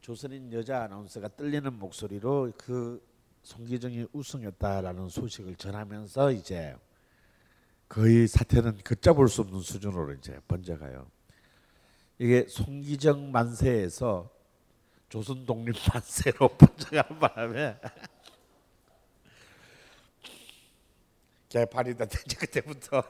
조선인 0.00 0.52
여자 0.52 0.82
아나운서가 0.82 1.36
떨리는 1.36 1.78
목소리로 1.78 2.52
그 2.56 3.06
송기정이 3.42 4.06
우승했다라는 4.12 5.08
소식을 5.08 5.56
전하면서 5.56 6.32
이제 6.32 6.74
거의 7.88 8.26
사태는 8.26 8.78
걷잡을 8.84 9.28
수 9.28 9.42
없는 9.42 9.60
수준으로 9.60 10.14
이제 10.14 10.38
번져가요. 10.48 11.10
이게 12.18 12.46
송기정 12.48 13.32
만세에서 13.32 14.30
조선 15.08 15.44
독립 15.44 15.74
만세로 15.92 16.48
번져가는 16.56 17.18
바람에 17.18 17.78
개판이 21.50 21.96
됐지 21.96 22.36
그때부터. 22.38 23.02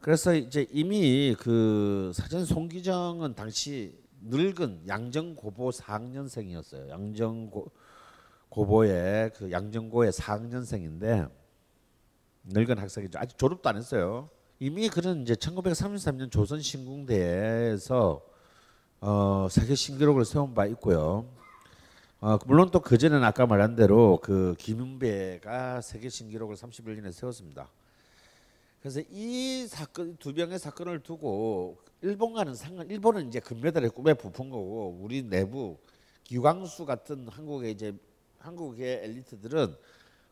그래서 0.00 0.34
이제 0.34 0.66
이미 0.70 1.36
그 1.38 2.12
사전 2.14 2.46
송기정은 2.46 3.34
당시 3.34 3.98
늙은 4.22 4.84
양정고보 4.88 5.70
4학년생이었어요. 5.70 6.88
양정고 6.88 7.70
고보의 8.48 9.32
그 9.34 9.50
양정고의 9.50 10.12
4학년생인데 10.12 11.30
늙은 12.44 12.78
학생이죠. 12.78 13.18
아직 13.18 13.36
졸업도 13.36 13.68
안 13.68 13.76
했어요. 13.76 14.30
이미 14.60 14.88
그는 14.88 15.22
이제 15.22 15.34
1933년 15.34 16.30
조선 16.30 16.60
신궁대에서 16.60 18.24
어, 19.00 19.48
세계 19.50 19.74
신기록을 19.74 20.24
세운 20.24 20.54
바 20.54 20.64
있고요. 20.66 21.26
어, 22.24 22.38
물론 22.46 22.70
또 22.70 22.80
그전에는 22.80 23.22
아까 23.22 23.44
말한 23.44 23.76
대로 23.76 24.18
그 24.22 24.54
김윤배가 24.56 25.82
세계 25.82 26.08
신기록을 26.08 26.56
31년에 26.56 27.12
세웠습니다. 27.12 27.68
그래서 28.80 29.02
이 29.10 29.66
사건 29.68 30.16
두 30.16 30.32
명의 30.32 30.58
사건을 30.58 31.00
두고 31.00 31.76
일본과는 32.00 32.54
상관 32.54 32.88
일본은 32.88 33.28
이제 33.28 33.40
금메달의 33.40 33.90
꿈에 33.90 34.14
부푼 34.14 34.48
거고 34.48 34.98
우리 35.02 35.22
내부 35.22 35.76
기광수 36.22 36.86
같은 36.86 37.28
한국의 37.28 37.72
이제 37.72 37.92
한국의 38.38 39.00
엘리트들은 39.04 39.74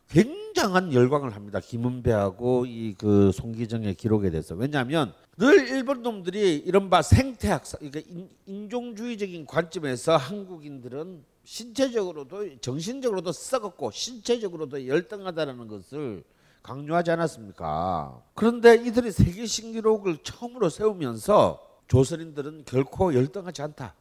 굉장한 0.09 0.93
열광을 0.93 1.35
합니다. 1.35 1.59
김은배하고 1.59 2.65
이 2.65 2.95
그 2.97 3.31
송기정의 3.31 3.93
기록에 3.93 4.31
대해서 4.31 4.55
왜냐하면 4.55 5.13
늘 5.37 5.67
일본 5.67 6.01
놈들이 6.01 6.55
이른바 6.57 7.03
생태학 7.03 7.65
그러니까 7.77 8.01
인, 8.47 8.67
종주의적인 8.67 9.45
관점에서 9.45 10.17
한국인들은 10.17 11.32
신체적으로도 11.43 12.59
정신적으로도 12.59 13.31
썩었고 13.31 13.91
신체적으로도 13.91 14.87
열등하다는 14.87 15.67
것을 15.67 16.23
강조하지 16.61 17.11
않았습니까? 17.11 18.21
그런데 18.33 18.75
이들이 18.75 19.11
세계 19.11 19.45
신기록을 19.45 20.19
처음으로 20.23 20.69
세우면서 20.69 21.81
조선인들은 21.87 22.63
결코 22.65 23.13
열등하지 23.13 23.61
않다. 23.61 23.93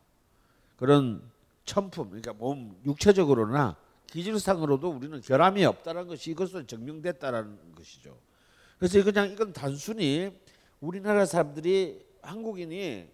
그런 0.77 1.23
천품, 1.65 2.09
그러니까 2.09 2.33
몸 2.33 2.81
육체적으로나 2.87 3.77
기질상으로도 4.07 4.91
우리는 4.91 5.21
결함이 5.21 5.65
없다는 5.65 6.07
것이 6.07 6.31
이것으로 6.31 6.67
증명됐다는 6.67 7.75
것이죠. 7.75 8.17
그래서 8.79 9.03
그냥 9.03 9.31
이건 9.31 9.53
단순히 9.53 10.31
우리나라 10.81 11.25
사람들이 11.25 12.05
한국인이 12.21 13.09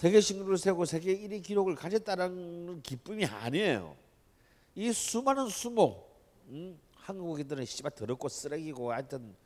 세계 0.00 0.18
신기록을 0.18 0.56
세우고 0.56 0.86
세계 0.86 1.14
1위 1.14 1.42
기록을 1.42 1.74
가졌다는 1.74 2.80
기쁨이 2.80 3.26
아니에요. 3.26 3.94
이 4.74 4.90
수많은 4.94 5.50
수모, 5.50 6.02
음? 6.48 6.80
한국인들은 6.94 7.66
씨발 7.66 7.90
더럽고 7.90 8.30
쓰레기고 8.30 8.92
하여튼 8.92 9.36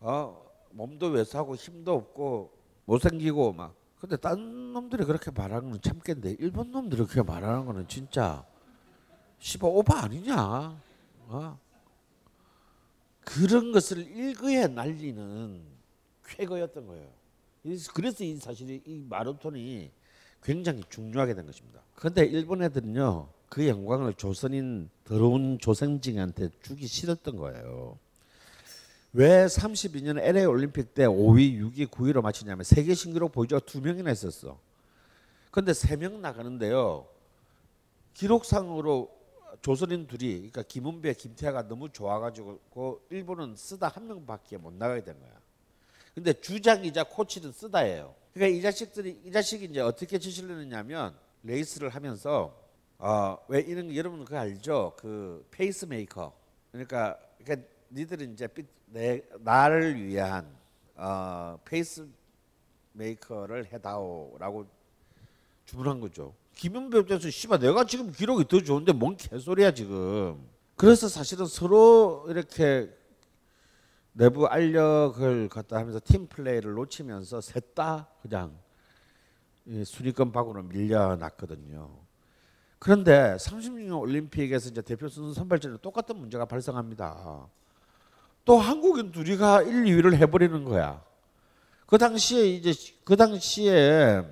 어 0.00 0.42
몸도 0.70 1.08
왜소하고 1.08 1.54
힘도 1.56 1.96
없고 1.96 2.50
못생기고 2.86 3.52
막 3.52 3.74
근데 4.00 4.16
딴 4.16 4.72
놈들이 4.72 5.04
그렇게 5.04 5.30
말하는 5.30 5.72
건 5.72 5.78
참겠는데 5.82 6.36
일본 6.42 6.70
놈들이 6.70 7.04
그렇게 7.04 7.20
말하는 7.20 7.66
거는 7.66 7.86
진짜 7.86 8.42
씨발 9.38 9.68
오바 9.70 10.04
아니냐 10.04 10.80
어? 11.26 11.58
그런 13.20 13.70
것을 13.70 13.98
일거에 13.98 14.66
날리는 14.66 15.62
쾌거였던 16.24 16.86
거예요. 16.86 17.23
그래서 17.94 18.24
이 18.24 18.36
사실이 18.36 18.82
이 18.84 19.04
마라톤이 19.08 19.90
굉장히 20.42 20.82
중요하게 20.90 21.34
된 21.34 21.46
것입니다. 21.46 21.80
그런데 21.94 22.24
일본 22.26 22.62
애들은요 22.62 23.28
그 23.48 23.66
영광을 23.66 24.14
조선인 24.14 24.90
더러운 25.04 25.58
조선징한테 25.58 26.50
주기 26.62 26.86
싫었던 26.86 27.36
거예요. 27.36 27.98
왜 29.12 29.46
32년 29.46 30.18
LA 30.18 30.44
올림픽 30.44 30.92
때 30.92 31.04
5위, 31.06 31.60
6위, 31.60 31.86
9위로 31.86 32.20
마치냐면 32.20 32.64
세계 32.64 32.94
신기록 32.94 33.32
보유자가 33.32 33.64
두 33.64 33.80
명이나 33.80 34.10
있었어. 34.10 34.58
근데 35.52 35.72
세 35.72 35.96
명 35.96 36.20
나가는데요. 36.20 37.06
기록상으로 38.14 39.08
조선인 39.62 40.08
둘이 40.08 40.34
그러니까 40.36 40.62
김은배, 40.62 41.14
김태하가 41.14 41.68
너무 41.68 41.90
좋아가지고 41.90 42.58
그 42.74 43.06
일본은 43.10 43.54
쓰다 43.56 43.86
한 43.88 44.08
명밖에 44.08 44.56
못 44.56 44.72
나가게 44.74 45.04
된 45.04 45.18
거야. 45.20 45.30
근데 46.14 46.32
주장이자 46.32 47.04
코치는 47.04 47.52
쓰다예요. 47.52 48.14
그러니까 48.32 48.58
이 48.58 48.62
자식들이 48.62 49.20
이 49.24 49.32
자식이 49.32 49.66
이제 49.66 49.80
어떻게 49.80 50.18
지시를 50.18 50.60
했냐면 50.60 51.14
레이스를 51.42 51.88
하면서 51.88 52.56
어, 52.98 53.38
왜 53.48 53.60
이런 53.60 53.88
거 53.88 53.96
여러분 53.96 54.24
그거 54.24 54.38
알죠? 54.38 54.94
그 54.96 55.44
페이스메이커. 55.50 56.32
그러니까 56.70 57.18
그러니까 57.38 57.68
니들은 57.90 58.32
이제 58.32 58.48
내 58.86 59.22
나를 59.40 60.04
위한 60.04 60.46
어, 60.94 61.58
페이스메이커를 61.64 63.72
해다오라고 63.72 64.66
주문한 65.66 66.00
거죠. 66.00 66.34
김영배 66.54 67.00
입장에서 67.00 67.30
씨발 67.30 67.58
내가 67.58 67.84
지금 67.84 68.12
기록이 68.12 68.46
더 68.46 68.60
좋은데 68.60 68.92
뭔 68.92 69.16
개소리야 69.16 69.72
지금. 69.72 70.40
그래서 70.76 71.08
사실은 71.08 71.46
서로 71.46 72.24
이렇게 72.28 72.88
내부 74.16 74.46
알력을 74.46 75.48
갖다 75.48 75.76
하면서 75.76 76.00
팀 76.02 76.28
플레이를 76.28 76.72
놓치면서 76.74 77.40
셋 77.40 77.74
다 77.74 78.08
그냥 78.22 78.56
순위권 79.84 80.30
밖으로 80.30 80.62
밀려났거든요. 80.62 81.90
그런데 82.78 83.34
36년 83.36 84.00
올림픽에서 84.00 84.70
이제 84.70 84.82
대표 84.82 85.08
선발전에 85.08 85.78
똑같은 85.82 86.16
문제가 86.16 86.44
발생합니다. 86.44 87.48
또 88.44 88.58
한국인 88.58 89.10
둘이가 89.10 89.62
1, 89.62 89.84
2위를 89.84 90.14
해버리는 90.14 90.64
거야. 90.64 91.02
그 91.86 91.98
당시에 91.98 92.46
이제 92.46 92.72
그 93.04 93.16
당시에 93.16 94.22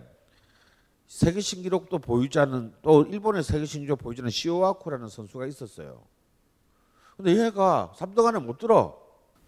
세계 1.09 1.41
신기록도 1.41 1.99
보유자는 1.99 2.75
또 2.83 3.03
일본의 3.03 3.43
세계 3.43 3.65
신기록 3.65 3.99
보유자는 3.99 4.31
시오아쿠라는 4.31 5.09
선수가 5.09 5.47
있었어요. 5.47 6.05
근데 7.17 7.45
얘가 7.45 7.93
3등 7.97 8.25
안에 8.27 8.39
못 8.39 8.59
들어. 8.59 9.02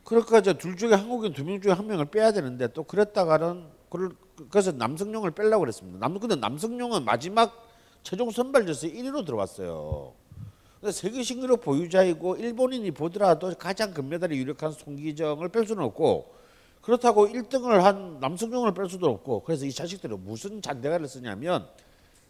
그러니까 0.05 0.39
이제 0.39 0.53
둘 0.55 0.77
중에 0.77 0.93
한국인 0.93 1.33
두 1.33 1.45
명 1.45 1.61
중에 1.61 1.73
한 1.73 1.87
명을 1.87 2.07
빼야 2.07 2.33
되는데 2.33 2.69
또 2.69 2.85
그랬다가는 2.85 3.67
그래서 4.51 4.73
남성용을 4.73 5.31
빼려고 5.31 5.61
그랬습니다. 5.61 5.99
남 5.99 6.19
근데 6.19 6.35
남성용은 6.37 7.05
마지막 7.05 7.53
최종 8.03 8.31
선발전에서 8.31 8.89
1위로 8.89 9.25
들어왔어요. 9.25 10.13
세계 10.91 11.23
신기록 11.23 11.63
보유자이고 11.63 12.37
일본인이 12.37 12.91
보더라도 12.91 13.55
가장 13.55 13.95
금메달에 13.95 14.37
유력한 14.37 14.73
송기정을 14.73 15.49
뺄 15.49 15.67
수는 15.67 15.83
없고 15.85 16.35
그렇다고 16.83 17.27
1등을 17.29 17.81
한 17.81 18.19
남성용을 18.21 18.75
뺄 18.75 18.91
수도 18.91 19.09
없고 19.09 19.45
그래서 19.45 19.65
이 19.65 19.73
자식들은 19.73 20.23
무슨 20.25 20.61
잔대가를 20.61 21.09
쓰냐면 21.09 21.67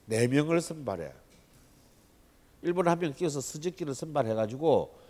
4명을 0.08 0.60
선발해. 0.60 1.12
일본 2.62 2.86
한 2.86 2.98
명 3.00 3.12
끼어서 3.12 3.40
스즈키를 3.40 3.94
선발해가지고 3.94 5.03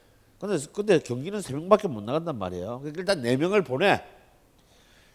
근데, 0.46 0.66
근데 0.72 0.98
경기는 0.98 1.38
3명밖에 1.40 1.88
못 1.88 2.02
나간단 2.02 2.38
말이에요. 2.38 2.80
그러니까 2.80 3.00
일단 3.00 3.22
4명을 3.22 3.64
보내. 3.64 4.02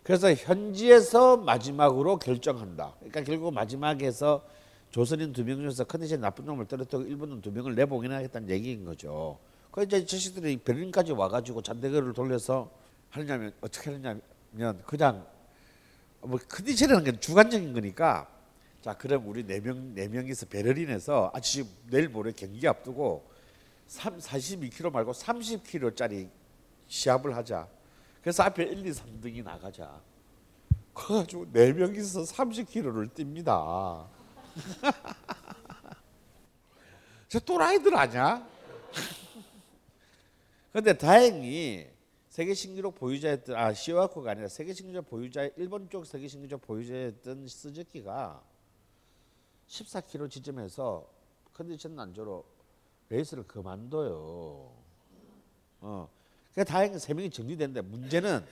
그래서 0.04 0.34
현지에서 0.34 1.38
마지막으로 1.38 2.18
결정한다. 2.18 2.96
그러니까 2.98 3.22
결국 3.24 3.54
마지막에서 3.54 4.44
조선인 4.90 5.32
두 5.34 5.44
명 5.44 5.58
중에서 5.58 5.84
컨디션 5.84 6.22
나쁜 6.22 6.46
놈을 6.46 6.66
떨어뜨리고 6.66 7.08
일본은 7.08 7.42
두 7.42 7.52
명을 7.52 7.76
내보내야 7.76 8.18
하겠다는 8.18 8.50
얘기인 8.50 8.86
거죠. 8.86 9.38
그 9.70 9.84
이제 9.84 10.04
자식들이 10.04 10.58
베를린까지 10.58 11.12
와가지고 11.12 11.62
잔대거를 11.62 12.14
돌려서 12.14 12.72
하느냐면 13.12 13.54
어떻게 13.62 13.92
하느냐면 13.92 14.82
그냥 14.88 15.28
뭐 16.22 16.40
컨디션이라는 16.50 17.04
게 17.04 17.20
주관적인 17.20 17.74
거니까 17.74 18.28
자 18.82 18.96
그럼 18.96 19.28
우리 19.28 19.44
네명네 19.44 20.08
명이서 20.08 20.48
베를린에서 20.48 21.32
아 21.36 21.40
지금 21.40 21.70
내일 21.92 22.10
모레 22.10 22.32
경기 22.32 22.68
앞두고 22.68 23.29
3, 23.29 23.29
42km 23.90 24.92
말고 24.92 25.12
30km짜리 25.12 26.30
시합을 26.88 27.36
하자. 27.36 27.68
그래서 28.22 28.44
앞에 28.44 28.64
1, 28.64 28.86
2, 28.86 28.92
3등이 28.92 29.44
나가자. 29.44 30.02
그래가지고 30.94 31.52
네 31.52 31.74
명이서 31.74 32.22
30km를 32.22 33.14
뜁니다. 33.14 34.08
저 37.30 37.40
또라이들 37.40 37.96
아니야? 37.96 38.48
근데 40.74 40.98
다행히 40.98 41.88
세계 42.30 42.54
신기록 42.54 42.96
보유자였던 42.96 43.56
아 43.56 43.74
시오아코가 43.74 44.32
아니라 44.32 44.48
세계 44.48 44.74
신기록 44.74 45.10
보유자 45.10 45.50
일본 45.58 45.90
쪽 45.90 46.06
세계 46.06 46.28
신기록 46.28 46.62
보유자였던 46.62 47.48
스즈키가 47.48 48.44
14km 49.68 50.30
지점에서 50.30 51.10
컨디션 51.54 51.96
난조로 51.96 52.59
레이스를 53.10 53.44
그만둬요. 53.48 54.72
어. 55.82 56.10
그 56.54 56.64
다행히 56.66 57.00
세 57.00 57.14
명이 57.14 57.30
정리됐는데 57.30 57.82
문제는 57.82 58.46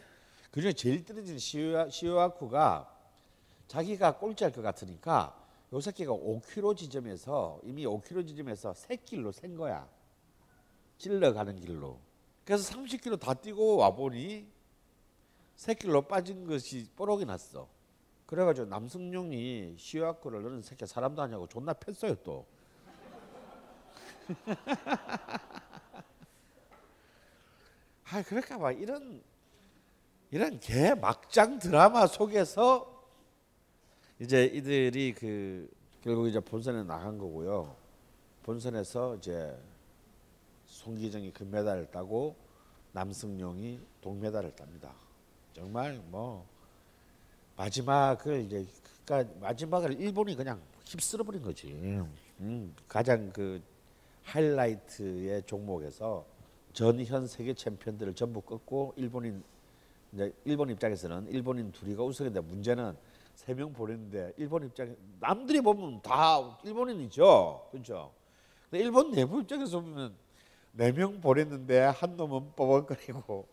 그중에 0.51 0.73
제일 0.73 1.03
떨어진 1.05 1.37
시오아, 1.37 1.89
시오아쿠가 1.89 2.93
자기가 3.67 4.17
꼴찌할 4.17 4.51
것 4.51 4.61
같으니까 4.61 5.45
요 5.73 5.81
새끼가 5.81 6.13
5km 6.13 6.77
지점에서 6.77 7.59
이미 7.63 7.85
5km 7.85 8.27
지점에서 8.27 8.73
새 8.73 8.95
길로 8.95 9.31
센 9.31 9.55
거야. 9.55 9.87
찔러 10.97 11.33
가는 11.33 11.59
길로. 11.59 11.99
그래서 12.45 12.71
30km 12.73 13.19
다 13.19 13.33
뛰고 13.33 13.77
와 13.77 13.93
보니 13.93 14.47
새 15.55 15.73
길로 15.73 16.01
빠진 16.03 16.47
것이 16.47 16.89
뽀록이 16.95 17.25
났어. 17.25 17.67
그래가지고 18.25 18.67
남승용이 18.67 19.75
시와코를 19.77 20.43
너는 20.43 20.61
새끼 20.61 20.85
사람도 20.85 21.21
아니고 21.21 21.47
존나 21.47 21.73
팼어요 21.73 22.15
또. 22.23 22.45
아 28.09 28.23
그럴까 28.23 28.57
봐 28.57 28.71
이런 28.71 29.21
이런 30.31 30.59
개 30.59 30.93
막장 30.93 31.59
드라마 31.59 32.07
속에서 32.07 32.93
이제 34.19 34.45
이들이 34.45 35.13
그 35.13 35.69
결국 36.01 36.27
이제 36.27 36.39
본선에 36.39 36.83
나간 36.83 37.17
거고요. 37.17 37.75
본선에서 38.43 39.15
이제 39.15 39.57
송기정이 40.67 41.31
금메달을 41.33 41.91
따고 41.91 42.35
남승용이 42.93 43.79
동메달을 44.01 44.55
땁니다. 44.55 44.93
정말 45.53 46.01
뭐 46.07 46.47
마지막을 47.55 48.41
이제 48.41 48.65
그러니까 49.05 49.33
마지막을 49.39 49.99
일본이 49.99 50.35
그냥 50.35 50.61
휩쓸어 50.85 51.23
버린 51.23 51.41
거지. 51.41 51.67
음, 52.39 52.75
가장 52.87 53.31
그 53.31 53.61
하이라이트의 54.27 55.43
종목에서 55.45 56.25
전현 56.73 57.27
세계 57.27 57.53
챔피언들을 57.53 58.13
전부 58.13 58.41
꺾고 58.41 58.93
일본인 58.97 59.43
이제 60.13 60.33
일본 60.45 60.69
입장에서는 60.69 61.27
일본인 61.29 61.71
둘이가 61.71 62.03
우승했는데 62.03 62.47
문제는 62.47 62.95
세 63.35 63.53
명 63.53 63.71
보냈는데 63.71 64.33
일본 64.37 64.65
입장에 64.65 64.95
남들이 65.19 65.61
보면 65.61 66.01
다 66.01 66.57
일본인이죠, 66.63 67.69
그렇죠? 67.71 68.11
근데 68.69 68.83
일본 68.83 69.11
내부 69.11 69.39
입장에서 69.41 69.79
보면 69.79 70.13
네 70.73 70.91
명 70.91 71.21
보냈는데 71.21 71.79
한 71.79 72.17
놈은 72.17 72.53
뻐벅거리고 72.55 73.47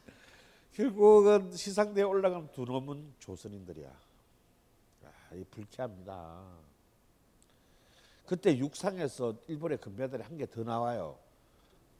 결국은 0.72 1.52
시상대에 1.52 2.04
올라간 2.04 2.50
두 2.52 2.64
놈은 2.64 3.14
조선인들이야. 3.18 3.88
아, 5.04 5.34
이 5.34 5.44
불쾌합니다. 5.50 6.65
그때 8.26 8.56
육상에서 8.58 9.34
일본의 9.46 9.78
금메달이 9.78 10.22
한 10.22 10.36
개 10.36 10.46
더 10.46 10.62
나와요. 10.64 11.18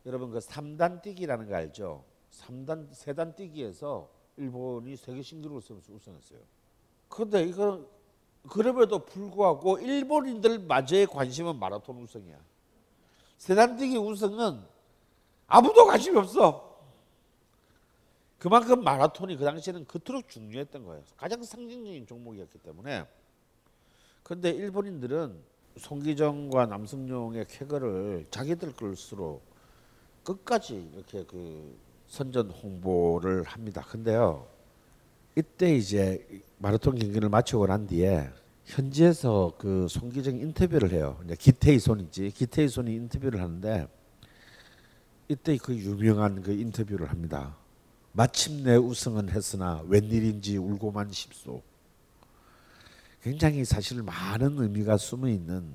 여러분 0.04 0.30
그 0.30 0.38
3단 0.38 1.02
뛰기라는 1.02 1.48
거 1.48 1.54
알죠? 1.56 2.04
3단 2.30 2.92
세단 2.92 3.34
뛰기에서 3.34 4.08
일본이 4.36 4.96
세계 4.96 5.22
신기록을 5.22 5.62
세우면서 5.62 5.92
우승했어요. 5.92 6.38
그런데 7.08 7.42
이거 7.44 7.86
그럼에도 8.48 9.04
불구하고 9.04 9.78
일본인들 9.78 10.60
마저의 10.60 11.06
관심은 11.06 11.58
마라톤 11.58 11.96
우승이야. 12.02 12.38
세단 13.38 13.76
뛰기 13.76 13.96
우승은 13.96 14.60
아무도 15.46 15.86
관심이 15.86 16.16
없어. 16.18 16.64
그만큼 18.38 18.84
마라톤이 18.84 19.36
그 19.36 19.44
당시에는 19.44 19.86
그토록 19.86 20.28
중요했던 20.28 20.84
거예요. 20.84 21.02
가장 21.16 21.42
상징적인 21.42 22.06
종목이었기 22.06 22.58
때문에. 22.58 23.06
그런데 24.22 24.50
일본인들은 24.50 25.42
송기정과 25.78 26.66
남승용의 26.66 27.46
쾌거를 27.48 28.26
자기들 28.30 28.74
것으로 28.74 29.40
끝까지 30.24 30.90
이렇게 30.94 31.24
그 31.24 31.76
선전 32.06 32.50
홍보를 32.50 33.42
합니다. 33.44 33.82
근데요. 33.82 34.46
이때 35.36 35.74
이제 35.74 36.26
마라톤 36.58 36.98
경기를 36.98 37.28
마치고 37.28 37.66
난 37.66 37.86
뒤에 37.86 38.28
현지에서 38.64 39.54
그 39.58 39.86
송기정 39.88 40.36
인터뷰를 40.36 40.92
해요. 40.92 41.20
이제 41.24 41.36
기태희 41.36 41.78
손이지. 41.78 42.30
기태희 42.30 42.68
손이 42.68 42.94
인터뷰를 42.94 43.40
하는데 43.40 43.86
이때 45.28 45.56
그 45.56 45.74
유명한 45.74 46.42
그 46.42 46.52
인터뷰를 46.52 47.10
합니다. 47.10 47.56
마침내 48.12 48.76
우승은 48.76 49.28
했으나 49.28 49.82
웬일인지 49.86 50.56
울고만 50.56 51.12
싶소. 51.12 51.62
굉장히 53.26 53.64
사실 53.64 54.02
많은 54.04 54.56
의미가 54.58 54.98
숨어 54.98 55.28
있는 55.28 55.74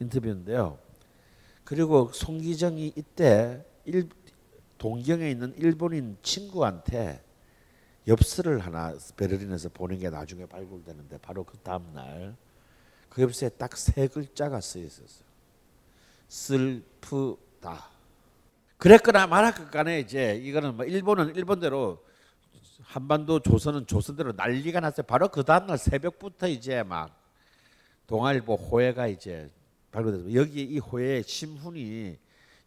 인터뷰인데요. 0.00 0.78
그리고 1.62 2.10
송기정이 2.12 2.92
이때 2.96 3.64
일, 3.84 4.08
동경에 4.78 5.30
있는 5.30 5.54
일본인 5.56 6.16
친구한테 6.22 7.22
엽서를 8.08 8.58
하나 8.58 8.96
베를린에서 9.16 9.68
보낸 9.68 10.00
게 10.00 10.10
나중에 10.10 10.46
발굴되는데 10.46 11.18
바로 11.18 11.44
그 11.44 11.56
다음 11.58 11.92
날 11.94 12.36
그 13.08 13.22
엽서에 13.22 13.50
딱 13.50 13.76
세 13.76 14.08
글자가 14.08 14.60
쓰여 14.60 14.84
있었어요. 14.84 15.28
슬프다. 16.28 17.88
그랬거나 18.76 19.26
말았거나 19.26 19.96
이제 19.96 20.36
이거는 20.36 20.76
뭐 20.76 20.84
일본은 20.84 21.34
일본대로 21.34 22.04
한반도 22.82 23.40
조선은 23.40 23.86
조선대로 23.86 24.32
난리가 24.32 24.80
났어요. 24.80 25.04
바로 25.06 25.28
그 25.28 25.44
다음 25.44 25.66
날 25.66 25.78
새벽부터 25.78 26.48
이제 26.48 26.82
막 26.82 27.14
동아일보 28.06 28.54
호해가 28.54 29.06
이제 29.08 29.50
발굴돼서 29.90 30.34
여기 30.34 30.62
이 30.62 30.78
호해 30.78 31.22
신훈이 31.22 32.18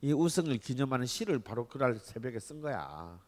이 0.03 0.13
우승을 0.13 0.57
기념하는 0.57 1.05
시를 1.05 1.39
바로 1.39 1.67
그날 1.67 1.95
새벽에 1.95 2.39
쓴 2.39 2.61
거야. 2.61 3.19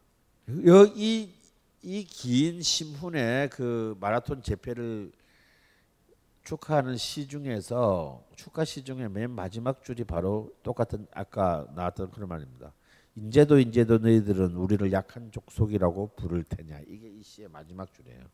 이이긴 1.82 2.62
신훈의 2.62 3.50
그 3.50 3.96
마라톤 4.00 4.42
재패를 4.42 5.12
축하하는 6.44 6.96
시 6.96 7.26
중에서 7.26 8.22
축하 8.36 8.64
시 8.64 8.84
중에 8.84 9.08
맨 9.08 9.30
마지막 9.30 9.82
줄이 9.82 10.04
바로 10.04 10.52
똑같은 10.62 11.06
아까 11.12 11.66
나왔던 11.74 12.10
그런 12.10 12.28
말입니다. 12.28 12.72
인제도 13.16 13.58
인제도 13.58 13.98
너희들은 13.98 14.56
우리를 14.56 14.90
약한 14.92 15.30
족속이라고 15.30 16.12
부를 16.16 16.42
테냐. 16.42 16.80
이게 16.88 17.08
이 17.08 17.22
시의 17.22 17.48
마지막 17.48 17.92
줄이에요. 17.92 18.24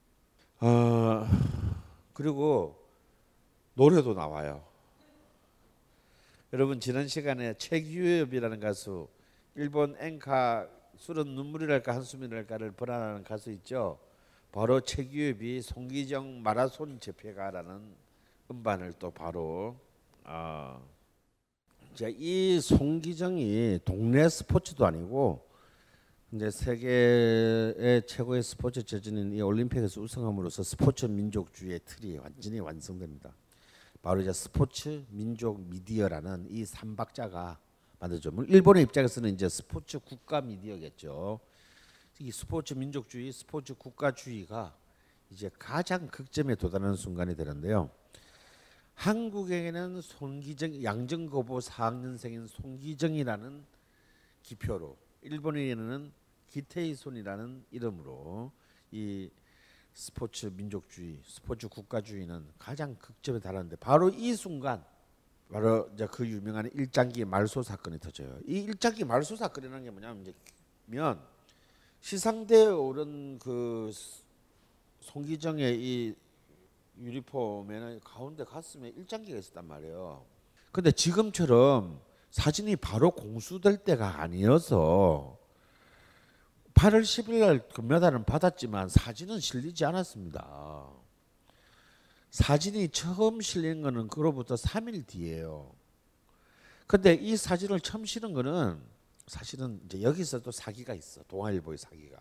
어, 0.61 1.27
그리고 2.15 2.79
노래도 3.75 4.15
나와요. 4.15 4.65
여러분 6.53 6.81
지난 6.81 7.07
시간에 7.09 7.55
최규엽이라는 7.55 8.59
가수 8.61 9.09
일본 9.55 9.97
엔카 9.99 10.69
술은 10.97 11.29
눈물이랄까 11.35 11.95
한숨이랄까를 11.95 12.73
번안하는 12.73 13.23
가수 13.23 13.51
있죠. 13.53 13.99
바로 14.51 14.81
최규엽이 14.81 15.63
송기정 15.63 16.43
마라손 16.43 17.01
재패가라는 17.01 17.81
음반을 18.51 18.95
또 18.99 19.11
바로 19.11 19.77
어, 20.25 20.83
이 22.19 22.61
송기정이 22.61 23.81
동네 23.85 24.29
스포츠도 24.29 24.87
아니고 24.87 25.47
이제 26.33 26.51
세계의 26.51 28.07
최고의 28.07 28.43
스포츠 28.43 28.83
저진인 28.85 29.33
이 29.33 29.43
올림픽에서 29.43 30.01
우승함으로써 30.01 30.63
스포츠 30.63 31.07
민족주의의 31.07 31.81
틀이 31.85 32.19
완전히 32.19 32.61
완성됩니다. 32.61 33.35
바로 34.01 34.21
이제 34.23 34.33
스포츠 34.33 35.05
민족 35.11 35.61
미디어라는 35.61 36.47
이 36.49 36.65
삼박자가 36.65 37.59
만들죠. 37.99 38.33
일본의 38.49 38.85
입장에서는 38.85 39.35
이제 39.35 39.49
스포츠 39.49 39.99
국가 39.99 40.41
미디어겠죠. 40.41 41.41
이 42.21 42.31
스포츠 42.31 42.75
민족주의, 42.75 43.31
스포츠 43.33 43.75
국가주의가 43.75 44.75
이제 45.31 45.51
가장 45.59 46.07
극점에 46.07 46.55
도달하는 46.55 46.95
순간이 46.95 47.37
되는데요. 47.37 47.91
한국에는 49.01 50.03
손기정 50.03 50.85
양정고보 50.85 51.61
4학년생인 51.61 52.47
손기정이라는 52.47 53.65
기표로 54.43 54.95
일본에는 55.23 56.13
기테이손이라는 56.49 57.65
이름으로 57.71 58.53
이 58.91 59.31
스포츠 59.95 60.49
민족주의, 60.55 61.19
스포츠 61.25 61.67
국가주의는 61.69 62.47
가장 62.59 62.95
극점에 62.97 63.39
달하는데 63.39 63.77
바로 63.77 64.11
이 64.11 64.35
순간 64.35 64.85
바로 65.51 65.89
이제 65.95 66.07
그 66.07 66.29
유명한 66.29 66.71
일장기 66.75 67.25
말소 67.25 67.63
사건이 67.63 68.01
터져요. 68.01 68.39
이 68.47 68.59
일장기 68.59 69.05
말소 69.05 69.35
사건이라는 69.35 69.85
게 69.85 69.91
뭐냐면 69.91 71.23
시상대에 72.03 72.67
오른 72.67 73.39
그 73.39 73.91
송기정의 75.01 75.83
이 75.83 76.15
유니폼에는 77.01 78.01
가운데 78.05 78.45
가슴에 78.45 78.91
일장기가 78.91 79.39
있었단 79.39 79.67
말이에요. 79.67 80.25
근데 80.73 80.93
지금처럼 80.93 82.01
사진이 82.31 82.77
바로 82.77 83.11
공수될 83.11 83.79
때가 83.79 84.21
아니어서 84.21 85.39
8월 86.75 87.03
10일 87.03 87.41
날 87.41 87.69
금메달은 87.69 88.25
받았지만 88.25 88.89
사진은 88.89 89.41
실리지 89.41 89.85
않았습니다. 89.85 90.89
사진이 92.31 92.91
처음 92.91 93.41
실린 93.41 93.83
거는 93.83 94.09
그로부터 94.09 94.55
3일 94.55 95.07
뒤에요. 95.07 95.75
근데 96.87 97.15
이 97.15 97.37
사진을 97.37 97.81
처음 97.81 98.05
실은 98.05 98.33
거는 98.33 98.81
사실은 99.27 99.81
이제 99.85 100.03
여기서 100.03 100.41
또 100.41 100.51
사기가 100.51 100.95
있어. 100.95 101.23
동아일보의 101.25 101.79
사기가. 101.79 102.19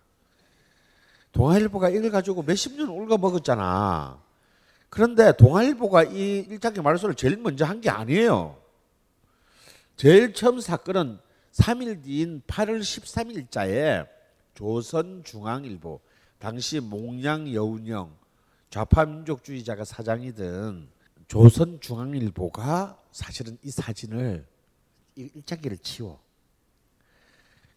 동아일보가 1.31 1.89
이걸 1.89 2.09
가지고 2.09 2.41
몇십 2.41 2.75
년 2.75 2.89
올가 2.89 3.17
먹었잖아. 3.17 4.28
그런데 4.89 5.31
동아일보가 5.37 6.03
이 6.05 6.39
일장기 6.49 6.81
말소를 6.81 7.15
제일 7.15 7.37
먼저 7.37 7.65
한 7.65 7.79
게 7.81 7.89
아니에요. 7.89 8.59
제일 9.95 10.33
처음 10.33 10.59
사건은 10.59 11.19
3일 11.51 12.03
뒤인 12.03 12.41
8월 12.47 12.79
13일자에 12.81 14.07
조선중앙일보 14.53 15.99
당시 16.37 16.79
몽양 16.79 17.53
여운영 17.53 18.17
좌파 18.69 19.05
민족주의자가 19.05 19.83
사장이던 19.83 20.89
조선중앙일보가 21.27 22.97
사실은 23.11 23.57
이 23.63 23.69
사진을 23.71 24.45
이 25.15 25.29
일장기를 25.35 25.77
치워. 25.79 26.21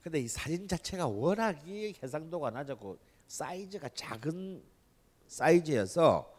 근데 0.02 0.20
이 0.20 0.28
사진 0.28 0.66
자체가 0.66 1.06
워낙이 1.06 1.96
해상도가 2.02 2.50
낮았고 2.50 2.98
사이즈가 3.28 3.88
작은 3.94 4.62
사이즈여서 5.28 6.32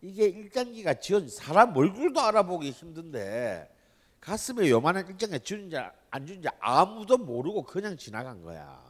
이게 0.00 0.26
일장기가 0.26 0.94
지은 0.94 1.28
사람 1.28 1.76
얼굴도 1.76 2.20
알아보기 2.20 2.70
힘든데 2.70 3.74
가슴에 4.20 4.68
요만한 4.70 5.06
일장기 5.08 5.40
지은지 5.40 5.76
안 6.10 6.26
지은지 6.26 6.48
아무도 6.60 7.18
모르고 7.18 7.62
그냥 7.62 7.96
지나간 7.96 8.42
거야. 8.42 8.84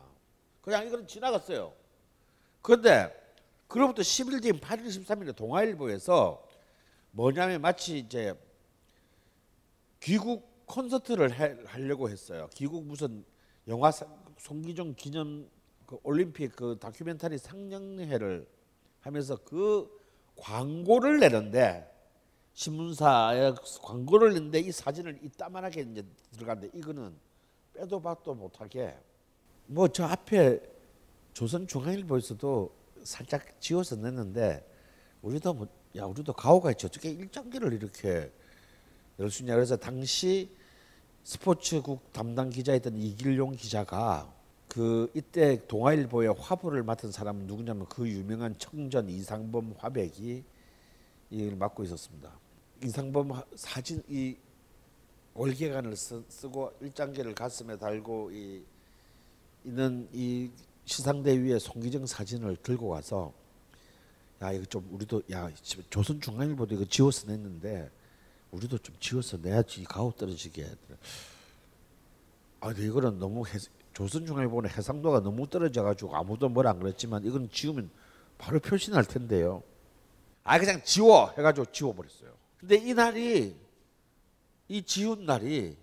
그냥 0.61 0.87
이거는 0.87 1.07
지나갔어요. 1.07 1.75
그런데 2.63 3.15
그로부터 3.69 4.03
10일 4.03 4.43
뒤인 4.43 4.61
8일 4.61 4.87
13일에 4.87 5.35
동아일보에서 5.37 6.45
뭐냐면 7.13 7.61
마치 7.61 7.99
이제 7.99 8.35
귀국 10.01 10.67
콘서트를 10.67 11.33
해, 11.33 11.57
하려고 11.67 12.09
했어요. 12.11 12.49
귀국 12.55 12.85
무슨 12.85 13.25
영화 13.69 13.91
송기종 14.39 14.95
기념 14.97 15.49
그 15.87 15.99
올림픽 16.03 16.55
그 16.55 16.77
다큐멘터리 16.81 17.39
상영회를 17.39 18.47
하면서 19.01 19.37
그 19.37 19.89
광고를 20.37 21.19
내는데 21.21 21.91
신문사에 22.55 23.53
광고를 23.83 24.35
냈는데 24.35 24.61
이 24.61 24.73
사진을 24.73 25.19
이따만하게 25.23 25.83
이제 25.83 26.05
들어갔는데 26.33 26.79
이거는 26.79 27.15
빼도 27.75 28.01
박도 28.01 28.35
못하게 28.35 28.97
뭐 29.67 29.89
저 29.89 30.05
앞에 30.05 30.61
조선중앙일보에서도 31.35 32.75
살짝 33.05 33.61
지워서 33.61 33.97
냈는데 33.97 34.67
우리도 35.23 35.53
뭐, 35.55 35.69
야 35.97 36.05
우리도 36.05 36.33
가오가 36.33 36.71
있지. 36.71 36.87
어떻게 36.87 37.11
일장기를 37.11 37.73
이렇게 37.75 38.33
있냐. 39.41 39.55
그래서 39.55 39.77
당시 39.77 40.51
스포츠국 41.25 42.13
담당 42.13 42.49
기자였던 42.49 42.97
이길용 42.97 43.53
기자가 43.53 44.33
그 44.69 45.11
이때 45.15 45.65
동아일보의 45.67 46.35
화보를 46.35 46.83
맡은 46.83 47.11
사람은 47.11 47.47
누구냐면 47.47 47.87
그 47.89 48.09
유명한 48.09 48.55
청전 48.59 49.09
이상범 49.09 49.75
화백이 49.79 50.45
이를 51.31 51.57
맡고 51.57 51.85
있었습니다. 51.85 52.33
이상범 52.85 53.33
사진 53.55 54.03
이 54.09 54.37
월계관을 55.35 55.97
쓰, 55.97 56.23
고 56.51 56.73
일장기를 56.81 57.35
가슴에 57.35 57.79
달고 57.79 58.31
이 58.33 58.65
있는 59.65 60.09
이 60.13 60.51
시상대 60.85 61.37
위에 61.37 61.59
송기정 61.59 62.07
사진을 62.07 62.57
들고 62.57 62.91
가서 62.91 63.33
야 64.43 64.53
이거 64.53 64.65
좀 64.67 64.87
우리도 64.93 65.23
야 65.33 65.51
조선중앙일보도 65.91 66.75
이거 66.75 66.85
지워서 66.85 67.27
냈는데 67.27 67.91
우리도 68.51 68.79
좀 68.79 68.95
지워서 69.01 69.37
내야지 69.39 69.85
가오 69.85 70.13
떨어지게. 70.13 70.67
아 72.61 72.69
근데 72.69 72.87
이거는 72.87 73.19
너무 73.19 73.47
해, 73.47 73.59
조선중앙일보는 73.97 74.69
해상도가 74.69 75.21
너무 75.21 75.49
떨어져가지고 75.49 76.15
아무도 76.15 76.51
뭘안 76.51 76.79
그랬지만 76.79 77.25
이건 77.25 77.49
지우면 77.51 77.91
바로 78.37 78.61
표시날 78.61 79.07
텐데요. 79.07 79.63
아 80.45 80.59
그냥 80.59 80.83
지워 80.85 81.31
해가지고 81.31 81.73
지워버렸어요. 81.73 82.31
근데 82.59 82.77
이 82.77 82.93
날이 82.93 83.57
이 84.69 84.83
지운 84.83 85.25
날이 85.25 85.79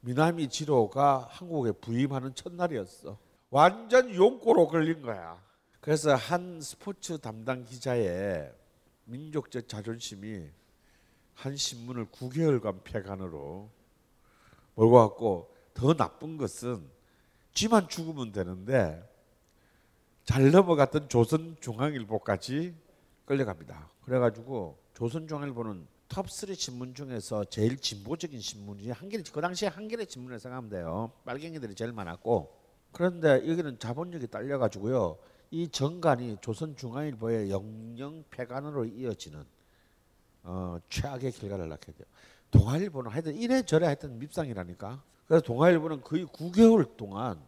미나미 0.00 0.48
지로가 0.48 1.28
한국에 1.30 1.70
부임하는 1.70 2.34
첫날이었어. 2.34 3.16
완전 3.50 4.12
용꼬로 4.12 4.66
걸린 4.66 5.00
거야. 5.02 5.40
그래서 5.80 6.16
한 6.16 6.60
스포츠 6.60 7.18
담당 7.18 7.64
기자의 7.64 8.52
민족적 9.04 9.68
자존심이 9.68 10.50
한 11.34 11.56
신문을 11.56 12.06
9개월간 12.06 12.82
폐간으로 12.82 13.70
몰고 14.74 14.96
갔고 14.96 15.54
더 15.72 15.94
나쁜 15.94 16.36
것은 16.36 16.93
쥐만 17.54 17.88
죽으면 17.88 18.32
되는데 18.32 19.02
잘 20.24 20.50
넘어갔던 20.50 21.08
조선중앙일보까지 21.08 22.74
끌려갑니다. 23.24 23.90
그래가지고 24.04 24.78
조선중앙일보는 24.94 25.86
톱3 26.08 26.54
신문 26.54 26.94
중에서 26.94 27.44
제일 27.44 27.78
진보적인 27.78 28.40
신문이 28.40 28.90
한겨레 28.90 29.22
그 29.32 29.40
당시에 29.40 29.68
한겨레 29.68 30.06
신문을 30.08 30.38
생각하면 30.38 30.70
돼요. 30.70 31.12
빨갱이들이 31.24 31.74
제일 31.74 31.92
많았고 31.92 32.52
그런데 32.92 33.48
여기는 33.48 33.78
자본력이 33.78 34.28
딸려가지고요. 34.28 35.18
이 35.50 35.68
정관이 35.68 36.38
조선중앙일보의 36.40 37.50
영영 37.50 38.24
폐간으로 38.30 38.84
이어지는 38.84 39.44
어, 40.42 40.78
최악의 40.88 41.32
결과를 41.32 41.68
낳게 41.68 41.92
돼요. 41.92 42.06
동아일보는 42.50 43.10
하여튼 43.10 43.34
이래저래 43.34 43.86
하여튼 43.86 44.18
밉상이라니까. 44.18 45.02
그래서 45.26 45.42
동아일보는 45.42 46.02
거의 46.02 46.26
9개월 46.26 46.96
동안 46.96 47.40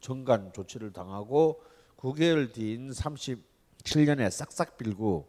정관 0.00 0.52
조치를 0.52 0.92
당하고 0.92 1.62
9개월 1.98 2.52
뒤인 2.52 2.90
37년에 2.90 4.30
싹싹 4.30 4.78
빌고 4.78 5.28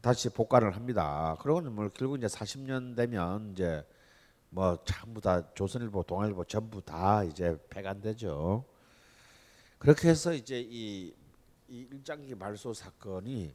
다시 0.00 0.28
복관을 0.28 0.76
합니다. 0.76 1.36
그러고는 1.40 1.72
뭐 1.72 1.88
결국 1.88 2.18
이제 2.18 2.26
40년 2.26 2.94
되면 2.94 3.52
이제 3.52 3.84
뭐 4.50 4.78
전부 4.84 5.20
다 5.20 5.52
조선일보, 5.54 6.04
동아일보 6.04 6.44
전부 6.44 6.80
다 6.82 7.24
이제 7.24 7.56
폐간되죠. 7.70 8.64
그렇게 9.78 10.08
해서 10.08 10.32
이제 10.32 10.60
이, 10.60 11.14
이 11.68 11.86
일장기 11.90 12.34
말소 12.34 12.74
사건이 12.74 13.54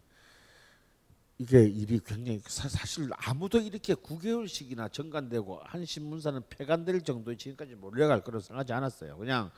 이게 1.38 1.64
일이 1.64 2.00
굉장히 2.06 2.40
사, 2.46 2.68
실 2.86 3.10
아무도 3.18 3.60
이렇게 3.60 3.96
9개월씩이나 3.96 4.92
정관되고 4.92 5.62
한 5.64 5.86
신문사는 5.86 6.42
폐간될 6.50 7.02
정도의 7.02 7.38
지금까지 7.38 7.76
몰려갈 7.76 8.24
거로 8.24 8.40
생각하지 8.40 8.74
않았어요. 8.74 9.18
그냥 9.18 9.52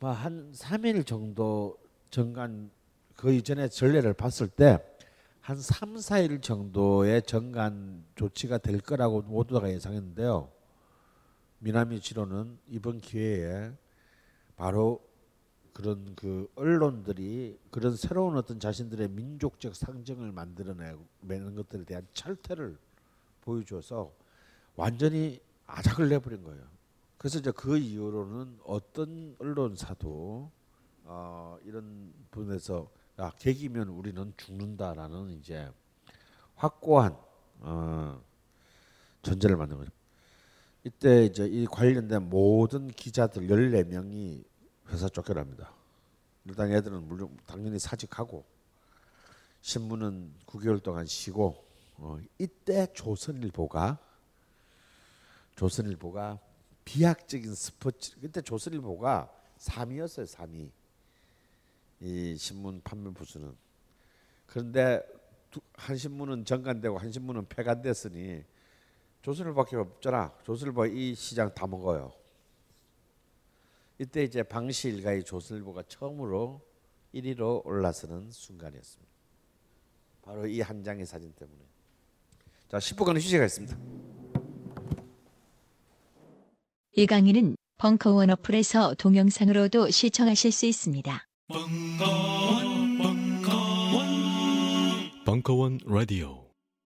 뭐한 0.00 0.52
3일 0.52 1.06
정도 1.06 1.78
정관 2.10 2.70
그 3.14 3.32
이전에 3.32 3.68
전례를 3.68 4.14
봤을 4.14 4.48
때 4.48 4.78
한 5.42 5.60
3, 5.60 5.96
4일 5.96 6.40
정도의 6.40 7.22
정관 7.22 8.04
조치가 8.14 8.58
될 8.58 8.80
거라고 8.80 9.22
모두가 9.22 9.70
예상했는데요. 9.70 10.48
미나미 11.58 12.00
지로는 12.00 12.58
이번 12.68 13.00
기회에 13.00 13.72
바로 14.54 15.04
그런 15.72 16.14
그 16.14 16.50
언론들이 16.54 17.58
그런 17.70 17.96
새로운 17.96 18.36
어떤 18.36 18.60
자신들의 18.60 19.08
민족적 19.08 19.74
상징을 19.74 20.32
만들어내는 20.32 21.54
것들에 21.56 21.84
대한 21.84 22.06
철퇴를 22.12 22.76
보여줘서 23.42 24.12
완전히 24.76 25.40
아작을 25.66 26.08
내버린 26.08 26.42
거예요. 26.42 26.62
그래서 27.16 27.38
이제 27.38 27.50
그 27.52 27.78
이후로는 27.78 28.58
어떤 28.64 29.36
언론사도 29.38 30.50
어, 31.04 31.58
이런 31.64 32.12
분에서 32.30 32.90
야 33.18 33.30
계기면 33.38 33.88
우리는 33.88 34.32
죽는다라는 34.36 35.30
이제 35.30 35.70
확고한 36.56 37.16
어, 37.60 38.20
전제를 39.22 39.56
만든 39.56 39.78
거죠. 39.78 39.90
이때 40.84 41.24
이제 41.24 41.46
이 41.46 41.66
관련된 41.66 42.28
모든 42.28 42.88
기자들 42.88 43.46
14명이 43.46 44.44
회사 44.88 45.08
쫓겨납니다. 45.08 45.72
일단 46.44 46.70
애들은 46.72 47.06
물론 47.06 47.36
당연히 47.46 47.78
사직하고 47.78 48.44
신문은 49.60 50.34
9개월 50.46 50.82
동안 50.82 51.06
쉬고 51.06 51.64
어, 51.96 52.18
이때 52.38 52.86
조선일보가 52.92 53.98
조선일보가 55.54 56.40
비약적인 56.84 57.54
스포츠 57.54 58.18
그때 58.20 58.40
조선일보가 58.40 59.32
3위였어요 59.58 60.26
3위 60.26 60.70
이 62.00 62.36
신문 62.36 62.80
판매 62.82 63.12
부수는 63.12 63.54
그런데 64.46 65.00
한 65.74 65.96
신문은 65.96 66.44
정관되고 66.44 66.98
한 66.98 67.12
신문은 67.12 67.46
폐간됐으니 67.48 68.44
조선일보밖에 69.22 69.76
없잖아. 69.76 70.32
조선일보 70.42 70.86
이 70.86 71.14
시장 71.14 71.52
다 71.54 71.66
먹어요. 71.66 72.12
이때 74.02 74.24
이제 74.24 74.42
방시 74.42 74.88
일가의 74.88 75.22
조선일보가 75.22 75.84
처음으로 75.86 76.60
1위로 77.14 77.64
올라서는 77.64 78.32
순간이었습니다. 78.32 79.12
바로 80.22 80.44
이 80.48 80.60
한 80.60 80.82
장의 80.82 81.06
사진 81.06 81.32
때문에. 81.34 81.60
자, 82.68 82.78
10분간 82.78 83.14
휴식가 83.16 83.44
있습니다. 83.44 83.76
이 86.94 87.06
강의는 87.06 87.54
벙커원 87.78 88.30
어플에서 88.30 88.94
동영상으로도 88.94 89.90
시청하실 89.90 90.50
수 90.50 90.66
있습니다. 90.66 91.24
벙커원 95.24 95.78
라디오 95.86 96.41